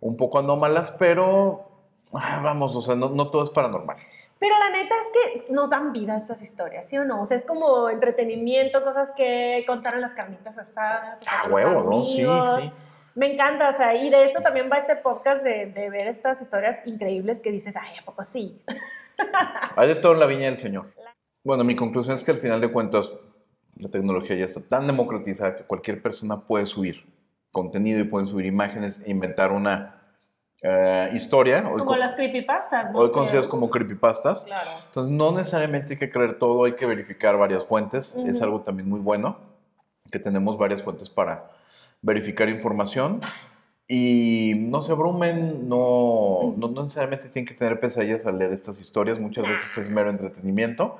un 0.00 0.16
poco 0.16 0.38
anómalas, 0.38 0.90
pero 0.98 1.68
ah, 2.12 2.40
vamos, 2.42 2.74
o 2.76 2.82
sea, 2.82 2.94
no, 2.94 3.10
no 3.10 3.30
todo 3.30 3.44
es 3.44 3.50
paranormal. 3.50 3.96
Pero 4.38 4.54
la 4.58 4.70
neta 4.70 4.94
es 4.94 5.46
que 5.46 5.52
nos 5.52 5.68
dan 5.68 5.92
vida 5.92 6.16
estas 6.16 6.40
historias, 6.40 6.88
¿sí 6.88 6.96
o 6.96 7.04
no? 7.04 7.22
O 7.22 7.26
sea, 7.26 7.36
es 7.36 7.44
como 7.44 7.90
entretenimiento, 7.90 8.82
cosas 8.82 9.10
que 9.14 9.64
contaron 9.66 10.00
las 10.00 10.14
carnitas 10.14 10.56
asadas. 10.56 11.20
o 11.20 11.24
sea, 11.24 11.42
Ah, 11.44 11.48
huevo, 11.50 11.82
¿no? 11.90 12.02
Sí, 12.02 12.24
sí. 12.24 12.72
Me 13.14 13.34
encanta, 13.34 13.68
o 13.68 13.72
sea, 13.72 13.94
y 13.94 14.08
de 14.08 14.24
eso 14.24 14.40
también 14.40 14.70
va 14.72 14.78
este 14.78 14.96
podcast 14.96 15.44
de, 15.44 15.66
de 15.66 15.90
ver 15.90 16.06
estas 16.06 16.40
historias 16.40 16.80
increíbles 16.86 17.40
que 17.40 17.50
dices, 17.50 17.76
ay, 17.76 17.98
¿a 18.00 18.04
poco 18.04 18.24
sí? 18.24 18.62
Hay 19.76 19.88
de 19.88 19.96
todo 19.96 20.12
en 20.12 20.20
la 20.20 20.26
viña 20.26 20.46
del 20.46 20.58
Señor. 20.58 20.86
Bueno, 21.44 21.62
mi 21.64 21.74
conclusión 21.74 22.16
es 22.16 22.24
que 22.24 22.30
al 22.30 22.38
final 22.38 22.62
de 22.62 22.70
cuentas, 22.70 23.12
la 23.76 23.90
tecnología 23.90 24.36
ya 24.36 24.46
está 24.46 24.60
tan 24.60 24.86
democratizada 24.86 25.56
que 25.56 25.64
cualquier 25.64 26.00
persona 26.00 26.40
puede 26.40 26.66
subir 26.66 27.04
contenido 27.52 28.00
y 28.00 28.04
pueden 28.04 28.26
subir 28.26 28.46
imágenes 28.46 29.00
e 29.04 29.10
inventar 29.10 29.52
una 29.52 29.96
eh, 30.62 31.10
historia. 31.14 31.62
Como 31.62 31.84
con- 31.84 31.98
las 31.98 32.14
creepypastas, 32.14 32.92
¿no? 32.92 32.98
hoy 32.98 33.10
conocidas 33.10 33.48
como 33.48 33.70
creepypastas. 33.70 34.42
Claro. 34.44 34.70
Entonces, 34.86 35.12
no 35.12 35.32
necesariamente 35.32 35.94
hay 35.94 35.98
que 35.98 36.10
creer 36.10 36.38
todo, 36.38 36.64
hay 36.64 36.72
que 36.72 36.86
verificar 36.86 37.36
varias 37.38 37.64
fuentes. 37.64 38.14
Es 38.26 38.34
Ujú. 38.36 38.44
algo 38.44 38.60
también 38.60 38.88
muy 38.88 39.00
bueno, 39.00 39.38
que 40.10 40.18
tenemos 40.18 40.58
varias 40.58 40.82
fuentes 40.82 41.08
para 41.08 41.50
verificar 42.02 42.48
información. 42.48 43.20
Y 43.88 44.52
no 44.56 44.82
se 44.84 44.92
abrumen, 44.92 45.68
no, 45.68 46.54
no 46.56 46.68
necesariamente 46.68 47.28
tienen 47.28 47.48
que 47.48 47.54
tener 47.54 47.80
pesadillas 47.80 48.24
al 48.24 48.38
leer 48.38 48.52
estas 48.52 48.78
historias, 48.80 49.18
muchas 49.18 49.44
veces 49.48 49.78
es 49.78 49.90
mero 49.90 50.10
entretenimiento. 50.10 50.96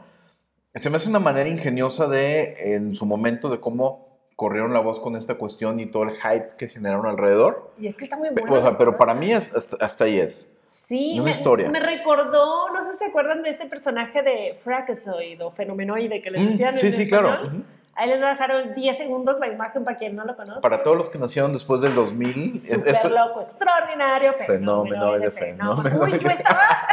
Se 0.74 0.90
me 0.90 0.96
hace 0.96 1.08
una 1.08 1.20
manera 1.20 1.48
ingeniosa 1.48 2.08
de, 2.08 2.74
en 2.74 2.96
su 2.96 3.06
momento, 3.06 3.48
de 3.48 3.60
cómo 3.60 4.09
corrieron 4.40 4.72
la 4.72 4.80
voz 4.80 5.00
con 5.00 5.16
esta 5.16 5.34
cuestión 5.34 5.80
y 5.80 5.86
todo 5.86 6.04
el 6.04 6.16
hype 6.16 6.52
que 6.56 6.66
generaron 6.70 7.04
alrededor. 7.04 7.72
Y 7.78 7.88
es 7.88 7.96
que 7.98 8.04
está 8.04 8.16
muy 8.16 8.30
buena. 8.30 8.50
o 8.50 8.62
sea, 8.62 8.74
pero 8.78 8.96
para 8.96 9.12
mí 9.12 9.30
es- 9.30 9.54
hasta, 9.54 9.76
hasta 9.84 10.04
ahí 10.04 10.18
es. 10.18 10.50
Sí, 10.64 11.10
es 11.10 11.16
una 11.16 11.24
me, 11.24 11.30
historia. 11.32 11.68
me 11.68 11.78
recordó, 11.78 12.70
no 12.70 12.82
sé 12.82 12.92
si 12.92 12.96
se 13.00 13.04
acuerdan 13.04 13.42
de 13.42 13.50
este 13.50 13.66
personaje 13.66 14.22
de 14.22 14.58
Fracasoid 14.64 15.44
o 15.44 15.50
Fenomenoide 15.50 16.22
que 16.22 16.30
le 16.30 16.38
Mm, 16.40 16.46
decían 16.52 16.78
sí, 16.78 16.86
en 16.86 16.92
sí, 16.94 17.02
español. 17.02 17.32
claro. 17.32 17.46
ujú. 17.48 17.62
Ahí 17.96 18.08
les 18.08 18.18
voy 18.18 18.28
a 18.28 18.30
dejar 18.30 18.74
10 18.74 18.96
segundos 18.96 19.38
la 19.40 19.48
imagen 19.48 19.84
para 19.84 19.98
quien 19.98 20.16
no 20.16 20.24
lo 20.24 20.34
conozca. 20.34 20.62
Para 20.62 20.82
todos 20.82 20.96
los 20.96 21.10
que 21.10 21.18
nacieron 21.18 21.52
después 21.52 21.82
del 21.82 21.94
2000, 21.94 22.52
es- 22.56 22.66
Súper 22.70 22.94
esto, 22.94 23.08
loco, 23.10 23.42
extraordinario, 23.42 24.32
Fenomenoide, 24.32 25.30
fenomenoide, 25.30 25.30
fenómeno. 25.32 25.82
fenomenoide. 25.82 26.16
Uy, 26.16 26.24
yo 26.24 26.30
estaba... 26.40 26.86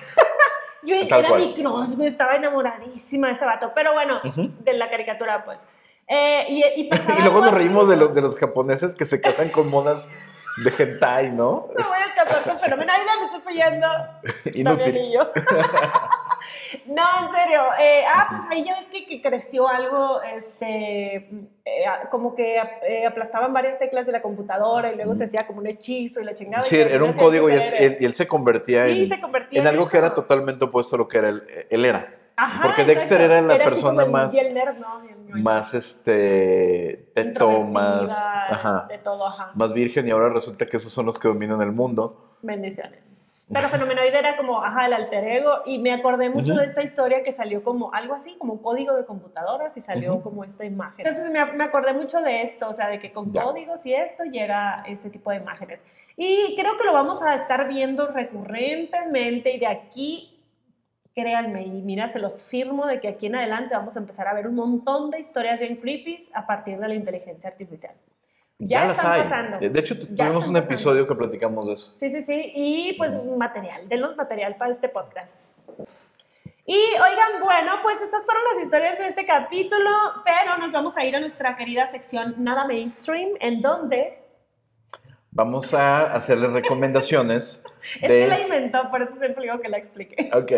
yo 0.82 1.08
Tal 1.08 1.18
era 1.20 1.28
cual. 1.28 1.40
mi 1.42 1.54
crush, 1.54 1.94
yo 1.98 2.04
estaba 2.04 2.36
enamoradísima 2.36 3.26
de 3.28 3.34
ese 3.34 3.44
vato. 3.44 3.72
Pero 3.74 3.92
bueno, 3.92 4.20
Ujú. 4.24 4.48
de 4.60 4.72
la 4.72 4.88
caricatura, 4.88 5.44
pues. 5.44 5.60
Eh, 6.08 6.44
y, 6.48 6.64
y, 6.82 6.90
Y 7.18 7.22
luego 7.22 7.38
algo 7.38 7.40
nos 7.46 7.54
reímos 7.54 7.88
de 7.88 7.96
los, 7.96 8.14
de 8.14 8.20
los 8.20 8.36
japoneses 8.36 8.94
que 8.94 9.04
se 9.06 9.20
casan 9.20 9.48
con 9.50 9.68
monas 9.70 10.06
de 10.64 10.72
hentai, 10.78 11.32
¿no? 11.32 11.68
Me 11.76 11.84
voy 11.84 11.98
a 11.98 12.14
casar 12.14 12.42
con 12.44 12.58
Fenomenoide, 12.60 13.02
me 13.20 13.26
estás 13.36 13.46
oyendo. 13.52 13.86
Inútil. 14.58 14.64
También 14.64 14.96
y 14.96 15.12
yo. 15.14 15.30
no, 16.86 17.02
en 17.22 17.34
serio. 17.36 17.60
eh, 17.80 18.04
ah, 18.08 18.26
pues 18.30 18.42
ahí 18.50 18.64
ya 18.64 18.74
ves 18.76 18.86
que, 18.86 19.04
que 19.06 19.20
creció 19.20 19.68
algo, 19.68 20.22
este, 20.22 21.16
eh, 21.64 21.84
como 22.10 22.34
que 22.34 22.56
eh, 22.88 23.06
aplastaban 23.06 23.52
varias 23.52 23.78
teclas 23.78 24.06
de 24.06 24.12
la 24.12 24.22
computadora 24.22 24.92
y 24.92 24.96
luego 24.96 25.14
se 25.14 25.24
hacía 25.24 25.46
como 25.46 25.60
un 25.60 25.66
hechizo 25.66 26.20
y 26.20 26.24
la 26.24 26.34
chingada. 26.34 26.64
Sí, 26.64 26.76
era 26.78 27.02
un 27.04 27.12
código 27.12 27.50
y 27.50 27.54
él, 27.54 27.96
él- 28.00 28.14
se 28.14 28.26
convertía 28.26 28.86
Sí, 28.86 29.02
en, 29.02 29.08
se 29.08 29.20
convertía 29.20 29.60
en 29.60 29.66
algo 29.66 29.88
que 29.88 29.96
eso. 29.98 30.06
era 30.06 30.14
totalmente 30.14 30.64
opuesto 30.64 30.96
a 30.96 30.98
lo 30.98 31.08
que 31.08 31.18
era 31.18 31.28
él, 31.30 31.42
él 31.68 31.84
era. 31.84 32.14
Ajá, 32.36 32.62
porque 32.64 32.84
Dexter 32.84 33.20
era 33.20 33.40
la 33.40 33.54
así 33.54 33.64
persona 33.64 34.02
como 34.02 34.12
más- 34.12 34.34
el 34.34 34.54
nerd. 34.54 34.76
Más 35.28 35.74
este 35.74 37.10
teto, 37.14 37.62
más, 37.62 38.02
Introvertida, 38.02 38.46
ajá, 38.54 38.86
De 38.88 38.98
todo, 38.98 39.26
ajá. 39.26 39.50
más 39.54 39.72
virgen 39.72 40.06
y 40.06 40.10
ahora 40.10 40.28
resulta 40.28 40.66
que 40.66 40.76
esos 40.76 40.92
son 40.92 41.06
los 41.06 41.18
que 41.18 41.28
dominan 41.28 41.60
el 41.62 41.72
mundo. 41.72 42.36
Bendiciones. 42.42 43.46
Pero 43.52 43.68
Fenomenoide 43.68 44.18
era 44.18 44.36
como, 44.36 44.60
ajá, 44.64 44.86
el 44.86 44.92
alter 44.92 45.22
ego. 45.24 45.58
Y 45.66 45.78
me 45.78 45.92
acordé 45.92 46.28
mucho 46.28 46.54
de 46.56 46.64
esta 46.64 46.82
historia 46.82 47.22
que 47.22 47.30
salió 47.30 47.62
como 47.62 47.94
algo 47.94 48.14
así, 48.14 48.34
como 48.38 48.54
un 48.54 48.58
código 48.62 48.94
de 48.94 49.04
computadoras 49.04 49.76
y 49.76 49.80
salió 49.80 50.20
como 50.20 50.42
esta 50.42 50.64
imagen. 50.64 51.06
Entonces 51.06 51.30
me, 51.30 51.44
me 51.52 51.62
acordé 51.64 51.92
mucho 51.92 52.20
de 52.22 52.42
esto, 52.42 52.68
o 52.68 52.74
sea, 52.74 52.88
de 52.88 52.98
que 52.98 53.12
con 53.12 53.32
Ya. 53.32 53.44
códigos 53.44 53.86
y 53.86 53.94
esto 53.94 54.24
llega 54.24 54.82
ese 54.88 55.10
tipo 55.10 55.30
de 55.30 55.36
imágenes. 55.36 55.84
Y 56.16 56.56
creo 56.58 56.76
que 56.76 56.82
lo 56.84 56.92
vamos 56.92 57.22
a 57.22 57.36
estar 57.36 57.68
viendo 57.68 58.08
recurrentemente 58.08 59.52
y 59.54 59.58
de 59.60 59.66
aquí, 59.68 60.35
créanme, 61.16 61.62
y 61.64 61.70
mira, 61.82 62.10
se 62.10 62.18
los 62.18 62.44
firmo 62.44 62.84
de 62.86 63.00
que 63.00 63.08
aquí 63.08 63.26
en 63.26 63.36
adelante 63.36 63.74
vamos 63.74 63.96
a 63.96 64.00
empezar 64.00 64.28
a 64.28 64.34
ver 64.34 64.46
un 64.46 64.54
montón 64.54 65.10
de 65.10 65.18
historias 65.18 65.58
bien 65.60 65.76
creepy 65.76 66.18
a 66.34 66.46
partir 66.46 66.78
de 66.78 66.86
la 66.86 66.94
inteligencia 66.94 67.48
artificial. 67.48 67.94
Ya, 68.58 68.84
las 68.84 68.98
están 68.98 69.12
hay. 69.12 69.22
pasando. 69.22 69.58
De 69.58 69.80
hecho, 69.80 69.94
Ya 69.94 70.06
tuvimos 70.26 70.46
un 70.46 70.52
pasando. 70.54 70.58
episodio 70.58 71.06
que 71.08 71.14
platicamos 71.14 71.66
de 71.68 71.72
eso. 71.74 71.92
Sí, 71.96 72.10
sí, 72.10 72.20
sí. 72.20 72.52
Y 72.54 72.92
pues 72.98 73.12
material, 73.36 73.88
denos 73.88 74.14
material 74.16 74.56
para 74.56 74.70
este 74.72 74.90
podcast. 74.90 75.56
Y 76.66 76.74
oigan, 76.74 77.40
bueno, 77.42 77.74
pues 77.82 78.02
estas 78.02 78.24
fueron 78.26 78.42
las 78.54 78.64
historias 78.64 78.98
de 78.98 79.06
este 79.06 79.24
capítulo, 79.24 79.88
pero 80.24 80.58
nos 80.58 80.72
vamos 80.72 80.96
a 80.98 81.04
ir 81.04 81.16
a 81.16 81.20
nuestra 81.20 81.54
querida 81.56 81.86
sección 81.86 82.34
Nada 82.38 82.66
Mainstream, 82.66 83.30
en 83.40 83.62
donde 83.62 84.18
Vamos 85.36 85.74
a 85.74 86.14
hacerles 86.14 86.50
recomendaciones 86.50 87.62
es 88.00 88.00
que 88.00 88.26
la 88.26 88.36
de... 88.36 88.42
inventó, 88.44 88.90
por 88.90 89.02
eso 89.02 89.16
siempre 89.16 89.44
digo 89.44 89.60
que 89.60 89.68
la 89.68 89.76
expliqué. 89.76 90.30
Ok. 90.34 90.52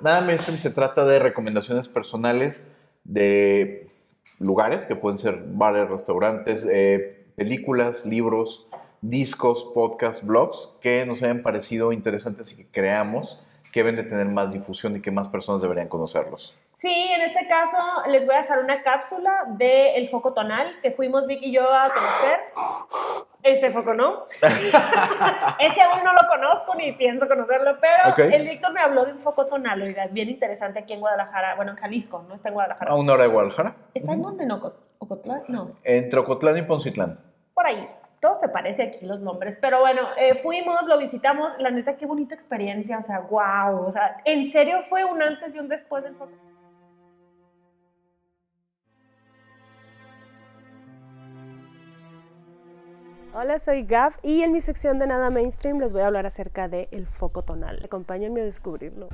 Nada 0.00 0.22
mainstream 0.22 0.58
se 0.58 0.70
trata 0.70 1.04
de 1.04 1.18
recomendaciones 1.18 1.88
personales 1.88 2.66
de 3.04 3.90
lugares 4.38 4.86
que 4.86 4.96
pueden 4.96 5.18
ser 5.18 5.42
bares, 5.48 5.90
restaurantes, 5.90 6.66
eh, 6.70 7.26
películas, 7.36 8.06
libros, 8.06 8.66
discos, 9.02 9.70
podcasts, 9.74 10.26
blogs 10.26 10.70
que 10.80 11.04
nos 11.04 11.22
hayan 11.22 11.42
parecido 11.42 11.92
interesantes 11.92 12.50
y 12.52 12.56
que 12.56 12.66
creamos 12.66 13.38
que 13.72 13.80
deben 13.80 13.96
de 13.96 14.04
tener 14.04 14.26
más 14.28 14.54
difusión 14.54 14.96
y 14.96 15.00
que 15.02 15.10
más 15.10 15.28
personas 15.28 15.60
deberían 15.60 15.88
conocerlos. 15.88 16.54
Sí, 16.80 17.10
en 17.12 17.22
este 17.22 17.48
caso 17.48 17.76
les 18.08 18.24
voy 18.24 18.36
a 18.36 18.42
dejar 18.42 18.60
una 18.60 18.82
cápsula 18.84 19.46
del 19.48 20.08
foco 20.08 20.32
tonal 20.32 20.76
que 20.80 20.92
fuimos 20.92 21.26
Vicky 21.26 21.46
y 21.46 21.52
yo 21.52 21.62
a 21.74 21.88
conocer. 21.88 22.40
Ese 23.42 23.72
foco 23.72 23.94
no. 23.94 24.26
Ese 25.58 25.82
aún 25.82 26.04
no 26.04 26.12
lo 26.12 26.28
conozco 26.28 26.76
ni 26.76 26.92
pienso 26.92 27.26
conocerlo, 27.26 27.78
pero 27.80 28.28
el 28.32 28.46
Víctor 28.48 28.72
me 28.72 28.80
habló 28.80 29.04
de 29.04 29.12
un 29.12 29.18
foco 29.18 29.46
tonal, 29.46 29.82
oiga, 29.82 30.06
bien 30.06 30.28
interesante 30.28 30.78
aquí 30.78 30.92
en 30.92 31.00
Guadalajara, 31.00 31.56
bueno, 31.56 31.72
en 31.72 31.78
Jalisco, 31.78 32.24
no 32.28 32.34
está 32.36 32.48
en 32.48 32.54
Guadalajara. 32.54 32.92
A 32.92 32.94
una 32.94 33.12
hora 33.14 33.24
de 33.24 33.28
Guadalajara. 33.30 33.74
¿Está 33.94 34.12
en 34.12 34.22
dónde? 34.22 34.44
¿En 34.44 34.50
Oco- 34.52 34.74
Ocotlán? 34.98 35.42
No, 35.48 35.72
Entre 35.82 36.18
Ocotlán 36.20 36.58
y 36.58 36.62
Poncitlán. 36.62 37.18
por 37.54 37.66
ahí. 37.66 37.88
Todo 38.20 38.38
se 38.40 38.48
parece 38.48 38.82
aquí 38.82 39.06
los 39.06 39.20
nombres, 39.20 39.58
pero 39.60 39.78
bueno, 39.80 40.02
eh, 40.16 40.34
fuimos, 40.34 40.82
lo 40.88 40.98
visitamos, 40.98 41.54
la 41.60 41.70
neta, 41.70 41.96
qué 41.96 42.04
bonita 42.04 42.34
experiencia, 42.34 42.98
o 42.98 43.02
sea, 43.02 43.20
wow, 43.20 43.86
o 43.86 43.90
sea, 43.92 44.16
en 44.24 44.50
serio 44.50 44.82
fue 44.82 45.04
un 45.04 45.22
antes 45.22 45.54
y 45.54 45.58
un 45.60 45.68
después 45.68 46.02
del 46.04 46.16
foco. 46.16 46.32
Hola, 53.34 53.58
soy 53.58 53.82
Gav 53.82 54.14
y 54.22 54.40
en 54.40 54.52
mi 54.52 54.62
sección 54.62 54.98
de 54.98 55.06
Nada 55.06 55.28
Mainstream 55.28 55.78
les 55.80 55.92
voy 55.92 56.00
a 56.00 56.06
hablar 56.06 56.24
acerca 56.24 56.66
del 56.66 56.88
el 56.92 57.06
foco 57.06 57.42
tonal. 57.42 57.78
Acompáñenme 57.84 58.40
a 58.40 58.44
descubrirlo. 58.44 59.08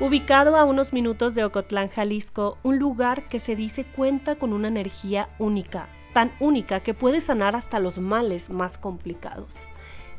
Ubicado 0.00 0.56
a 0.56 0.64
unos 0.64 0.92
minutos 0.92 1.36
de 1.36 1.44
Ocotlán, 1.44 1.88
Jalisco, 1.88 2.58
un 2.64 2.80
lugar 2.80 3.28
que 3.28 3.38
se 3.38 3.54
dice 3.54 3.84
cuenta 3.84 4.34
con 4.34 4.52
una 4.52 4.66
energía 4.66 5.28
única, 5.38 5.86
tan 6.14 6.32
única 6.40 6.80
que 6.80 6.94
puede 6.94 7.20
sanar 7.20 7.54
hasta 7.54 7.78
los 7.78 7.98
males 7.98 8.50
más 8.50 8.76
complicados. 8.76 9.68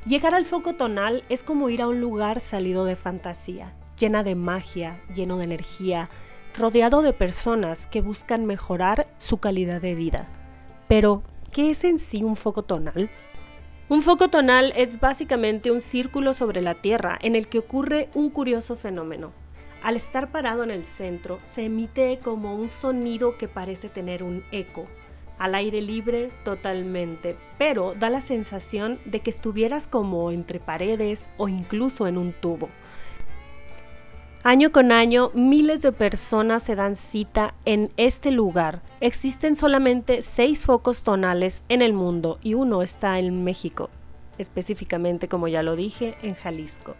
Llegar 0.05 0.33
al 0.33 0.45
foco 0.45 0.75
tonal 0.75 1.25
es 1.27 1.43
como 1.43 1.69
ir 1.69 1.81
a 1.81 1.87
un 1.89 1.99
lugar 1.99 2.39
salido 2.39 2.85
de 2.85 2.95
fantasía, 2.95 3.73
llena 3.97 4.23
de 4.23 4.35
magia, 4.35 5.01
lleno 5.13 5.37
de 5.37 5.45
energía, 5.45 6.09
rodeado 6.57 7.01
de 7.01 7.13
personas 7.13 7.85
que 7.87 8.01
buscan 8.01 8.45
mejorar 8.45 9.07
su 9.17 9.37
calidad 9.37 9.81
de 9.81 9.95
vida. 9.95 10.27
Pero, 10.87 11.23
¿qué 11.51 11.71
es 11.71 11.83
en 11.83 11.99
sí 11.99 12.23
un 12.23 12.35
foco 12.35 12.63
tonal? 12.63 13.09
Un 13.89 14.01
foco 14.01 14.27
tonal 14.27 14.73
es 14.75 14.99
básicamente 14.99 15.71
un 15.71 15.81
círculo 15.81 16.33
sobre 16.33 16.61
la 16.61 16.75
Tierra 16.75 17.17
en 17.21 17.35
el 17.35 17.47
que 17.47 17.59
ocurre 17.59 18.09
un 18.13 18.29
curioso 18.29 18.75
fenómeno. 18.75 19.31
Al 19.81 19.95
estar 19.95 20.31
parado 20.31 20.63
en 20.63 20.71
el 20.71 20.85
centro, 20.85 21.39
se 21.45 21.65
emite 21.65 22.19
como 22.21 22.55
un 22.55 22.69
sonido 22.69 23.37
que 23.37 23.47
parece 23.47 23.89
tener 23.89 24.23
un 24.23 24.43
eco. 24.51 24.87
Al 25.37 25.53
aire 25.55 25.81
libre, 25.81 26.31
totalmente, 26.43 27.37
pero 27.59 27.93
da 27.93 28.09
la 28.09 28.21
sensación 28.21 28.99
de 29.05 29.19
que 29.19 29.29
estuvieras 29.29 29.87
como 29.87 30.31
entre 30.31 30.59
paredes 30.59 31.29
o 31.37 31.47
incluso 31.47 32.07
en 32.07 32.17
un 32.17 32.33
tubo. 32.33 32.69
Año 34.47 34.71
con 34.71 34.93
año, 34.93 35.29
miles 35.33 35.81
de 35.81 35.91
personas 35.91 36.63
se 36.63 36.75
dan 36.75 36.95
cita 36.95 37.53
en 37.65 37.91
este 37.97 38.31
lugar. 38.31 38.81
Existen 39.01 39.57
solamente 39.57 40.21
seis 40.21 40.63
focos 40.63 41.03
tonales 41.03 41.65
en 41.67 41.81
el 41.81 41.91
mundo 41.91 42.39
y 42.41 42.53
uno 42.53 42.81
está 42.81 43.19
en 43.19 43.43
México, 43.43 43.89
específicamente, 44.37 45.27
como 45.27 45.49
ya 45.49 45.63
lo 45.63 45.75
dije, 45.75 46.15
en 46.21 46.33
Jalisco. 46.35 46.95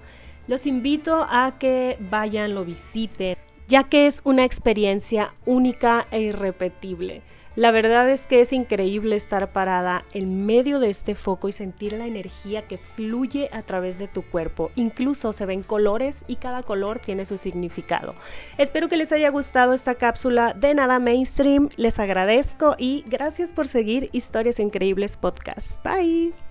Los 0.49 0.65
invito 0.65 1.25
a 1.29 1.57
que 1.57 1.97
vayan, 2.11 2.53
lo 2.53 2.65
visiten, 2.65 3.37
ya 3.69 3.83
que 3.83 4.07
es 4.07 4.19
una 4.25 4.43
experiencia 4.43 5.33
única 5.45 6.05
e 6.11 6.19
irrepetible. 6.23 7.21
La 7.57 7.71
verdad 7.71 8.07
es 8.07 8.27
que 8.27 8.39
es 8.39 8.53
increíble 8.53 9.15
estar 9.15 9.51
parada 9.51 10.05
en 10.13 10.45
medio 10.45 10.79
de 10.79 10.91
este 10.91 11.15
foco 11.15 11.49
y 11.49 11.53
sentir 11.53 11.93
la 11.93 12.05
energía 12.05 12.67
que 12.67 12.77
fluye 12.77 13.49
a 13.51 13.63
través 13.63 13.97
de 13.97 14.07
tu 14.07 14.21
cuerpo. 14.21 14.69
Incluso 14.75 15.33
se 15.33 15.47
ven 15.47 15.63
colores 15.63 16.23
y 16.27 16.35
cada 16.35 16.61
color 16.61 16.99
tiene 16.99 17.25
su 17.25 17.39
significado. 17.39 18.13
Espero 18.59 18.89
que 18.89 18.95
les 18.95 19.11
haya 19.11 19.31
gustado 19.31 19.73
esta 19.73 19.95
cápsula 19.95 20.53
de 20.53 20.75
Nada 20.75 20.99
Mainstream. 20.99 21.69
Les 21.77 21.97
agradezco 21.97 22.75
y 22.77 23.03
gracias 23.07 23.53
por 23.53 23.67
seguir 23.67 24.09
Historias 24.11 24.59
Increíbles 24.59 25.17
Podcast. 25.17 25.83
Bye. 25.83 26.46